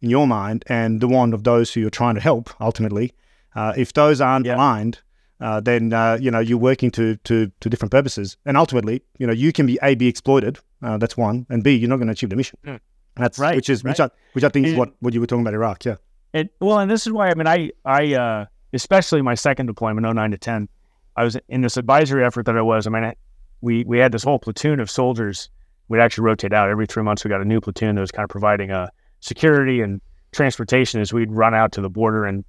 in 0.00 0.10
your 0.10 0.28
mind, 0.28 0.62
and 0.68 1.00
the 1.00 1.08
one 1.08 1.32
of 1.32 1.42
those 1.42 1.72
who 1.72 1.80
you're 1.80 1.90
trying 1.90 2.14
to 2.14 2.20
help, 2.20 2.50
ultimately, 2.60 3.12
uh, 3.54 3.72
if 3.76 3.92
those 3.92 4.20
aren't 4.20 4.46
Yeah. 4.46 4.56
aligned, 4.56 5.00
uh, 5.40 5.60
then 5.60 5.92
uh, 5.92 6.18
you 6.20 6.30
know 6.30 6.40
you're 6.40 6.58
working 6.58 6.90
to, 6.92 7.16
to 7.24 7.50
to 7.60 7.68
different 7.68 7.92
purposes, 7.92 8.36
and 8.44 8.56
ultimately, 8.56 9.02
you 9.18 9.26
know, 9.26 9.32
you 9.32 9.52
can 9.52 9.66
be 9.66 9.78
a 9.82 9.94
be 9.94 10.08
exploited. 10.08 10.58
Uh, 10.82 10.96
that's 10.98 11.16
one, 11.16 11.46
and 11.50 11.62
b 11.62 11.74
you're 11.74 11.88
not 11.88 11.96
going 11.96 12.06
to 12.08 12.12
achieve 12.12 12.30
the 12.30 12.36
mission. 12.36 12.58
Mm. 12.64 12.80
That's 13.16 13.38
Right, 13.38 13.56
which 13.56 13.68
is 13.68 13.82
which. 13.82 14.00
I 14.00 14.10
which 14.32 14.44
I 14.44 14.48
think 14.48 14.66
is 14.66 14.74
what, 14.74 14.92
what 15.00 15.12
you 15.14 15.20
were 15.20 15.26
talking 15.26 15.42
about 15.42 15.54
Iraq. 15.54 15.84
Yeah. 15.84 15.96
And 16.34 16.48
well, 16.60 16.78
and 16.78 16.90
this 16.90 17.06
is 17.06 17.12
why 17.12 17.30
I 17.30 17.34
mean, 17.34 17.46
I 17.46 17.70
I 17.84 18.14
uh, 18.14 18.46
especially 18.72 19.22
my 19.22 19.34
second 19.34 19.66
deployment, 19.66 20.06
09 20.06 20.30
to 20.32 20.38
ten, 20.38 20.68
I 21.16 21.24
was 21.24 21.36
in 21.48 21.62
this 21.62 21.76
advisory 21.76 22.24
effort 22.24 22.46
that 22.46 22.56
I 22.56 22.62
was. 22.62 22.86
I 22.86 22.90
mean, 22.90 23.04
I, 23.04 23.14
we 23.60 23.84
we 23.84 23.98
had 23.98 24.12
this 24.12 24.22
whole 24.22 24.38
platoon 24.38 24.78
of 24.78 24.90
soldiers. 24.90 25.50
We'd 25.88 26.00
actually 26.00 26.24
rotate 26.24 26.52
out 26.52 26.68
every 26.68 26.86
three 26.86 27.02
months. 27.02 27.24
We 27.24 27.28
got 27.30 27.40
a 27.40 27.44
new 27.46 27.60
platoon 27.60 27.94
that 27.94 28.00
was 28.00 28.10
kind 28.12 28.24
of 28.24 28.30
providing 28.30 28.70
uh, 28.70 28.88
security 29.20 29.80
and 29.80 30.00
transportation 30.32 31.00
as 31.00 31.12
we'd 31.12 31.32
run 31.32 31.54
out 31.54 31.72
to 31.72 31.80
the 31.80 31.88
border 31.88 32.24
and 32.26 32.44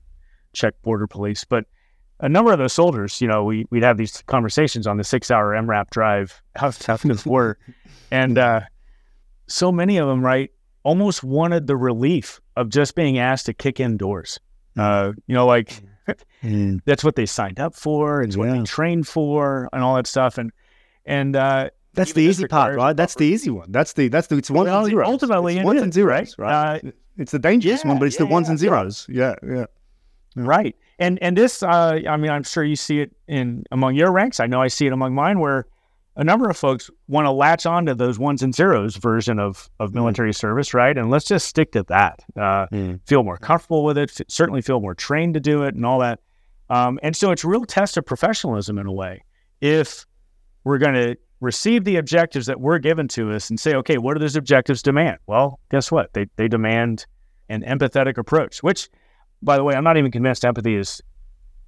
check 0.53 0.73
border 0.81 1.07
police. 1.07 1.43
But 1.43 1.65
a 2.19 2.29
number 2.29 2.51
of 2.51 2.59
those 2.59 2.73
soldiers, 2.73 3.21
you 3.21 3.27
know, 3.27 3.43
we 3.43 3.65
we'd 3.69 3.83
have 3.83 3.97
these 3.97 4.21
conversations 4.27 4.87
on 4.87 4.97
the 4.97 5.03
six-hour 5.03 5.53
MRAP 5.53 5.89
drive 5.89 6.41
out 6.57 6.89
out 6.89 7.01
to 7.01 7.07
the 7.07 7.23
border, 7.23 7.57
and 8.11 8.37
uh, 8.37 8.61
so 9.47 9.71
many 9.71 9.97
of 9.97 10.07
them, 10.07 10.21
right, 10.23 10.51
almost 10.83 11.23
wanted 11.23 11.67
the 11.67 11.77
relief 11.77 12.41
of 12.55 12.69
just 12.69 12.95
being 12.95 13.17
asked 13.17 13.45
to 13.45 13.53
kick 13.53 13.79
in 13.79 13.97
doors. 13.97 14.39
Uh, 14.77 15.13
you 15.27 15.33
know, 15.35 15.45
like 15.45 15.81
that's 16.85 17.03
what 17.03 17.15
they 17.15 17.25
signed 17.25 17.59
up 17.59 17.75
for, 17.75 18.21
it's 18.21 18.37
what 18.37 18.51
they 18.51 18.63
trained 18.63 19.07
for, 19.07 19.69
and 19.73 19.83
all 19.83 19.95
that 19.95 20.07
stuff. 20.07 20.37
And 20.37 20.51
and 21.05 21.35
uh, 21.35 21.69
That's 21.93 22.13
the 22.13 22.21
easy 22.21 22.47
part, 22.47 22.75
right? 22.75 22.95
That's 22.95 23.15
the 23.15 23.25
easy 23.25 23.49
one. 23.49 23.71
That's 23.71 23.93
the 23.93 24.09
that's 24.09 24.27
the 24.27 24.37
it's 24.37 24.49
ones 24.49 24.67
Well, 24.67 24.79
and 24.79 24.89
zeros. 24.89 25.07
ultimately 25.07 25.57
it's 25.57 25.65
ones 25.65 25.81
and 25.81 25.93
zeros, 25.93 26.37
right? 26.37 26.51
right? 26.83 26.85
Uh, 26.85 26.91
it's 27.17 27.31
the 27.31 27.39
dangerous 27.39 27.83
yeah, 27.83 27.89
one, 27.89 27.99
but 27.99 28.05
it's 28.07 28.17
the 28.17 28.25
ones 28.25 28.47
yeah, 28.47 28.51
and 28.51 28.59
zeros. 28.59 29.07
Yeah, 29.09 29.35
yeah. 29.45 29.65
Right. 30.35 30.75
And 30.99 31.17
and 31.21 31.35
this 31.37 31.63
uh 31.63 31.99
I 32.07 32.17
mean 32.17 32.31
I'm 32.31 32.43
sure 32.43 32.63
you 32.63 32.75
see 32.75 32.99
it 33.01 33.11
in 33.27 33.63
among 33.71 33.95
your 33.95 34.11
ranks. 34.11 34.39
I 34.39 34.47
know 34.47 34.61
I 34.61 34.67
see 34.67 34.85
it 34.87 34.93
among 34.93 35.13
mine 35.15 35.39
where 35.39 35.65
a 36.15 36.23
number 36.23 36.49
of 36.49 36.57
folks 36.57 36.89
want 37.07 37.25
to 37.25 37.31
latch 37.31 37.65
on 37.65 37.85
to 37.85 37.95
those 37.95 38.19
ones 38.19 38.43
and 38.43 38.53
zeros 38.53 38.97
version 38.97 39.39
of 39.39 39.69
of 39.79 39.93
military 39.93 40.33
service, 40.33 40.73
right? 40.73 40.97
And 40.97 41.09
let's 41.09 41.25
just 41.25 41.47
stick 41.47 41.71
to 41.73 41.83
that. 41.83 42.19
Uh, 42.35 42.67
Mm. 42.71 42.99
Feel 43.07 43.23
more 43.23 43.37
comfortable 43.37 43.83
with 43.83 43.97
it. 43.97 44.11
f- 44.11 44.25
Certainly 44.27 44.61
feel 44.63 44.79
more 44.81 44.93
trained 44.95 45.33
to 45.35 45.39
do 45.39 45.63
it, 45.63 45.75
and 45.75 45.85
all 45.85 45.99
that. 45.99 46.19
Um, 46.69 46.99
and 47.01 47.15
so 47.15 47.31
it's 47.31 47.43
a 47.43 47.47
real 47.47 47.65
test 47.65 47.97
of 47.97 48.05
professionalism 48.05 48.77
in 48.77 48.85
a 48.85 48.91
way. 48.91 49.23
If 49.61 50.05
we're 50.65 50.77
going 50.77 50.93
to 50.93 51.15
receive 51.41 51.85
the 51.85 51.95
objectives 51.95 52.45
that 52.47 52.59
were 52.59 52.77
given 52.79 53.07
to 53.07 53.31
us 53.31 53.49
and 53.49 53.57
say, 53.59 53.73
okay, 53.75 53.97
what 53.97 54.13
do 54.15 54.19
those 54.19 54.35
objectives 54.35 54.81
demand? 54.83 55.17
Well, 55.25 55.59
guess 55.71 55.89
what? 55.91 56.13
They 56.13 56.25
they 56.35 56.47
demand 56.49 57.05
an 57.47 57.63
empathetic 57.63 58.17
approach, 58.17 58.61
which 58.61 58.89
by 59.41 59.57
the 59.57 59.63
way, 59.63 59.75
I'm 59.75 59.83
not 59.83 59.97
even 59.97 60.11
convinced 60.11 60.45
empathy 60.45 60.75
is 60.75 61.01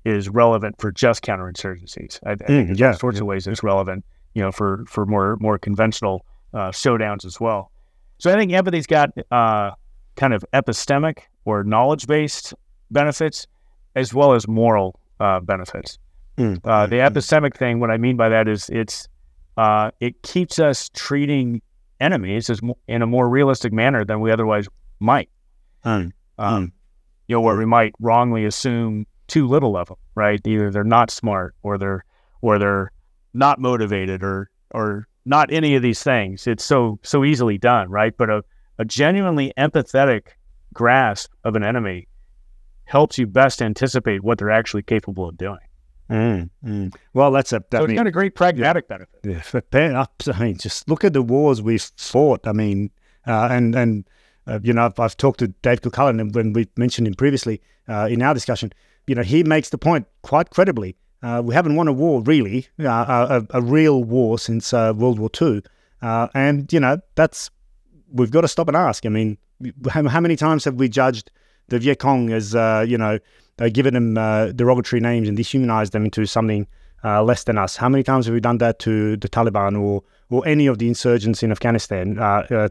is 0.03 0.29
relevant 0.29 0.75
for 0.81 0.91
just 0.91 1.21
counterinsurgencies. 1.23 2.19
I, 2.25 2.31
I 2.31 2.36
think 2.36 2.69
Mm, 2.71 2.79
yeah. 2.79 2.88
all 2.88 2.93
sorts 2.97 3.19
of 3.19 3.27
ways 3.27 3.45
it's 3.47 3.62
relevant, 3.63 4.03
you 4.34 4.41
know, 4.41 4.51
for 4.51 4.84
for 4.88 5.05
more 5.05 5.38
more 5.39 5.57
conventional 5.60 6.25
uh, 6.53 6.69
showdowns 6.71 7.23
as 7.25 7.39
well. 7.39 7.71
So 8.17 8.31
I 8.31 8.36
think 8.38 8.51
empathy's 8.51 8.88
got 8.88 9.10
uh, 9.31 9.71
kind 10.15 10.34
of 10.34 10.43
epistemic 10.53 11.19
or 11.45 11.63
knowledge 11.63 12.07
based 12.07 12.53
benefits 12.89 13.47
as 13.95 14.13
well 14.13 14.34
as 14.34 14.47
moral 14.47 14.99
uh, 15.19 15.39
benefits. 15.39 15.97
Mm, 16.38 16.60
Uh, 16.63 16.86
mm, 16.86 16.89
the 16.89 16.95
mm. 16.97 17.10
epistemic 17.12 17.55
thing, 17.55 17.79
what 17.79 17.91
I 17.91 17.97
mean 17.97 18.17
by 18.17 18.29
that 18.29 18.47
is 18.47 18.69
it's 18.69 19.07
uh, 19.57 19.91
it 19.99 20.21
keeps 20.23 20.60
us 20.60 20.89
treating 20.93 21.62
enemies 21.99 22.49
as 22.49 22.60
in 22.88 23.01
a 23.01 23.05
more 23.07 23.29
realistic 23.29 23.71
manner 23.73 24.03
than 24.05 24.19
we 24.21 24.31
otherwise 24.31 24.67
might 24.99 25.29
Mm, 25.86 26.12
um, 26.39 26.67
Mm. 26.67 26.71
You 27.32 27.38
know, 27.38 27.41
where 27.41 27.56
we 27.56 27.65
might 27.65 27.94
wrongly 28.02 28.44
assume 28.44 29.08
too 29.28 29.48
little 29.48 29.78
of 29.78 29.88
them, 29.88 29.96
right? 30.15 30.46
Either 30.46 30.70
they're 30.70 30.84
not 30.84 31.10
smart 31.10 31.56
or 31.63 31.78
they're 31.78 32.04
or 32.41 32.60
they're 32.60 32.91
not 33.34 33.58
motivated 33.58 34.22
or 34.22 34.50
or 34.72 35.08
not 35.24 35.50
any 35.50 35.76
of 35.76 35.82
these 35.82 36.04
things. 36.04 36.46
It's 36.46 36.65
so 36.65 37.00
so 37.04 37.24
easily 37.24 37.58
done, 37.58 37.89
right? 37.89 38.13
But 38.17 38.30
a, 38.30 38.44
a 38.80 38.84
genuinely 38.84 39.54
empathetic 39.58 40.32
grasp 40.74 41.32
of 41.46 41.56
an 41.56 41.63
enemy 41.63 42.10
helps 42.84 43.17
you 43.17 43.28
best 43.28 43.62
anticipate 43.62 44.26
what 44.26 44.38
they're 44.38 44.52
actually 44.52 44.84
capable 44.84 45.30
of 45.30 45.38
doing. 45.38 45.65
mm, 46.10 46.50
mm. 46.65 46.94
Well, 47.13 47.32
that's 47.32 47.54
a 47.54 47.60
So 47.60 47.63
that 47.70 47.84
it's 47.84 47.94
got 47.94 48.08
a 48.08 48.12
great 48.12 48.36
pragmatic 48.36 48.89
benefit. 48.89 49.22
Yeah, 49.24 49.41
but 49.54 49.72
fair. 49.72 49.96
I 49.96 50.06
mean, 50.38 50.58
just 50.58 50.89
look 50.89 51.06
at 51.06 51.13
the 51.13 51.22
wars 51.22 51.62
we've 51.62 51.89
fought. 51.96 52.46
I 52.46 52.52
mean, 52.52 52.91
uh, 53.26 53.48
and 53.50 53.74
and 53.74 54.04
uh, 54.47 54.60
you 54.63 54.73
know, 54.73 54.86
I've, 54.86 54.99
I've 54.99 55.17
talked 55.17 55.39
to 55.39 55.47
Dave 55.47 55.82
Kilcullen 55.82 56.19
and 56.19 56.34
when 56.34 56.54
we 56.54 56.67
mentioned 56.75 57.08
him 57.08 57.13
previously 57.13 57.62
uh, 57.88 58.08
in 58.10 58.21
our 58.21 58.34
discussion. 58.34 58.71
You 59.08 59.15
know, 59.15 59.23
he 59.23 59.43
makes 59.43 59.69
the 59.69 59.77
point 59.77 60.08
quite 60.21 60.49
credibly. 60.49 60.95
Uh, 61.23 61.41
we 61.43 61.54
haven't 61.54 61.75
won 61.75 61.88
a 61.88 61.93
war 61.93 62.21
really, 62.21 62.67
uh, 62.80 63.41
a, 63.51 63.58
a 63.58 63.62
real 63.62 64.04
war 64.04 64.39
since 64.39 64.73
uh, 64.73 64.93
World 64.95 65.19
War 65.19 65.30
II. 65.39 65.62
uh, 66.01 66.27
and 66.34 66.71
you 66.73 66.80
know 66.80 66.97
that's 67.13 67.51
we've 68.12 68.32
got 68.32 68.41
to 68.41 68.47
stop 68.47 68.67
and 68.67 68.75
ask. 68.75 69.06
I 69.06 69.10
mean, 69.10 69.38
how, 69.89 70.19
many 70.19 70.36
times 70.36 70.65
have 70.65 70.75
we 70.75 70.89
judged 70.89 71.30
the 71.67 71.77
Viet 71.77 71.99
Cong 71.99 72.32
as 72.32 72.54
you 72.89 72.97
know, 72.97 73.19
uh, 73.60 73.69
given 73.69 73.93
them 73.93 74.15
derogatory 74.56 74.99
names 74.99 75.27
and 75.27 75.38
dehumanized 75.38 75.93
them 75.93 76.06
into 76.06 76.25
something 76.25 76.67
less 77.04 77.43
than 77.43 77.58
us. 77.58 77.75
How 77.75 77.88
many 77.88 78.04
times 78.04 78.25
have 78.25 78.34
we 78.34 78.41
done 78.41 78.58
that 78.58 78.80
to 78.80 79.15
the 79.17 79.30
Taliban 79.30 79.80
or 79.80 80.04
or 80.32 80.47
any 80.47 80.65
of 80.65 80.80
the 80.80 80.88
insurgents 80.88 81.43
in 81.43 81.51
Afghanistan, 81.51 82.15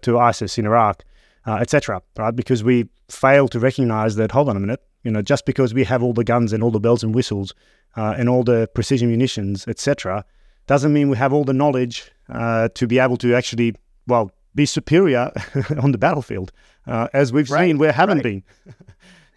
to 0.03 0.19
ISIS 0.19 0.59
in 0.59 0.67
Iraq, 0.67 1.05
uh, 1.47 1.57
etc. 1.57 2.03
Right? 2.17 2.35
Because 2.35 2.63
we 2.65 2.89
fail 3.09 3.49
to 3.49 3.59
recognize 3.59 4.17
that. 4.17 4.33
Hold 4.33 4.49
on 4.49 4.57
a 4.57 4.61
minute. 4.61 4.83
You 5.03 5.11
know, 5.11 5.23
just 5.23 5.47
because 5.47 5.73
we 5.73 5.85
have 5.85 6.03
all 6.03 6.13
the 6.13 6.25
guns 6.25 6.53
and 6.53 6.63
all 6.63 6.71
the 6.71 6.81
bells 6.81 7.03
and 7.03 7.15
whistles 7.15 7.55
uh, 7.97 8.15
and 8.19 8.29
all 8.29 8.43
the 8.43 8.69
precision 8.75 9.09
munitions, 9.09 9.67
etc., 9.67 10.25
doesn't 10.67 10.93
mean 10.93 11.09
we 11.09 11.17
have 11.17 11.33
all 11.33 11.45
the 11.45 11.55
knowledge 11.55 12.11
uh, 12.29 12.69
to 12.75 12.87
be 12.87 12.99
able 12.99 13.17
to 13.17 13.35
actually, 13.35 13.75
well, 14.07 14.31
be 14.55 14.67
superior 14.67 15.33
on 15.83 15.93
the 15.93 15.99
battlefield, 15.99 16.53
uh, 16.87 17.09
as 17.15 17.33
we've 17.33 17.51
Right, 17.51 17.69
seen 17.69 17.79
we 17.79 17.87
haven't 17.89 18.19
right. 18.19 18.25
been. 18.25 18.43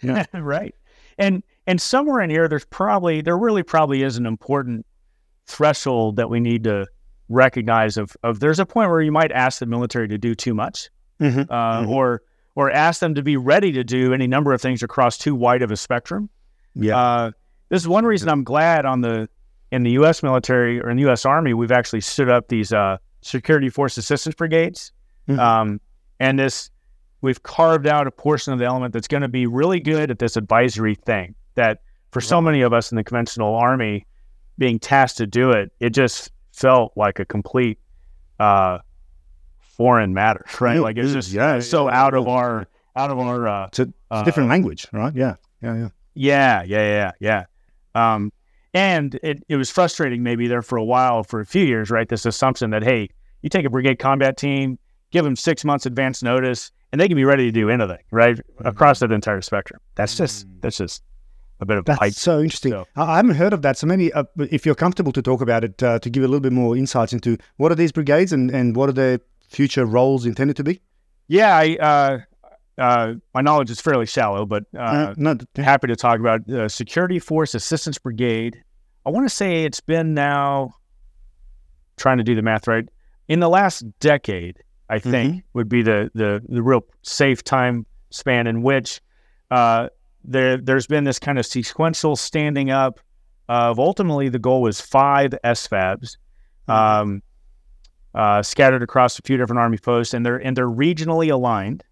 Yeah. 0.03 0.25
right. 0.33 0.75
And 1.17 1.43
and 1.65 1.81
somewhere 1.81 2.21
in 2.21 2.29
here, 2.29 2.47
there's 2.47 2.65
probably 2.65 3.21
there 3.21 3.37
really 3.37 3.63
probably 3.63 4.03
is 4.03 4.17
an 4.17 4.25
important 4.25 4.85
threshold 5.47 6.17
that 6.17 6.29
we 6.29 6.39
need 6.39 6.65
to 6.65 6.87
recognize. 7.29 7.97
Of 7.97 8.17
of 8.23 8.39
there's 8.39 8.59
a 8.59 8.65
point 8.65 8.89
where 8.89 9.01
you 9.01 9.11
might 9.11 9.31
ask 9.31 9.59
the 9.59 9.65
military 9.65 10.07
to 10.09 10.17
do 10.17 10.35
too 10.35 10.53
much, 10.53 10.89
Mhm. 11.23 11.47
uh, 11.49 11.81
Mhm. 11.81 11.89
or 11.89 12.21
or 12.55 12.69
ask 12.69 12.99
them 12.99 13.15
to 13.15 13.23
be 13.23 13.35
ready 13.35 13.71
to 13.71 13.83
do 13.83 14.13
any 14.13 14.27
number 14.27 14.53
of 14.53 14.61
things 14.61 14.83
across 14.83 15.17
too 15.17 15.33
wide 15.33 15.63
of 15.63 15.71
a 15.71 15.75
spectrum. 15.75 16.29
Yeah. 16.75 16.95
Uh, 16.97 17.31
this 17.69 17.81
is 17.81 17.87
one 17.87 18.05
reason 18.05 18.29
I'm 18.29 18.43
glad 18.43 18.85
on 18.85 19.01
the 19.01 19.27
in 19.71 19.81
the 19.81 19.91
U.S. 19.91 20.21
military 20.21 20.79
or 20.79 20.89
in 20.91 20.97
the 20.97 21.01
U.S. 21.03 21.25
Army 21.25 21.55
we've 21.55 21.71
actually 21.71 22.01
stood 22.01 22.29
up 22.29 22.49
these 22.49 22.71
uh, 22.71 22.97
security 23.21 23.69
force 23.69 23.97
assistance 23.97 24.35
brigades, 24.35 24.91
Mhm. 25.27 25.39
um, 25.39 25.81
and 26.19 26.37
this 26.37 26.69
we've 27.21 27.41
carved 27.41 27.87
out 27.87 28.05
a 28.05 28.11
portion 28.11 28.53
of 28.53 28.59
the 28.59 28.65
element 28.65 28.93
that's 28.93 29.07
going 29.07 29.21
to 29.21 29.27
be 29.29 29.47
really 29.47 29.79
good 29.79 30.11
at 30.11 30.19
this 30.19 30.35
advisory 30.37 30.93
thing. 30.93 31.33
That 31.55 31.79
for 32.11 32.21
so 32.21 32.39
many 32.41 32.61
of 32.61 32.71
us 32.73 32.91
in 32.91 32.97
the 32.97 33.03
conventional 33.03 33.55
army, 33.55 34.05
being 34.59 34.77
tasked 34.77 35.17
to 35.17 35.25
do 35.25 35.49
it, 35.51 35.71
it 35.79 35.91
just 35.91 36.31
felt 36.51 36.91
like 36.95 37.19
a 37.19 37.25
complete 37.25 37.79
uh, 38.39 38.77
foreign 39.77 40.13
matter, 40.13 40.45
right? 40.59 40.79
Like 40.79 40.97
it's 40.97 41.13
just 41.13 41.31
yeah, 41.31 41.59
so 41.59 41.89
yeah, 41.89 42.01
out 42.01 42.13
of 42.13 42.27
our 42.27 42.67
out 42.95 43.09
of 43.11 43.19
our 43.19 43.47
uh, 43.47 43.65
It's 43.67 43.79
a, 43.79 43.83
it's 43.83 43.91
a 44.11 44.15
uh, 44.15 44.23
different 44.23 44.49
language, 44.49 44.87
right? 44.91 45.13
Yeah. 45.15 45.35
Yeah. 45.61 45.75
Yeah. 45.75 45.89
yeah, 46.15 46.63
yeah, 46.63 47.11
yeah, 47.19 47.43
yeah. 47.95 48.13
Um, 48.13 48.31
and 48.73 49.19
it, 49.23 49.43
it 49.49 49.55
was 49.55 49.69
frustrating 49.69 50.23
maybe 50.23 50.47
there 50.47 50.61
for 50.61 50.77
a 50.77 50.83
while, 50.83 51.23
for 51.23 51.39
a 51.39 51.45
few 51.45 51.63
years, 51.63 51.89
right? 51.89 52.07
This 52.09 52.25
assumption 52.25 52.71
that, 52.71 52.83
hey, 52.83 53.09
you 53.41 53.49
take 53.49 53.65
a 53.65 53.69
brigade 53.69 53.99
combat 53.99 54.35
team, 54.35 54.77
give 55.11 55.23
them 55.23 55.35
six 55.35 55.63
months 55.63 55.85
advance 55.85 56.23
notice, 56.23 56.71
and 56.91 56.99
they 56.99 57.07
can 57.07 57.15
be 57.15 57.23
ready 57.25 57.45
to 57.45 57.51
do 57.51 57.69
anything, 57.69 57.99
right? 58.11 58.39
Across 58.65 58.99
that 58.99 59.11
entire 59.11 59.41
spectrum. 59.41 59.79
That's 59.95 60.17
just, 60.17 60.47
that's 60.61 60.77
just 60.77 61.03
a 61.59 61.65
bit 61.65 61.77
of 61.77 61.85
That's 61.85 61.99
hype. 61.99 62.13
so 62.13 62.39
interesting. 62.41 62.71
So- 62.71 62.87
I 62.95 63.13
I 63.13 63.15
haven't 63.17 63.35
heard 63.35 63.53
of 63.53 63.61
that. 63.61 63.77
So 63.77 63.87
maybe 63.87 64.11
uh, 64.13 64.23
if 64.37 64.65
you're 64.65 64.75
comfortable 64.75 65.11
to 65.13 65.21
talk 65.21 65.41
about 65.41 65.63
it, 65.63 65.81
uh, 65.81 65.99
to 65.99 66.09
give 66.09 66.23
a 66.23 66.27
little 66.27 66.41
bit 66.41 66.53
more 66.53 66.75
insights 66.75 67.13
into 67.13 67.37
what 67.57 67.71
are 67.71 67.75
these 67.75 67.91
brigades 67.91 68.33
and, 68.33 68.51
and 68.51 68.75
what 68.75 68.89
are 68.89 68.93
their 68.93 69.19
future 69.53 69.85
roles 69.85 70.25
intended 70.25 70.57
to 70.57 70.63
be? 70.63 70.81
Yeah, 71.27 71.55
I, 71.55 71.77
uh, 71.79 72.19
uh, 72.77 73.13
my 73.33 73.41
knowledge 73.41 73.69
is 73.69 73.79
fairly 73.79 74.05
shallow, 74.05 74.45
but 74.45 74.65
uh, 74.75 74.79
Uh, 74.79 75.13
no, 75.17 75.37
happy 75.55 75.87
to 75.87 75.95
talk 75.95 76.19
about 76.19 76.49
uh, 76.49 76.67
Security 76.67 77.19
Force 77.19 77.53
Assistance 77.55 77.97
Brigade. 77.97 78.61
I 79.05 79.09
want 79.09 79.27
to 79.27 79.33
say 79.33 79.63
it's 79.63 79.79
been 79.81 80.13
now 80.13 80.73
trying 81.97 82.17
to 82.17 82.23
do 82.23 82.35
the 82.35 82.41
math 82.41 82.67
right 82.67 82.87
in 83.27 83.39
the 83.39 83.49
last 83.49 83.83
decade. 83.99 84.57
I 84.89 84.99
think 84.99 85.43
would 85.53 85.69
be 85.69 85.81
the 85.81 86.11
the 86.13 86.43
the 86.47 86.61
real 86.61 86.85
safe 87.01 87.43
time 87.43 87.85
span 88.09 88.47
in 88.47 88.61
which 88.61 89.01
uh, 89.49 89.89
there 90.23 90.57
there's 90.57 90.87
been 90.87 91.03
this 91.03 91.19
kind 91.19 91.39
of 91.39 91.45
sequential 91.45 92.15
standing 92.15 92.69
up 92.69 92.99
of 93.49 93.79
ultimately 93.79 94.29
the 94.29 94.39
goal 94.39 94.61
was 94.61 94.79
five 94.81 95.33
SFABs. 95.43 96.17
Um, 96.67 97.23
uh, 98.15 98.41
scattered 98.43 98.83
across 98.83 99.17
a 99.19 99.21
few 99.23 99.37
different 99.37 99.59
army 99.59 99.77
posts, 99.77 100.13
and 100.13 100.25
they're 100.25 100.37
and 100.37 100.55
they're 100.55 100.69
regionally 100.69 101.31
aligned. 101.31 101.83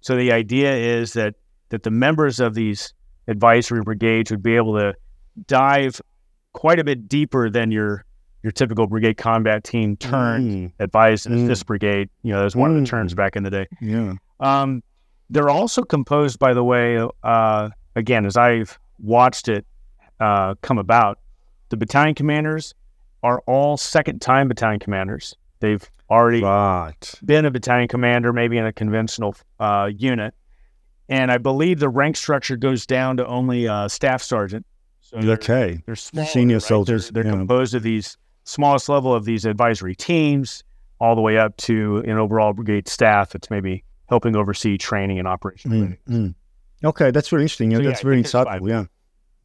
So 0.00 0.16
the 0.16 0.32
idea 0.32 0.74
is 0.74 1.12
that 1.14 1.34
that 1.70 1.82
the 1.82 1.90
members 1.90 2.40
of 2.40 2.54
these 2.54 2.92
advisory 3.28 3.82
brigades 3.82 4.30
would 4.30 4.42
be 4.42 4.56
able 4.56 4.74
to 4.78 4.94
dive 5.46 6.00
quite 6.52 6.78
a 6.78 6.84
bit 6.84 7.08
deeper 7.08 7.48
than 7.50 7.70
your 7.70 8.04
your 8.42 8.50
typical 8.52 8.86
brigade 8.86 9.18
combat 9.18 9.62
team 9.64 9.96
turn 9.98 10.42
Mm, 10.50 10.72
advised 10.80 11.26
Mm. 11.28 11.44
assist 11.44 11.66
brigade. 11.66 12.08
You 12.22 12.32
know, 12.32 12.38
that 12.38 12.44
was 12.44 12.56
one 12.56 12.70
of 12.70 12.76
Mm. 12.76 12.84
the 12.84 12.86
terms 12.88 13.14
back 13.14 13.36
in 13.36 13.42
the 13.42 13.50
day. 13.50 13.66
yeah. 13.82 14.14
Um, 14.40 14.82
they're 15.28 15.50
also 15.50 15.82
composed, 15.82 16.38
by 16.38 16.54
the 16.54 16.64
way, 16.64 17.06
uh, 17.22 17.68
again, 17.94 18.24
as 18.24 18.36
I've 18.38 18.78
watched 18.98 19.48
it 19.48 19.66
uh, 20.18 20.54
come 20.62 20.78
about, 20.78 21.18
the 21.68 21.76
battalion 21.76 22.14
commanders 22.14 22.74
are 23.22 23.40
all 23.46 23.76
second 23.76 24.20
time 24.20 24.48
battalion 24.48 24.80
commanders. 24.80 25.36
They've 25.60 25.88
already 26.10 26.42
Right. 26.42 27.14
been 27.24 27.44
a 27.44 27.50
battalion 27.50 27.88
commander, 27.88 28.32
maybe 28.32 28.58
in 28.58 28.66
a 28.66 28.72
conventional 28.72 29.34
uh, 29.58 29.90
unit. 29.96 30.34
And 31.08 31.30
I 31.30 31.38
believe 31.38 31.78
the 31.80 31.88
rank 31.88 32.16
structure 32.16 32.56
goes 32.56 32.86
down 32.86 33.16
to 33.18 33.26
only 33.26 33.68
uh, 33.68 33.88
staff 33.88 34.22
sergeant. 34.22 34.66
So 35.00 35.18
they're, 35.20 35.34
Okay. 35.34 35.82
they're 35.86 35.96
smaller, 35.96 36.26
Senior 36.28 36.56
right? 36.56 36.62
soldiers, 36.62 37.10
They're, 37.10 37.22
they're 37.24 37.32
yeah. 37.32 37.38
composed 37.38 37.74
of 37.74 37.82
these 37.82 38.16
smallest 38.44 38.88
level 38.88 39.14
of 39.14 39.24
these 39.24 39.44
advisory 39.44 39.94
teams, 39.94 40.62
all 41.00 41.14
the 41.14 41.20
way 41.20 41.38
up 41.38 41.56
to 41.56 41.98
an 41.98 42.18
overall 42.18 42.52
brigade 42.52 42.86
staff 42.88 43.30
that's 43.30 43.50
maybe 43.50 43.82
helping 44.08 44.36
oversee 44.36 44.76
training 44.78 45.18
and 45.18 45.26
operational. 45.26 45.78
Mm, 45.78 45.80
readiness. 46.06 46.32
mm. 46.32 46.34
Okay, 46.84 47.10
that's 47.10 47.28
very 47.28 47.42
interesting. 47.42 47.70
Yeah, 47.70 47.78
So, 47.78 47.82
yeah, 47.82 47.88
that's 47.90 48.02
very 48.02 48.22
insightful. 48.22 48.68
Yeah, 48.68 48.84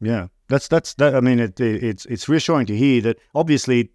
yeah. 0.00 0.28
That's 0.48 0.68
that's 0.68 0.94
that. 0.94 1.14
I 1.16 1.20
mean, 1.20 1.40
it, 1.40 1.58
it, 1.60 1.82
it's 1.82 2.06
it's 2.06 2.28
reassuring 2.28 2.66
to 2.66 2.76
hear 2.76 3.00
that. 3.02 3.18
Obviously, 3.34 3.90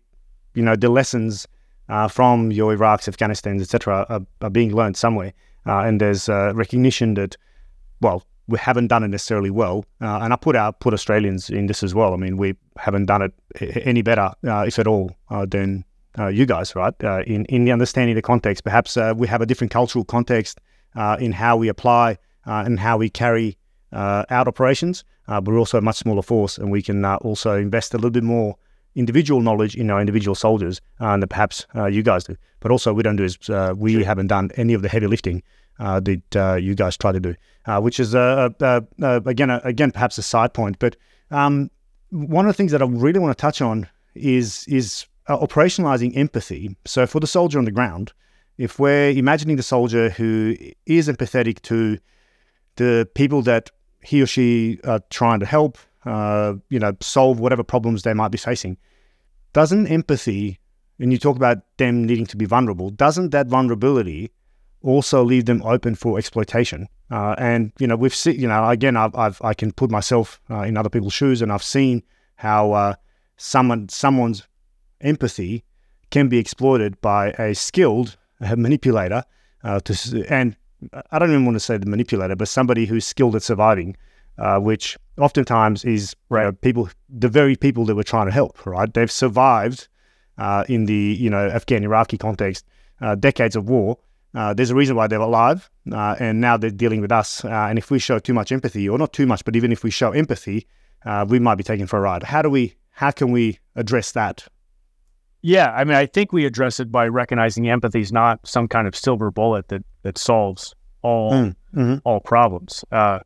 you 0.53 0.61
know 0.61 0.75
the 0.75 0.89
lessons 0.89 1.47
uh, 1.89 2.07
from 2.07 2.51
your 2.51 2.75
Iraqs, 2.75 3.07
Afghanistans, 3.07 3.61
etc., 3.61 4.05
are, 4.09 4.21
are, 4.41 4.49
being 4.49 4.73
learned 4.73 4.97
somewhere, 4.97 5.33
uh, 5.65 5.79
and 5.79 5.99
there's 5.99 6.29
uh, 6.29 6.51
recognition 6.55 7.15
that, 7.15 7.37
well, 8.01 8.23
we 8.47 8.57
haven't 8.57 8.87
done 8.87 9.03
it 9.03 9.09
necessarily 9.09 9.49
well, 9.49 9.85
uh, 10.01 10.19
and 10.21 10.33
I 10.33 10.35
put 10.35 10.55
out 10.55 10.79
put 10.79 10.93
Australians 10.93 11.49
in 11.49 11.67
this 11.67 11.83
as 11.83 11.93
well. 11.93 12.13
I 12.13 12.17
mean, 12.17 12.37
we 12.37 12.55
haven't 12.77 13.05
done 13.05 13.21
it 13.21 13.33
any 13.85 14.01
better, 14.01 14.31
uh, 14.45 14.65
if 14.67 14.79
at 14.79 14.87
all, 14.87 15.11
uh, 15.29 15.45
than 15.45 15.85
you 16.31 16.45
guys, 16.45 16.75
right? 16.75 16.93
in 17.25 17.45
in 17.45 17.65
the 17.65 17.71
understanding 17.71 18.15
the 18.15 18.21
context, 18.21 18.63
perhaps 18.63 18.97
we 19.15 19.27
have 19.27 19.41
a 19.41 19.45
different 19.45 19.71
cultural 19.71 20.03
context 20.03 20.59
in 21.19 21.31
how 21.31 21.55
we 21.55 21.69
apply 21.69 22.17
and 22.45 22.79
how 22.79 22.97
we 22.97 23.09
carry 23.09 23.57
out 23.93 24.47
operations, 24.47 25.05
but 25.27 25.47
we're 25.47 25.59
also 25.59 25.77
a 25.77 25.81
much 25.81 25.97
smaller 25.97 26.21
force, 26.21 26.57
and 26.57 26.69
we 26.69 26.81
can 26.81 27.05
also 27.05 27.55
invest 27.55 27.93
a 27.93 27.97
little 27.97 28.11
bit 28.11 28.23
more 28.23 28.57
individual 28.95 29.41
knowledge 29.41 29.75
in 29.75 29.89
our 29.89 29.99
individual 29.99 30.35
soldiers 30.35 30.81
uh, 30.99 31.17
that 31.17 31.27
perhaps 31.27 31.65
uh, 31.75 31.85
you 31.85 32.03
guys 32.03 32.23
do. 32.23 32.35
But 32.59 32.71
also, 32.71 32.93
we 32.93 33.03
don't 33.03 33.15
do 33.15 33.23
is 33.23 33.37
uh, 33.49 33.73
we 33.75 33.93
sure. 33.93 34.05
haven't 34.05 34.27
done 34.27 34.51
any 34.55 34.73
of 34.73 34.81
the 34.81 34.89
heavy 34.89 35.07
lifting 35.07 35.43
uh, 35.79 35.99
that 36.01 36.35
uh, 36.35 36.55
you 36.55 36.75
guys 36.75 36.97
try 36.97 37.11
to 37.11 37.19
do, 37.19 37.35
uh, 37.65 37.79
which 37.79 37.99
is 37.99 38.13
again 38.13 39.49
again 39.49 39.91
perhaps 39.91 40.17
a 40.17 40.23
side 40.23 40.53
point. 40.53 40.77
But 40.79 40.95
um, 41.31 41.71
one 42.11 42.45
of 42.45 42.49
the 42.49 42.57
things 42.57 42.71
that 42.71 42.81
I 42.81 42.85
really 42.85 43.19
want 43.19 43.35
to 43.35 43.41
touch 43.41 43.61
on 43.61 43.87
is 44.13 44.65
is 44.67 45.07
operationalizing 45.27 46.15
empathy. 46.15 46.75
So 46.85 47.07
for 47.07 47.19
the 47.19 47.27
soldier 47.27 47.57
on 47.57 47.65
the 47.65 47.71
ground, 47.71 48.13
if 48.57 48.77
we're 48.77 49.09
imagining 49.11 49.55
the 49.55 49.63
soldier 49.63 50.09
who 50.09 50.55
is 50.85 51.07
empathetic 51.07 51.61
to 51.63 51.97
the 52.75 53.09
people 53.15 53.41
that 53.43 53.71
he 54.03 54.21
or 54.21 54.27
she 54.27 54.79
are 54.83 55.01
trying 55.09 55.39
to 55.39 55.45
help, 55.45 55.77
uh, 56.05 56.53
you 56.69 56.79
know, 56.79 56.95
solve 56.99 57.39
whatever 57.39 57.63
problems 57.63 58.03
they 58.03 58.13
might 58.13 58.31
be 58.31 58.37
facing. 58.37 58.77
Doesn't 59.53 59.87
empathy, 59.87 60.59
and 60.99 61.11
you 61.11 61.17
talk 61.17 61.35
about 61.35 61.59
them 61.77 62.05
needing 62.05 62.25
to 62.27 62.37
be 62.37 62.45
vulnerable, 62.45 62.89
doesn't 62.89 63.29
that 63.31 63.47
vulnerability 63.47 64.31
also 64.81 65.23
leave 65.23 65.45
them 65.45 65.61
open 65.63 65.95
for 65.95 66.17
exploitation? 66.17 66.87
Uh, 67.09 67.35
and 67.37 67.71
you 67.77 67.87
know, 67.87 67.95
we've 67.95 68.15
seen, 68.15 68.39
you 68.39 68.47
know, 68.47 68.69
again, 68.69 68.95
I've, 68.95 69.13
I've 69.15 69.41
i 69.41 69.53
can 69.53 69.71
put 69.71 69.91
myself 69.91 70.39
uh, 70.49 70.61
in 70.61 70.77
other 70.77 70.89
people's 70.89 71.13
shoes, 71.13 71.41
and 71.41 71.51
I've 71.51 71.63
seen 71.63 72.03
how 72.35 72.71
uh, 72.71 72.95
someone 73.37 73.89
someone's 73.89 74.47
empathy 75.01 75.63
can 76.09 76.29
be 76.29 76.37
exploited 76.37 76.99
by 77.01 77.29
a 77.31 77.53
skilled 77.53 78.17
manipulator 78.55 79.23
uh, 79.63 79.79
to, 79.81 80.25
and 80.29 80.55
I 81.11 81.19
don't 81.19 81.29
even 81.29 81.45
want 81.45 81.55
to 81.55 81.59
say 81.59 81.77
the 81.77 81.85
manipulator, 81.85 82.35
but 82.35 82.47
somebody 82.47 82.85
who's 82.85 83.05
skilled 83.05 83.35
at 83.35 83.43
surviving 83.43 83.95
uh, 84.37 84.59
which 84.59 84.97
oftentimes 85.17 85.85
is 85.85 86.15
right. 86.29 86.47
uh, 86.47 86.51
people, 86.51 86.89
the 87.09 87.29
very 87.29 87.55
people 87.55 87.85
that 87.85 87.95
we're 87.95 88.03
trying 88.03 88.27
to 88.27 88.31
help. 88.31 88.65
Right, 88.65 88.91
they've 88.93 89.11
survived 89.11 89.87
uh, 90.37 90.63
in 90.67 90.85
the 90.85 91.17
you 91.19 91.29
know 91.29 91.47
Afghan 91.49 91.83
Iraqi 91.83 92.17
context, 92.17 92.65
uh, 93.01 93.15
decades 93.15 93.55
of 93.55 93.69
war. 93.69 93.97
Uh, 94.33 94.53
there's 94.53 94.69
a 94.69 94.75
reason 94.75 94.95
why 94.95 95.07
they're 95.07 95.19
alive, 95.19 95.69
uh, 95.91 96.15
and 96.19 96.39
now 96.39 96.55
they're 96.55 96.69
dealing 96.69 97.01
with 97.01 97.11
us. 97.11 97.43
and 97.43 97.77
if 97.77 97.91
we 97.91 97.99
show 97.99 98.17
too 98.17 98.33
much 98.33 98.51
empathy, 98.51 98.87
or 98.87 98.97
not 98.97 99.11
too 99.11 99.25
much, 99.25 99.43
but 99.43 99.55
even 99.55 99.71
if 99.71 99.83
we 99.83 99.91
show 99.91 100.11
empathy, 100.11 100.67
we 101.27 101.39
might 101.39 101.55
be 101.55 101.63
taken 101.63 101.85
for 101.85 101.97
a 101.97 102.01
ride. 102.01 102.23
How 102.23 102.41
do 102.41 102.49
we? 102.49 102.75
How 102.91 103.11
can 103.11 103.31
we 103.31 103.59
address 103.75 104.11
that? 104.11 104.47
Yeah, 105.41 105.71
I 105.71 105.83
mean, 105.83 105.95
I 105.95 106.05
think 106.05 106.31
we 106.31 106.45
address 106.45 106.79
it 106.79 106.91
by 106.91 107.07
recognizing 107.07 107.67
empathy 107.67 107.99
is 107.99 108.11
not 108.11 108.45
some 108.45 108.67
kind 108.67 108.87
of 108.87 108.95
silver 108.95 109.31
bullet 109.31 109.69
that 109.69 109.83
that 110.03 110.17
solves 110.17 110.75
all 111.01 111.31
mm, 111.31 111.55
mm-hmm. 111.75 111.95
all 112.03 112.19
problems. 112.19 112.85
Uh, 112.91 113.19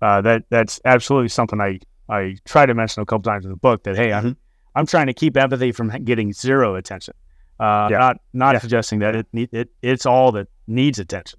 uh, 0.00 0.20
that 0.22 0.44
that's 0.50 0.80
absolutely 0.84 1.28
something 1.28 1.60
I 1.60 1.80
I 2.08 2.36
try 2.44 2.66
to 2.66 2.74
mention 2.74 3.02
a 3.02 3.06
couple 3.06 3.30
times 3.30 3.44
in 3.44 3.50
the 3.50 3.56
book 3.56 3.84
that 3.84 3.96
hey 3.96 4.12
I'm 4.12 4.24
mm-hmm. 4.24 4.32
I'm 4.74 4.86
trying 4.86 5.06
to 5.08 5.14
keep 5.14 5.36
empathy 5.36 5.72
from 5.72 5.90
getting 6.04 6.32
zero 6.32 6.76
attention. 6.76 7.14
Uh, 7.58 7.88
yeah. 7.90 7.98
Not 7.98 8.16
not 8.32 8.54
yeah. 8.54 8.60
suggesting 8.60 9.00
that 9.00 9.16
it, 9.16 9.26
it 9.32 9.70
it's 9.82 10.06
all 10.06 10.32
that 10.32 10.48
needs 10.66 10.98
attention. 10.98 11.38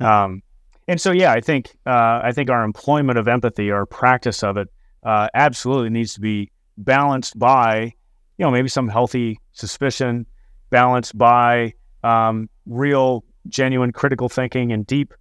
Mm-hmm. 0.00 0.12
Um, 0.12 0.42
and 0.88 1.00
so 1.00 1.10
yeah, 1.10 1.32
I 1.32 1.40
think 1.40 1.76
uh, 1.86 2.20
I 2.22 2.32
think 2.32 2.50
our 2.50 2.64
employment 2.64 3.18
of 3.18 3.28
empathy, 3.28 3.70
our 3.70 3.86
practice 3.86 4.42
of 4.42 4.56
it, 4.56 4.68
uh, 5.02 5.28
absolutely 5.34 5.90
needs 5.90 6.14
to 6.14 6.20
be 6.20 6.50
balanced 6.76 7.38
by 7.38 7.94
you 8.38 8.44
know 8.44 8.50
maybe 8.50 8.68
some 8.68 8.88
healthy 8.88 9.40
suspicion, 9.52 10.26
balanced 10.70 11.16
by 11.16 11.72
um, 12.04 12.48
real 12.66 13.24
genuine 13.48 13.92
critical 13.92 14.28
thinking 14.28 14.72
and 14.72 14.86
deep 14.86 15.14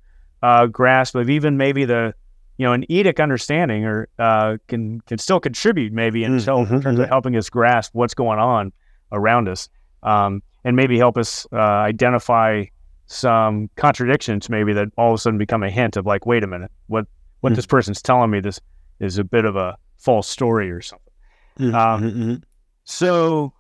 uh, 0.44 0.68
grasp 0.68 1.16
of 1.16 1.30
even 1.30 1.58
maybe 1.58 1.86
the 1.86 2.14
you 2.58 2.66
know, 2.66 2.74
an 2.74 2.86
Etic 2.90 3.22
understanding 3.22 3.86
or 3.86 4.08
uh, 4.20 4.58
can 4.68 5.02
can 5.02 5.18
still 5.18 5.40
contribute 5.40 5.92
maybe 5.92 6.24
in, 6.24 6.38
mm-hmm. 6.38 6.60
in 6.60 6.82
terms 6.82 7.00
of 7.00 7.06
mm-hmm. 7.06 7.12
helping 7.12 7.36
us 7.36 7.50
grasp 7.50 7.94
what's 7.94 8.14
going 8.14 8.40
on 8.40 8.72
around 9.12 9.50
us, 9.50 9.70
um, 10.04 10.42
and 10.64 10.76
maybe 10.76 10.98
help 10.98 11.18
us 11.18 11.46
uh, 11.52 11.58
identify 11.58 12.64
some 13.08 13.70
contradictions 13.76 14.50
maybe 14.50 14.74
that 14.74 14.88
all 14.98 15.12
of 15.12 15.16
a 15.16 15.18
sudden 15.20 15.38
become 15.38 15.62
a 15.64 15.70
hint 15.70 15.96
of 15.96 16.06
like, 16.06 16.26
wait 16.26 16.44
a 16.44 16.48
minute, 16.48 16.72
what 16.88 17.06
what 17.42 17.50
mm-hmm. 17.50 17.56
this 17.56 17.66
person's 17.66 18.02
telling 18.02 18.32
me 18.32 18.40
this 18.40 18.60
is 19.00 19.18
a 19.18 19.24
bit 19.24 19.46
of 19.46 19.56
a 19.56 19.78
false 19.98 20.28
story 20.28 20.72
or 20.72 20.82
something. 20.82 21.14
Mm-hmm. 21.60 21.76
Um, 21.76 22.04
mm-hmm. 22.04 22.36
so, 22.84 23.54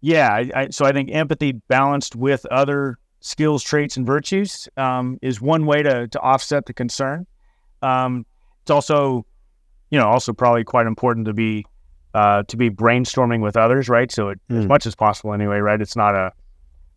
yeah, 0.00 0.30
I, 0.32 0.50
I, 0.54 0.68
so 0.70 0.84
I 0.84 0.92
think 0.92 1.10
empathy 1.12 1.52
balanced 1.68 2.16
with 2.16 2.44
other 2.46 2.98
skills, 3.20 3.62
traits, 3.62 3.96
and 3.96 4.06
virtues 4.06 4.68
um, 4.76 5.18
is 5.22 5.40
one 5.40 5.66
way 5.66 5.82
to 5.82 6.08
to 6.08 6.20
offset 6.20 6.66
the 6.66 6.74
concern. 6.74 7.26
Um, 7.82 8.26
it's 8.62 8.70
also, 8.70 9.26
you 9.90 9.98
know, 9.98 10.08
also 10.08 10.32
probably 10.32 10.64
quite 10.64 10.86
important 10.86 11.26
to 11.26 11.32
be 11.32 11.66
uh, 12.14 12.42
to 12.44 12.56
be 12.56 12.70
brainstorming 12.70 13.40
with 13.40 13.56
others, 13.56 13.88
right? 13.88 14.12
So 14.12 14.28
it, 14.28 14.40
mm. 14.50 14.58
as 14.58 14.66
much 14.66 14.86
as 14.86 14.94
possible, 14.94 15.32
anyway, 15.32 15.58
right? 15.58 15.80
It's 15.80 15.96
not 15.96 16.14
a 16.14 16.32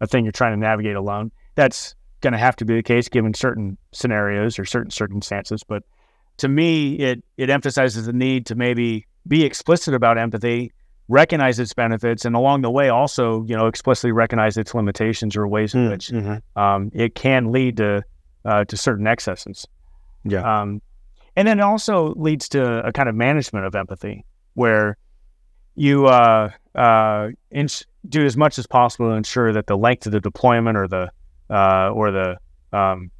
a 0.02 0.08
thing 0.08 0.26
you're 0.26 0.32
trying 0.32 0.54
to 0.54 0.60
navigate 0.60 0.96
alone. 0.96 1.32
That's 1.56 1.96
going 2.22 2.34
to 2.34 2.40
have 2.40 2.56
to 2.58 2.66
be 2.66 2.76
the 2.76 2.84
case 2.84 3.08
given 3.08 3.34
certain 3.34 3.78
scenarios 3.92 4.60
or 4.60 4.66
certain 4.66 4.92
circumstances. 4.92 5.64
But 5.64 5.84
to 6.38 6.48
me, 6.48 6.96
it 6.96 7.24
it 7.38 7.50
emphasizes 7.50 8.06
the 8.06 8.14
need 8.14 8.46
to 8.48 8.56
maybe 8.56 9.08
be 9.28 9.44
explicit 9.44 9.94
about 9.94 10.18
empathy, 10.18 10.72
recognize 11.08 11.60
its 11.60 11.74
benefits, 11.74 12.26
and 12.26 12.36
along 12.36 12.62
the 12.62 12.72
way 12.72 12.90
also, 12.90 13.44
you 13.46 13.56
know, 13.56 13.68
explicitly 13.68 14.12
recognize 14.12 14.58
its 14.58 14.76
limitations 14.76 15.36
or 15.36 15.48
ways 15.48 15.74
in 15.74 15.88
mm, 15.88 15.92
which 15.92 16.10
mm-hmm. 16.10 16.62
um, 16.62 16.92
it 16.94 17.16
can 17.16 17.52
lead 17.52 17.78
to 17.78 18.04
uh, 18.44 18.66
to 18.66 18.78
certain 18.78 19.08
excesses. 19.08 19.66
Yeah. 20.26 20.62
Um, 20.62 20.82
and 21.36 21.48
then 21.48 21.60
also 21.60 22.14
leads 22.16 22.50
to 22.50 22.86
a 22.86 22.92
kind 22.92 23.08
of 23.08 23.16
management 23.16 23.66
of 23.66 23.76
empathy 23.76 24.26
where 24.54 24.98
you 25.76 26.08
uh, 26.08 26.50
uh, 26.74 27.30
ins- 27.52 27.86
do 28.08 28.26
as 28.26 28.36
much 28.36 28.58
as 28.58 28.66
possible 28.66 29.10
to 29.10 29.16
ensure 29.16 29.54
that 29.54 29.68
the 29.68 29.78
length 29.78 30.06
of 30.06 30.12
the 30.12 30.22
deployment 30.22 30.78
or 30.78 30.88
the 30.88 31.12
uh, 31.50 31.90
or 31.90 32.12
the 32.12 32.38
um, 32.74 33.12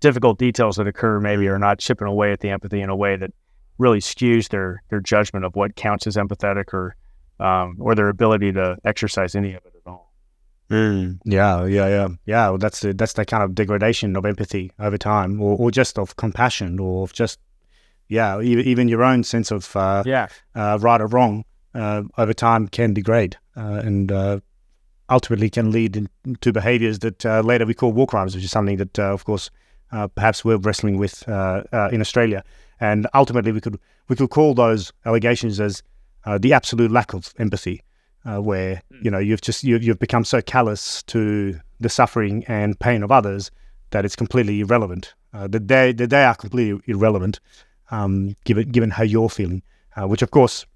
difficult 0.00 0.38
details 0.38 0.76
that 0.76 0.86
occur 0.86 1.20
maybe 1.20 1.46
are 1.48 1.58
not 1.58 1.78
chipping 1.78 2.08
away 2.08 2.32
at 2.32 2.40
the 2.40 2.48
empathy 2.48 2.80
in 2.80 2.88
a 2.88 2.96
way 2.96 3.16
that 3.16 3.30
really 3.78 4.00
skews 4.00 4.48
their 4.48 4.82
their 4.88 5.00
judgment 5.00 5.44
of 5.44 5.54
what 5.54 5.76
counts 5.76 6.06
as 6.06 6.16
empathetic 6.16 6.72
or 6.72 6.96
um, 7.40 7.76
or 7.78 7.94
their 7.94 8.08
ability 8.08 8.52
to 8.52 8.76
exercise 8.84 9.34
any 9.34 9.54
of 9.54 9.64
it. 9.64 9.77
Mm, 10.70 11.20
yeah, 11.24 11.64
yeah, 11.64 11.88
yeah, 11.88 12.08
yeah. 12.26 12.48
Well, 12.50 12.58
that's 12.58 12.80
the, 12.80 12.92
that's 12.92 13.14
the 13.14 13.24
kind 13.24 13.42
of 13.42 13.54
degradation 13.54 14.16
of 14.16 14.26
empathy 14.26 14.70
over 14.78 14.98
time, 14.98 15.40
or, 15.40 15.56
or 15.56 15.70
just 15.70 15.98
of 15.98 16.16
compassion, 16.16 16.78
or 16.78 17.04
of 17.04 17.12
just 17.14 17.38
yeah, 18.08 18.40
even, 18.40 18.64
even 18.66 18.88
your 18.88 19.02
own 19.02 19.24
sense 19.24 19.50
of 19.50 19.74
uh, 19.76 20.02
yeah, 20.04 20.28
uh, 20.54 20.78
right 20.80 21.00
or 21.00 21.06
wrong 21.06 21.44
uh, 21.74 22.02
over 22.16 22.34
time 22.34 22.68
can 22.68 22.92
degrade 22.92 23.36
uh, 23.56 23.80
and 23.84 24.12
uh, 24.12 24.40
ultimately 25.10 25.48
can 25.48 25.70
lead 25.70 26.08
to 26.40 26.52
behaviours 26.52 26.98
that 27.00 27.24
uh, 27.24 27.40
later 27.40 27.64
we 27.64 27.74
call 27.74 27.92
war 27.92 28.06
crimes, 28.06 28.34
which 28.34 28.44
is 28.44 28.50
something 28.50 28.76
that, 28.76 28.98
of 28.98 29.24
course, 29.24 29.50
perhaps 30.14 30.44
we're 30.44 30.58
wrestling 30.58 30.98
with 30.98 31.26
in 31.28 32.00
Australia. 32.00 32.44
And 32.80 33.06
ultimately, 33.14 33.52
we 33.52 33.60
could 33.60 33.78
we 34.08 34.16
could 34.16 34.30
call 34.30 34.54
those 34.54 34.92
allegations 35.04 35.60
as 35.60 35.82
the 36.40 36.52
absolute 36.52 36.90
lack 36.90 37.14
of 37.14 37.32
empathy 37.38 37.82
uh, 38.24 38.40
where 38.40 38.82
hmm. 38.90 39.04
you 39.04 39.10
know 39.10 39.18
you've 39.18 39.40
just 39.40 39.64
you've, 39.64 39.82
you've 39.82 39.98
become 39.98 40.24
so 40.24 40.40
callous 40.40 41.02
to 41.04 41.58
the 41.80 41.88
suffering 41.88 42.44
and 42.46 42.78
pain 42.78 43.02
of 43.02 43.12
others 43.12 43.50
that 43.90 44.04
it's 44.04 44.16
completely 44.16 44.60
irrelevant. 44.60 45.14
Uh, 45.32 45.46
that 45.46 45.68
they 45.68 45.92
that 45.92 46.10
they 46.10 46.24
are 46.24 46.34
completely 46.34 46.80
irrelevant, 46.86 47.40
um, 47.90 48.34
given 48.44 48.70
given 48.70 48.90
how 48.90 49.02
you're 49.02 49.28
feeling, 49.28 49.62
uh, 49.96 50.06
which 50.06 50.22
of 50.22 50.30
course 50.30 50.66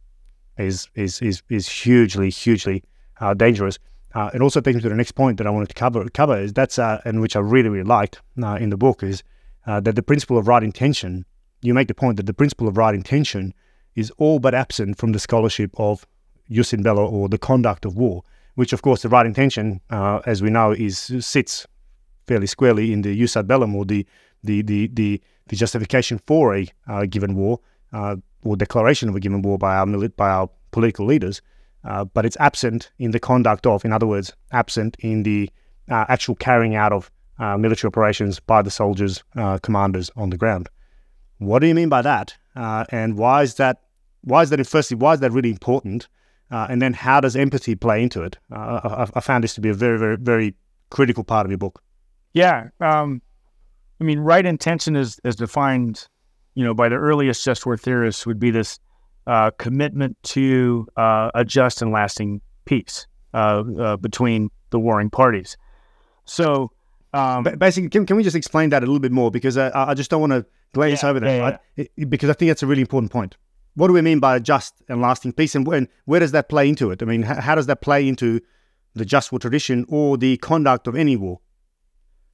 is 0.59 0.89
is 0.95 1.21
is 1.23 1.43
is 1.49 1.69
hugely 1.69 2.31
hugely 2.31 2.83
uh, 3.21 3.35
dangerous. 3.35 3.79
Uh, 4.15 4.31
it 4.35 4.43
also 4.43 4.61
takes 4.61 4.77
me 4.77 4.83
to 4.83 4.91
the 4.91 4.95
next 4.95 5.13
point 5.13 5.39
that 5.39 5.47
I 5.47 5.51
wanted 5.51 5.71
to 5.71 5.75
cover. 5.75 6.07
Cover 6.11 6.39
is 6.39 6.53
that's 6.53 6.79
uh, 6.79 7.01
and 7.07 7.21
which 7.23 7.35
I 7.35 7.41
really 7.41 7.71
really 7.71 7.85
liked 7.85 8.21
in 8.37 8.69
the 8.69 8.77
book 8.77 9.03
is 9.03 9.23
that 9.67 9.95
the 9.95 10.03
principle 10.03 10.37
of 10.39 10.49
right 10.49 10.63
intention. 10.63 11.25
You 11.65 11.75
make 11.75 11.87
the 11.87 11.95
point 11.95 12.17
that 12.17 12.27
the 12.27 12.35
principle 12.35 12.67
of 12.67 12.77
right 12.77 12.93
intention 12.93 13.55
is 13.95 14.11
all 14.19 14.41
but 14.41 14.53
absent 14.53 14.99
from 14.99 15.13
the 15.13 15.21
scholarship 15.21 15.71
of 15.77 16.05
jus 16.53 16.73
in 16.73 16.83
bello 16.83 17.07
or 17.07 17.29
the 17.29 17.39
conduct 17.39 17.85
of 17.85 17.97
war, 17.97 18.23
which 18.55 18.73
of 18.73 18.83
course 18.83 19.03
the 19.03 19.09
right 19.09 19.27
intention, 19.27 19.81
uh, 19.91 20.21
as 20.27 20.43
we 20.43 20.51
know, 20.51 20.73
is 20.73 21.13
sits 21.21 21.67
fairly 22.27 22.47
squarely 22.47 22.93
in 22.93 23.03
the 23.03 23.17
jus 23.19 23.37
ad 23.37 23.47
bellum 23.47 23.75
or 23.75 23.85
the 23.85 24.07
the 24.45 24.63
the 24.63 24.89
the, 24.95 25.21
the 25.49 25.57
justification 25.57 26.21
for 26.27 26.55
a 26.57 26.67
uh, 26.89 27.07
given 27.07 27.35
war 27.35 27.59
uh, 27.93 28.17
or 28.45 28.57
declaration 28.57 29.09
of 29.09 29.17
a 29.17 29.21
given 29.21 29.43
war 29.43 29.59
by 29.59 29.77
our 29.77 30.09
by 30.17 30.29
our 30.31 30.49
political 30.71 31.07
leaders. 31.07 31.43
uh, 31.85 32.05
but 32.05 32.25
it's 32.25 32.37
absent 32.39 32.91
in 32.99 33.11
the 33.11 33.21
conduct 33.21 33.67
of, 33.67 33.85
in 33.85 33.93
other 33.93 34.07
words, 34.07 34.33
absent 34.53 34.97
in 35.01 35.23
the 35.23 35.51
uh, 35.91 36.05
actual 36.09 36.35
carrying 36.37 36.75
out 36.75 36.93
of 36.93 37.11
military 37.59 37.89
operations 37.89 38.39
by 38.39 38.63
the 38.63 38.71
soldiers, 38.71 39.25
commanders 39.63 40.11
on 40.15 40.31
the 40.31 40.37
ground. 40.37 40.69
What 41.39 41.59
do 41.59 41.67
you 41.67 41.75
mean 41.75 41.89
by 41.89 42.03
that? 42.03 42.37
And 42.55 43.19
why 43.19 43.43
is 43.43 43.57
that? 43.57 43.83
Why 44.21 44.43
is 44.43 44.51
that? 44.51 44.65
Firstly, 44.65 44.97
why 44.97 45.15
is 45.15 45.21
that 45.21 45.33
really 45.33 45.51
important? 45.51 46.07
Uh, 46.53 46.67
and 46.69 46.83
then, 46.83 46.93
how 46.93 47.19
does 47.19 47.35
empathy 47.35 47.75
play 47.75 48.03
into 48.03 48.23
it? 48.23 48.37
I, 48.53 49.09
I, 49.15 49.21
found 49.21 49.43
this 49.43 49.55
to 49.55 49.63
be 49.63 49.71
a 49.71 49.75
very, 49.75 49.99
very, 49.99 50.17
very 50.17 50.55
critical 50.91 51.25
part 51.25 51.47
of 51.47 51.51
your 51.51 51.57
book. 51.57 51.83
Yeah, 52.35 52.69
um, 52.79 53.23
I 54.03 54.05
mean, 54.05 54.19
right 54.19 54.45
intention 54.45 54.95
is 54.95 55.19
is 55.25 55.35
defined, 55.35 56.07
you 56.55 56.63
know, 56.63 56.75
by 56.75 56.91
the 56.91 56.97
earliest 56.97 57.43
just 57.43 57.65
war 57.65 57.79
theorists 57.79 58.27
would 58.27 58.39
be 58.39 58.51
this 58.51 58.79
uh, 59.27 59.51
commitment 59.53 60.23
to 60.25 60.87
uh, 60.99 61.31
a 61.35 61.43
just 61.43 61.81
and 61.81 61.91
lasting 61.91 62.43
peace 62.67 63.07
uh, 63.33 63.65
uh 63.79 63.97
between 63.97 64.51
the 64.71 64.79
warring 64.79 65.09
parties. 65.09 65.57
So, 66.27 66.71
um, 67.15 67.45
basically, 67.45 67.89
can, 67.89 68.05
can 68.05 68.17
we 68.17 68.23
just 68.23 68.37
explain 68.37 68.69
that 68.71 68.83
a 68.83 68.87
little 68.87 69.01
bit 69.01 69.13
more? 69.13 69.31
Because 69.31 69.57
I, 69.57 69.71
I 69.75 69.95
just 69.95 70.11
don't 70.11 70.21
want 70.21 70.33
to 70.33 70.45
glaze 70.75 71.03
yeah, 71.03 71.09
over 71.09 71.21
that, 71.21 71.27
yeah? 71.27 71.59
Yeah. 71.77 71.87
It, 71.97 72.11
because 72.11 72.29
I 72.29 72.35
think 72.35 72.51
that's 72.51 72.63
a 72.63 72.67
really 72.67 72.83
important 72.83 73.11
point. 73.11 73.37
What 73.75 73.89
do 73.89 73.95
we 73.95 74.03
mean 74.03 74.21
by 74.21 74.37
a 74.37 74.41
just 74.41 74.75
and 74.89 75.01
lasting 75.01 75.33
peace, 75.33 75.55
and, 75.55 75.89
where 76.05 76.21
does 76.21 76.33
that 76.33 76.49
play 76.49 76.69
into 76.69 76.91
it? 76.91 77.03
I 77.03 77.07
mean, 77.07 77.23
how, 77.23 77.55
does 77.55 77.67
that 77.67 77.81
play 77.81 78.07
into 78.07 78.41
the 78.95 79.05
just 79.05 79.33
war 79.33 79.39
tradition 79.39 79.87
or 79.89 80.19
the 80.19 80.37
conduct 80.39 80.87
of 80.87 80.95
any 80.95 81.17
war? 81.17 81.41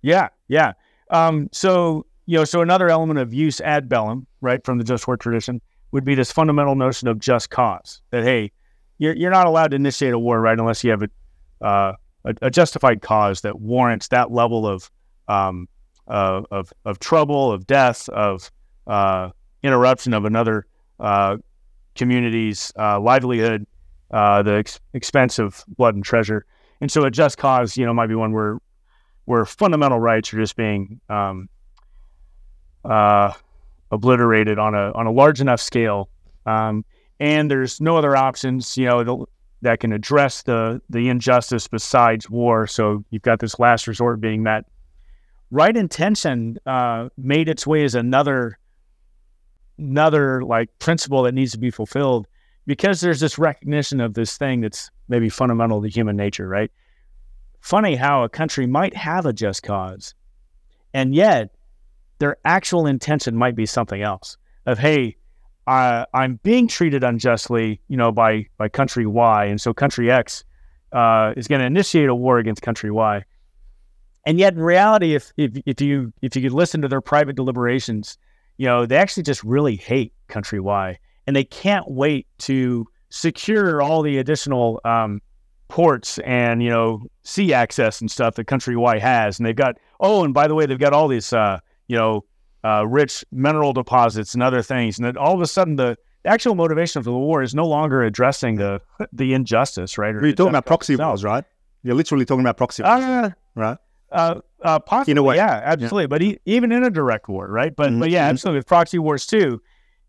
Yeah, 0.02 0.28
yeah. 0.48 0.72
Um, 1.10 1.48
so 1.52 2.06
you 2.26 2.36
know, 2.36 2.44
so 2.44 2.60
another 2.60 2.90
element 2.90 3.18
of 3.18 3.32
jus 3.32 3.60
ad 3.60 3.88
bellum, 3.88 4.26
right, 4.40 4.64
from 4.64 4.78
the 4.78 4.84
just 4.84 5.06
war 5.06 5.16
tradition, 5.16 5.60
would 5.92 6.04
be 6.04 6.14
this 6.14 6.32
fundamental 6.32 6.74
notion 6.74 7.08
of 7.08 7.18
just 7.18 7.50
cause. 7.50 8.02
That 8.10 8.24
hey, 8.24 8.52
you're 8.98 9.14
you're 9.14 9.30
not 9.30 9.46
allowed 9.46 9.70
to 9.70 9.76
initiate 9.76 10.14
a 10.14 10.18
war, 10.18 10.40
right, 10.40 10.58
unless 10.58 10.82
you 10.82 10.90
have 10.90 11.02
a 11.02 11.64
uh, 11.64 11.92
a, 12.24 12.34
a, 12.42 12.50
justified 12.50 13.02
cause 13.02 13.40
that 13.40 13.60
warrants 13.60 14.08
that 14.08 14.30
level 14.30 14.66
of 14.66 14.90
um, 15.28 15.68
uh, 16.08 16.42
of 16.50 16.72
of 16.84 16.98
trouble, 16.98 17.52
of 17.52 17.66
death, 17.66 18.08
of 18.10 18.50
uh, 18.86 19.30
interruption 19.62 20.12
of 20.14 20.24
another 20.24 20.66
uh, 21.00 21.36
community's 21.94 22.72
uh, 22.78 23.00
livelihood, 23.00 23.66
uh, 24.10 24.42
the 24.42 24.56
ex- 24.56 24.80
expense 24.94 25.38
of 25.38 25.64
blood 25.76 25.94
and 25.94 26.04
treasure. 26.04 26.44
And 26.80 26.90
so, 26.90 27.04
a 27.04 27.10
just 27.10 27.38
cause, 27.38 27.76
you 27.76 27.84
know, 27.84 27.92
might 27.92 28.06
be 28.06 28.14
one 28.14 28.32
where 28.32 28.58
where 29.24 29.44
fundamental 29.44 29.98
rights 29.98 30.32
are 30.32 30.38
just 30.38 30.56
being 30.56 31.00
um, 31.10 31.48
obliterated 33.90 34.58
on 34.58 34.74
a 34.74 34.92
on 34.92 35.06
a 35.06 35.10
large 35.10 35.40
enough 35.40 35.60
scale, 35.60 36.08
um, 36.46 36.84
and 37.20 37.50
there's 37.50 37.80
no 37.80 37.96
other 37.96 38.16
options, 38.16 38.76
you 38.76 38.86
know, 38.86 39.26
that 39.62 39.80
can 39.80 39.92
address 39.92 40.42
the 40.42 40.80
the 40.88 41.08
injustice 41.08 41.66
besides 41.66 42.30
war. 42.30 42.66
So 42.66 43.04
you've 43.10 43.22
got 43.22 43.40
this 43.40 43.58
last 43.58 43.86
resort 43.86 44.20
being 44.20 44.44
that 44.44 44.66
right 45.50 45.76
intention 45.76 46.58
uh, 46.66 47.08
made 47.16 47.48
its 47.48 47.66
way 47.66 47.84
as 47.84 47.94
another 47.94 48.58
another 49.78 50.42
like 50.42 50.76
principle 50.78 51.22
that 51.22 51.34
needs 51.34 51.52
to 51.52 51.58
be 51.58 51.70
fulfilled 51.70 52.26
because 52.66 53.00
there's 53.00 53.20
this 53.20 53.38
recognition 53.38 54.00
of 54.00 54.14
this 54.14 54.36
thing 54.36 54.60
that's 54.60 54.90
maybe 55.08 55.28
fundamental 55.28 55.80
to 55.80 55.88
human 55.88 56.16
nature, 56.16 56.48
right? 56.48 56.70
Funny 57.60 57.96
how 57.96 58.24
a 58.24 58.28
country 58.28 58.66
might 58.66 58.94
have 58.94 59.26
a 59.26 59.32
just 59.32 59.62
cause, 59.62 60.14
and 60.94 61.14
yet 61.14 61.50
their 62.18 62.36
actual 62.44 62.86
intention 62.86 63.36
might 63.36 63.56
be 63.56 63.66
something 63.66 64.02
else. 64.02 64.36
Of 64.66 64.78
hey, 64.78 65.16
uh, 65.66 66.04
I'm 66.14 66.40
being 66.42 66.68
treated 66.68 67.04
unjustly, 67.04 67.80
you 67.88 67.96
know, 67.96 68.12
by 68.12 68.46
by 68.56 68.68
country 68.68 69.06
Y, 69.06 69.44
and 69.46 69.60
so 69.60 69.72
country 69.74 70.10
X 70.10 70.44
uh, 70.92 71.32
is 71.36 71.48
going 71.48 71.60
to 71.60 71.66
initiate 71.66 72.08
a 72.08 72.14
war 72.14 72.38
against 72.38 72.62
country 72.62 72.90
Y. 72.90 73.24
And 74.26 74.38
yet, 74.38 74.54
in 74.54 74.60
reality, 74.60 75.14
if, 75.14 75.32
if 75.36 75.56
if 75.64 75.80
you 75.80 76.12
if 76.22 76.36
you 76.36 76.42
could 76.42 76.52
listen 76.52 76.82
to 76.82 76.88
their 76.88 77.00
private 77.00 77.36
deliberations, 77.36 78.18
you 78.58 78.66
know, 78.66 78.84
they 78.84 78.96
actually 78.96 79.22
just 79.22 79.42
really 79.42 79.76
hate 79.76 80.12
country 80.28 80.60
Y, 80.60 80.98
and 81.26 81.34
they 81.34 81.44
can't 81.44 81.90
wait 81.90 82.26
to 82.38 82.86
secure 83.10 83.80
all 83.80 84.02
the 84.02 84.18
additional 84.18 84.80
um, 84.84 85.22
ports 85.68 86.18
and 86.18 86.62
you 86.62 86.68
know 86.68 87.02
sea 87.22 87.52
access 87.54 88.00
and 88.00 88.10
stuff 88.10 88.34
that 88.34 88.46
country 88.46 88.76
Y 88.76 88.98
has, 88.98 89.38
and 89.38 89.46
they've 89.46 89.56
got 89.56 89.78
oh, 90.00 90.24
and 90.24 90.34
by 90.34 90.46
the 90.46 90.54
way, 90.54 90.66
they've 90.66 90.78
got 90.78 90.92
all 90.92 91.08
these 91.08 91.32
uh, 91.32 91.58
you 91.86 91.96
know 91.96 92.24
uh, 92.64 92.86
rich 92.86 93.24
mineral 93.30 93.72
deposits 93.72 94.34
and 94.34 94.42
other 94.42 94.62
things, 94.62 94.98
and 94.98 95.06
then 95.06 95.16
all 95.16 95.34
of 95.34 95.40
a 95.40 95.46
sudden 95.46 95.76
the 95.76 95.96
actual 96.24 96.54
motivation 96.54 97.02
for 97.02 97.10
the 97.10 97.16
war 97.16 97.42
is 97.42 97.54
no 97.54 97.66
longer 97.66 98.02
addressing 98.02 98.56
the 98.56 98.80
the 99.12 99.34
injustice, 99.34 99.98
right? 99.98 100.14
You're 100.14 100.32
talking 100.32 100.50
about 100.50 100.66
proxy 100.66 100.96
wars, 100.96 101.24
right? 101.24 101.44
You're 101.84 101.94
literally 101.94 102.24
talking 102.24 102.40
about 102.40 102.56
proxy 102.56 102.82
wars, 102.82 103.04
uh, 103.04 103.30
right? 103.54 103.78
Uh, 104.10 104.40
uh, 104.62 104.78
possibly, 104.80 105.12
in 105.12 105.18
a 105.18 105.22
way, 105.22 105.36
yeah, 105.36 105.60
absolutely. 105.64 106.04
Yeah. 106.04 106.06
But 106.08 106.20
he, 106.20 106.38
even 106.46 106.72
in 106.72 106.84
a 106.84 106.90
direct 106.90 107.28
war, 107.28 107.46
right? 107.48 107.74
But 107.74 107.90
mm-hmm. 107.90 108.00
but 108.00 108.10
yeah, 108.10 108.22
mm-hmm. 108.22 108.30
absolutely. 108.30 108.58
With 108.58 108.66
proxy 108.66 108.98
wars 108.98 109.26
too, 109.26 109.62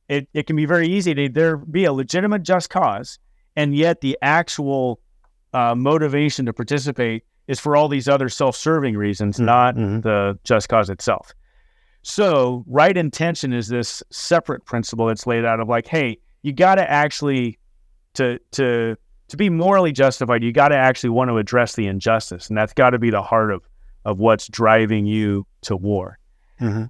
it, 0.08 0.28
it 0.34 0.48
can 0.48 0.56
be 0.56 0.66
very 0.66 0.88
easy 0.88 1.14
to 1.14 1.30
there 1.30 1.58
be 1.58 1.86
a 1.86 1.94
legitimate 1.94 2.44
just 2.44 2.70
cause, 2.70 3.20
and 3.56 3.76
yet 3.76 4.02
the 4.02 4.18
actual 4.22 5.00
uh, 5.54 5.76
motivation 5.76 6.46
to 6.48 6.54
participate 6.54 7.24
is 7.48 7.60
for 7.60 7.76
all 7.76 7.88
these 7.88 8.08
other 8.08 8.30
self-serving 8.30 8.96
reasons, 8.96 9.38
mm-hmm. 9.38 9.46
not 9.46 9.76
mm-hmm. 9.76 10.02
the 10.02 10.38
just 10.44 10.70
cause 10.70 10.90
itself. 10.90 11.34
So, 12.02 12.64
right 12.68 12.96
intention 12.96 13.54
is 13.54 13.68
this 13.68 14.02
separate 14.10 14.66
principle 14.66 15.08
that's 15.08 15.28
laid 15.28 15.46
out 15.46 15.60
of 15.60 15.68
like, 15.68 15.88
hey, 15.88 16.18
you 16.44 16.54
got 16.54 16.76
to 16.76 16.90
actually 16.90 17.60
to 18.16 18.40
to 18.54 18.96
to 19.28 19.38
be 19.38 19.50
morally 19.50 19.92
justified, 19.92 20.44
you 20.44 20.52
got 20.52 20.70
to 20.70 20.76
actually 20.76 21.12
want 21.12 21.30
to 21.30 21.38
address 21.38 21.76
the 21.76 21.86
injustice, 21.86 22.50
and 22.50 22.58
that's 22.58 22.74
got 22.74 22.92
to 22.92 23.00
be 23.00 23.12
the 23.12 23.22
heart 23.22 23.52
of 23.52 23.62
of 24.06 24.20
what's 24.20 24.48
driving 24.48 25.06
you 25.06 25.46
to 25.62 25.76
war. 25.76 26.18
Mm-hmm. 26.60 26.86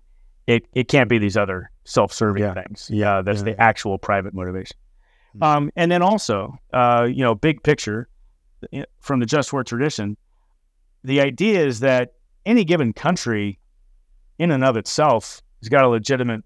It 0.47 0.66
it 0.74 0.88
can't 0.88 1.10
be 1.10 1.18
these 1.18 1.38
other 1.38 1.70
self-serving 1.84 2.41
yeah. 2.41 2.53
things. 2.53 2.89
Yeah, 2.91 3.22
that's 3.22 3.39
yeah. 3.39 3.45
the 3.45 3.62
actual 3.62 3.97
private 3.97 4.34
motivation. 4.34 4.78
Mm-hmm. 5.36 5.43
Um, 5.43 5.72
and 5.76 5.91
then 5.91 6.01
also, 6.01 6.57
uh, 6.74 7.07
you 7.10 7.24
know, 7.24 7.36
big 7.36 7.64
picture 7.64 8.10
from 8.99 9.20
the 9.20 9.26
just 9.26 9.53
war 9.53 9.64
tradition, 9.64 10.18
the 11.03 11.22
idea 11.22 11.66
is 11.66 11.80
that 11.82 12.14
any 12.45 12.64
given 12.64 12.93
country, 12.93 13.60
in 14.38 14.51
and 14.51 14.64
of 14.64 14.76
itself, 14.76 15.41
has 15.62 15.70
got 15.70 15.84
a 15.84 15.88
legitimate 15.88 16.43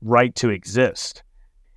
right 0.00 0.34
to 0.36 0.50
exist. 0.50 1.22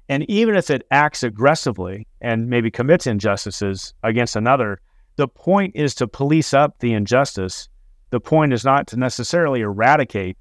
And 0.10 0.30
even 0.30 0.56
if 0.56 0.70
it 0.70 0.86
acts 0.92 1.24
aggressively 1.24 2.08
and 2.22 2.50
maybe 2.50 2.72
commits 2.72 3.08
injustices 3.08 3.94
against 4.04 4.36
another, 4.36 4.80
the 5.18 5.28
point 5.28 5.76
is 5.76 5.96
to 5.96 6.08
police 6.08 6.54
up 6.54 6.80
the 6.80 6.94
injustice 6.94 7.68
the 8.10 8.20
point 8.20 8.54
is 8.54 8.64
not 8.64 8.88
to 8.88 8.98
necessarily 8.98 9.62
eradicate, 9.62 10.38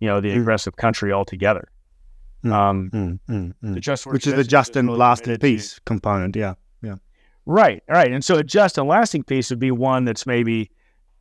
you 0.00 0.08
know, 0.08 0.20
the 0.20 0.30
mm. 0.30 0.40
aggressive 0.40 0.76
country 0.76 1.12
altogether. 1.12 1.68
Mm. 2.44 2.52
Um, 2.52 2.90
mm, 2.90 3.18
mm, 3.28 3.54
mm. 3.62 3.80
just 3.80 4.06
which 4.06 4.26
is 4.26 4.34
the 4.34 4.44
just 4.44 4.76
and 4.76 4.88
lasting 4.90 5.38
peace 5.38 5.80
component. 5.84 6.36
Yeah, 6.36 6.54
yeah. 6.82 6.96
Right, 7.46 7.82
right. 7.88 8.12
And 8.12 8.24
so 8.24 8.36
a 8.36 8.44
just 8.44 8.78
and 8.78 8.86
lasting 8.86 9.24
peace 9.24 9.50
would 9.50 9.58
be 9.58 9.70
one 9.70 10.04
that's 10.04 10.26
maybe 10.26 10.70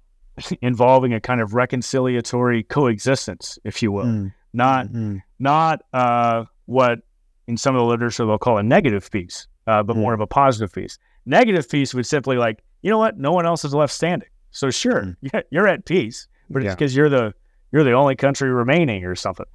involving 0.62 1.14
a 1.14 1.22
kind 1.22 1.41
of 1.41 1.52
reconciliatory 1.52 2.68
coexistence, 2.68 3.58
if 3.64 3.82
you 3.82 3.91
will, 3.91 4.06
mm, 4.06 4.34
not 4.54 4.88
not 5.39 5.82
uh, 5.93 6.43
what 6.66 7.00
in 7.48 7.58
some 7.58 7.76
of 7.76 7.80
the 7.80 7.86
literature 7.86 8.26
they'll 8.26 8.38
call 8.38 8.58
a 8.58 8.64
negative 8.64 9.10
peace, 9.10 9.48
uh, 9.68 9.84
but 9.84 9.96
more 9.96 10.14
of 10.14 10.20
a 10.20 10.28
positive 10.28 10.74
peace. 10.74 10.98
Negative 11.26 11.68
peace 11.68 11.93
would 11.93 12.06
simply 12.06 12.38
like, 12.38 12.64
you 12.82 12.89
know 12.89 12.98
what, 12.98 13.18
no 13.18 13.32
one 13.32 13.46
else 13.46 13.64
is 13.66 13.74
left 13.74 13.93
standing. 13.93 14.30
So 14.56 14.72
sure, 14.72 15.01
mm. 15.01 15.16
yeah, 15.22 15.41
you're 15.51 15.68
at 15.68 15.86
peace, 15.86 16.30
but 16.49 16.64
it's 16.64 16.74
because 16.74 16.95
you're 16.95 17.10
the 17.10 17.34
you're 17.74 17.84
the 17.84 17.91
only 17.91 18.16
country 18.16 18.49
remaining 18.49 19.03
or 19.03 19.14
something. 19.14 19.45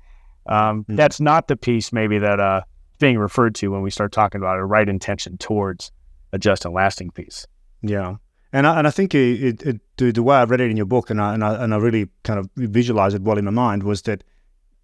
Um, 0.47 0.85
mm. 0.85 0.97
That's 0.97 1.21
not 1.21 1.49
the 1.49 1.57
peace 1.57 1.91
maybe 1.91 2.19
that 2.19 2.39
uh, 2.39 2.61
being 2.99 3.17
referred 3.17 3.55
to 3.57 3.69
when 3.69 3.81
we 3.81 3.91
start 3.91 4.13
talking 4.13 4.43
about 4.43 4.59
a 4.59 4.65
right 4.65 4.87
intention 4.87 5.39
towards 5.39 5.91
a 6.33 6.39
just 6.39 6.67
and 6.67 6.75
lasting 6.75 7.13
peace. 7.13 7.47
Yeah. 7.81 8.17
And 8.53 8.67
I, 8.67 8.79
and 8.79 8.87
I 8.87 8.91
think 8.91 9.15
it, 9.15 9.63
it, 9.63 9.81
it, 9.97 10.15
the 10.15 10.23
way 10.23 10.37
I 10.37 10.45
read 10.45 10.61
it 10.61 10.71
in 10.71 10.77
your 10.77 10.87
book, 10.87 11.09
and 11.09 11.21
I, 11.21 11.33
and 11.33 11.43
I 11.43 11.65
and 11.65 11.73
I 11.73 11.79
really 11.79 12.09
kind 12.25 12.39
of 12.39 12.51
visualized 12.57 13.17
it 13.17 13.23
well 13.23 13.39
in 13.39 13.47
my 13.47 13.53
mind, 13.53 13.85
was 13.85 14.03
that 14.03 14.23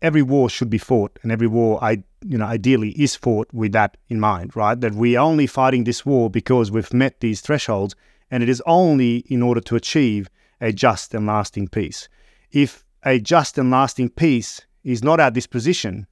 every 0.01 0.23
war 0.23 0.49
should 0.49 0.71
be 0.71 0.79
fought, 0.79 1.19
and 1.23 1.31
every 1.31 1.47
war, 1.47 1.83
I 1.85 2.05
you 2.25 2.39
know, 2.39 2.47
ideally 2.47 2.91
is 2.93 3.17
fought 3.17 3.53
with 3.53 3.73
that 3.73 3.99
in 4.09 4.19
mind, 4.19 4.57
right? 4.57 4.81
That 4.81 4.95
we 4.95 5.17
are 5.17 5.27
only 5.27 5.47
fighting 5.47 5.85
this 5.85 6.07
war 6.07 6.31
because 6.31 6.71
we've 6.71 6.93
met 6.95 7.21
these 7.21 7.43
thresholds, 7.43 7.95
and 8.31 8.43
it 8.43 8.49
is 8.49 8.63
only 8.67 9.19
in 9.29 9.43
order 9.43 9.61
to 9.61 9.77
achieve 9.77 10.29
a 10.61 10.73
just 10.73 11.15
and 11.15 11.27
lasting 11.27 11.69
peace. 11.69 12.09
If 12.51 12.85
a 13.05 13.21
just 13.21 13.59
and 13.59 13.71
lasting 13.71 14.11
peace 14.11 14.63
is 14.83 15.03
not 15.03 15.21
our 15.21 15.31
disposition, 15.31 16.07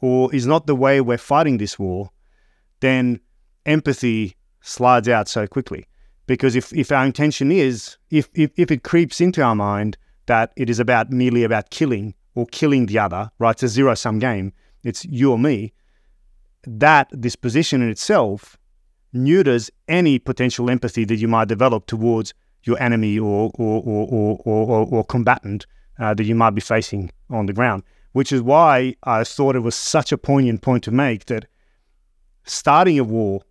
or 0.00 0.34
is 0.34 0.46
not 0.46 0.66
the 0.66 0.74
way 0.74 1.00
we're 1.00 1.18
fighting 1.18 1.58
this 1.58 1.78
war, 1.78 2.10
then 2.80 3.20
empathy 3.66 4.36
slides 4.60 5.08
out 5.08 5.28
so 5.28 5.46
quickly. 5.46 5.86
Because 6.26 6.56
if, 6.56 6.72
if 6.72 6.92
our 6.92 7.04
intention 7.04 7.50
is, 7.50 7.96
if, 8.10 8.28
if, 8.34 8.50
if 8.56 8.70
it 8.70 8.82
creeps 8.82 9.20
into 9.20 9.42
our 9.42 9.54
mind 9.54 9.96
that 10.26 10.52
it 10.56 10.70
is 10.70 10.78
about 10.78 11.10
merely 11.10 11.42
about 11.42 11.70
killing 11.70 12.14
or 12.34 12.46
killing 12.46 12.86
the 12.86 12.98
other, 12.98 13.30
right? 13.38 13.50
It's 13.50 13.64
a 13.64 13.68
zero 13.68 13.94
sum 13.94 14.18
game, 14.18 14.52
it's 14.84 15.04
you 15.04 15.32
or 15.32 15.38
me, 15.38 15.72
that 16.64 17.08
disposition 17.20 17.82
in 17.82 17.88
itself 17.88 18.56
neuters 19.12 19.70
any 19.88 20.18
potential 20.18 20.70
empathy 20.70 21.04
that 21.04 21.16
you 21.16 21.28
might 21.28 21.48
develop 21.48 21.86
towards 21.86 22.34
your 22.64 22.80
enemy 22.80 23.18
or 23.18 23.50
or 23.54 23.82
or 23.84 24.38
or, 24.44 24.66
or, 24.66 24.86
or 24.90 25.04
combatant 25.04 25.66
uh, 25.98 26.14
that 26.14 26.24
you 26.24 26.34
might 26.34 26.50
be 26.50 26.60
facing 26.60 27.10
on 27.28 27.46
the 27.46 27.52
ground. 27.52 27.82
Which 28.12 28.32
is 28.32 28.42
why 28.42 28.96
I 29.04 29.24
thought 29.24 29.56
it 29.56 29.60
was 29.60 29.74
such 29.74 30.10
a 30.12 30.18
poignant 30.18 30.62
point 30.62 30.84
to 30.84 30.90
make 30.90 31.26
that 31.26 31.46
starting 32.44 32.98
a 32.98 33.04
war 33.04 33.42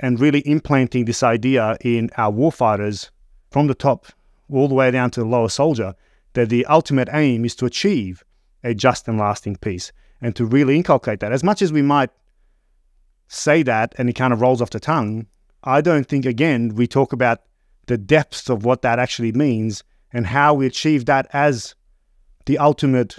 and 0.00 0.18
really 0.18 0.46
implanting 0.46 1.04
this 1.04 1.22
idea 1.22 1.76
in 1.82 2.10
our 2.16 2.32
warfighters 2.32 3.10
from 3.50 3.68
the 3.68 3.74
top 3.74 4.06
all 4.50 4.68
the 4.68 4.74
way 4.74 4.90
down 4.90 5.10
to 5.12 5.20
the 5.20 5.26
lower 5.26 5.48
soldier 5.48 5.94
that 6.32 6.48
the 6.48 6.66
ultimate 6.66 7.08
aim 7.12 7.44
is 7.44 7.54
to 7.56 7.66
achieve 7.66 8.24
a 8.64 8.74
just 8.74 9.06
and 9.06 9.18
lasting 9.18 9.56
peace 9.56 9.92
and 10.20 10.34
to 10.36 10.44
really 10.44 10.76
inculcate 10.76 11.20
that. 11.20 11.32
As 11.32 11.44
much 11.44 11.62
as 11.62 11.72
we 11.72 11.82
might 11.82 12.10
say 13.32 13.62
that 13.62 13.94
and 13.98 14.08
it 14.08 14.14
kind 14.14 14.32
of 14.32 14.40
rolls 14.40 14.60
off 14.60 14.70
the 14.70 14.80
tongue, 14.80 15.26
I 15.64 15.80
don't 15.80 16.06
think, 16.06 16.26
again, 16.26 16.74
we 16.74 16.86
talk 16.86 17.12
about 17.12 17.42
the 17.86 17.98
depths 17.98 18.48
of 18.48 18.64
what 18.64 18.82
that 18.82 18.98
actually 18.98 19.32
means 19.32 19.82
and 20.12 20.26
how 20.26 20.54
we 20.54 20.66
achieve 20.66 21.06
that 21.06 21.26
as 21.32 21.74
the 22.46 22.58
ultimate 22.58 23.18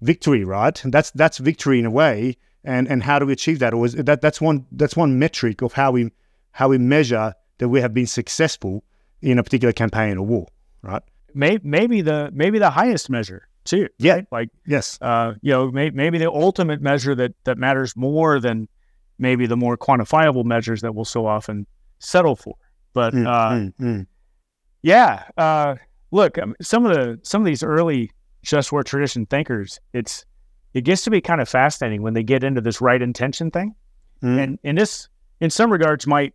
victory, 0.00 0.44
right? 0.44 0.82
And 0.82 0.92
that's 0.92 1.10
that's 1.12 1.38
victory 1.38 1.78
in 1.78 1.86
a 1.86 1.90
way. 1.90 2.36
And 2.64 2.88
and 2.88 3.02
how 3.02 3.18
do 3.18 3.26
we 3.26 3.32
achieve 3.32 3.58
that? 3.60 3.74
Or 3.74 3.86
is 3.86 3.94
that 3.94 4.20
that's 4.20 4.40
one 4.40 4.66
that's 4.72 4.96
one 4.96 5.18
metric 5.18 5.62
of 5.62 5.72
how 5.72 5.92
we 5.92 6.10
how 6.52 6.68
we 6.68 6.78
measure 6.78 7.34
that 7.58 7.68
we 7.68 7.80
have 7.80 7.94
been 7.94 8.06
successful 8.06 8.84
in 9.22 9.38
a 9.38 9.42
particular 9.42 9.72
campaign 9.72 10.16
or 10.16 10.26
war, 10.26 10.46
right? 10.82 11.02
Maybe, 11.34 11.68
maybe 11.68 12.00
the 12.00 12.30
maybe 12.32 12.58
the 12.58 12.70
highest 12.70 13.10
measure 13.10 13.48
too. 13.64 13.88
Yeah. 13.98 14.14
Right? 14.14 14.26
Like 14.32 14.48
yes, 14.66 14.98
uh, 15.00 15.34
you 15.42 15.52
know, 15.52 15.70
may, 15.70 15.90
maybe 15.90 16.18
the 16.18 16.30
ultimate 16.30 16.80
measure 16.80 17.14
that 17.14 17.32
that 17.44 17.58
matters 17.58 17.96
more 17.96 18.40
than 18.40 18.68
maybe 19.20 19.46
the 19.46 19.56
more 19.56 19.76
quantifiable 19.76 20.44
measures 20.44 20.80
that 20.80 20.94
we'll 20.94 21.04
so 21.04 21.26
often 21.26 21.66
settle 21.98 22.34
for. 22.34 22.54
But 22.92 23.14
mm, 23.14 23.26
uh, 23.26 23.50
mm, 23.50 23.74
mm. 23.80 24.06
yeah, 24.82 25.24
uh, 25.36 25.76
look, 26.10 26.38
um, 26.38 26.56
some 26.60 26.84
of 26.84 26.94
the 26.94 27.20
some 27.22 27.42
of 27.42 27.46
these 27.46 27.62
early 27.62 28.10
just 28.42 28.72
war 28.72 28.82
tradition 28.82 29.26
thinkers, 29.26 29.78
it's 29.92 30.24
it 30.74 30.82
gets 30.82 31.02
to 31.02 31.10
be 31.10 31.20
kind 31.20 31.40
of 31.40 31.48
fascinating 31.48 32.02
when 32.02 32.14
they 32.14 32.22
get 32.22 32.42
into 32.42 32.60
this 32.60 32.80
right 32.80 33.00
intention 33.00 33.50
thing, 33.50 33.74
mm. 34.22 34.42
and 34.42 34.58
and 34.64 34.78
this 34.78 35.08
in 35.40 35.50
some 35.50 35.70
regards 35.70 36.06
might 36.06 36.34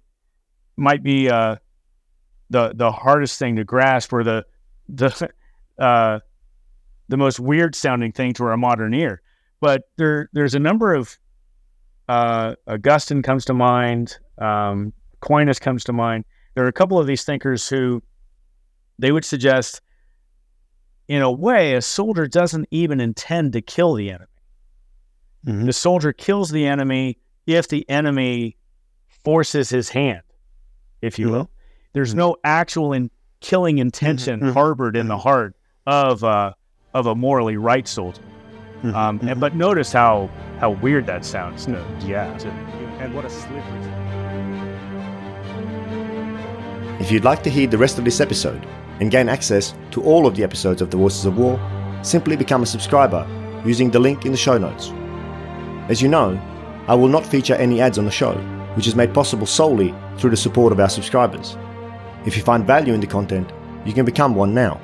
might 0.78 1.04
be 1.04 1.30
uh, 1.30 1.58
the 2.50 2.74
the 2.76 2.92
hardest 2.92 3.38
thing 3.40 3.58
to 3.58 3.64
grasp 3.64 4.14
or 4.14 4.24
the 4.24 4.46
the 4.88 5.30
uh, 5.80 6.20
the 7.10 7.18
most 7.18 7.40
weird 7.40 7.76
sounding 7.76 8.12
thing 8.12 8.34
to 8.34 8.46
our 8.46 8.58
modern 8.58 8.94
ear. 8.94 9.22
But 9.60 9.84
there 9.98 10.30
there's 10.32 10.56
a 10.56 10.60
number 10.60 10.94
of 10.94 11.18
uh, 12.08 12.56
Augustine 12.68 13.22
comes 13.22 13.46
to 13.46 13.54
mind, 13.54 14.18
um, 14.38 14.94
Aquinas 15.22 15.60
comes 15.60 15.84
to 15.86 15.94
mind. 15.94 16.26
There 16.54 16.64
are 16.64 16.70
a 16.70 16.74
couple 16.74 17.00
of 17.00 17.08
these 17.08 17.24
thinkers 17.24 17.68
who 17.68 18.02
they 19.00 19.12
would 19.12 19.26
suggest, 19.26 19.82
in 21.08 21.22
a 21.22 21.32
way, 21.32 21.74
a 21.74 21.82
soldier 21.82 22.28
doesn't 22.28 22.68
even 22.72 23.00
intend 23.00 23.54
to 23.54 23.62
kill 23.62 23.94
the 23.94 24.10
enemy. 24.10 24.26
Mm-hmm. 25.46 25.66
The 25.66 25.74
soldier 25.74 26.14
kills 26.14 26.50
the 26.50 26.66
enemy 26.66 27.18
if 27.46 27.68
the 27.68 27.88
enemy 27.90 28.58
forces 29.24 29.70
his 29.70 29.90
hand, 29.90 30.22
if 31.02 31.20
you 31.20 31.28
mm-hmm. 31.28 31.36
will. 31.36 31.50
There's 31.94 32.12
mm-hmm. 32.12 32.20
no 32.20 32.38
actual 32.44 32.94
in 32.94 33.12
killing 33.42 33.78
intention 33.78 34.40
mm-hmm. 34.40 34.52
harbored 34.52 34.96
in 34.96 35.08
the 35.08 35.18
heart 35.18 35.56
of 35.86 36.24
uh, 36.24 36.54
of 36.94 37.08
a 37.08 37.16
morally 37.16 37.58
right 37.58 37.88
soldier. 37.88 38.22
Mm-hmm. 38.86 38.96
Um, 38.96 39.20
and, 39.28 39.40
but 39.40 39.56
notice 39.56 39.92
how 39.92 40.30
how 40.60 40.72
weird 40.72 41.08
that 41.08 41.26
sounds. 41.26 41.66
To, 41.66 41.84
yeah, 42.06 42.38
to, 42.38 42.50
and 43.02 43.14
what 43.14 43.26
a 43.26 43.30
slippery. 43.30 43.82
If 47.00 47.12
you'd 47.12 47.24
like 47.24 47.44
to 47.44 47.50
hear 47.50 47.68
the 47.68 47.78
rest 47.78 47.98
of 47.98 48.06
this 48.06 48.22
episode 48.22 48.66
and 49.00 49.12
gain 49.12 49.28
access 49.28 49.74
to 49.92 50.02
all 50.04 50.28
of 50.28 50.36
the 50.36 50.44
episodes 50.44 50.82
of 50.82 50.92
the 50.92 50.98
Voices 50.98 51.26
of 51.26 51.38
War, 51.38 51.60
simply 52.04 52.36
become 52.36 52.64
a 52.64 52.66
subscriber 52.66 53.28
using 53.66 53.92
the 53.92 54.00
link 54.00 54.26
in 54.26 54.32
the 54.32 54.38
show 54.38 54.58
notes. 54.58 54.92
As 55.90 56.02
you 56.02 56.08
know, 56.08 56.40
I 56.88 56.96
will 56.96 57.08
not 57.08 57.26
feature 57.26 57.56
any 57.56 57.82
ads 57.82 57.98
on 57.98 58.06
the 58.06 58.12
show, 58.12 58.36
which 58.76 58.88
is 58.88 58.96
made 58.96 59.14
possible 59.14 59.48
solely 59.48 59.94
through 60.18 60.30
the 60.30 60.38
support 60.38 60.72
of 60.72 60.80
our 60.80 60.90
subscribers. 60.90 61.58
If 62.26 62.38
you 62.38 62.44
find 62.44 62.66
value 62.66 62.94
in 62.94 63.02
the 63.02 63.08
content, 63.08 63.52
you 63.86 63.94
can 63.94 64.06
become 64.06 64.36
one 64.36 64.54
now 64.54 64.80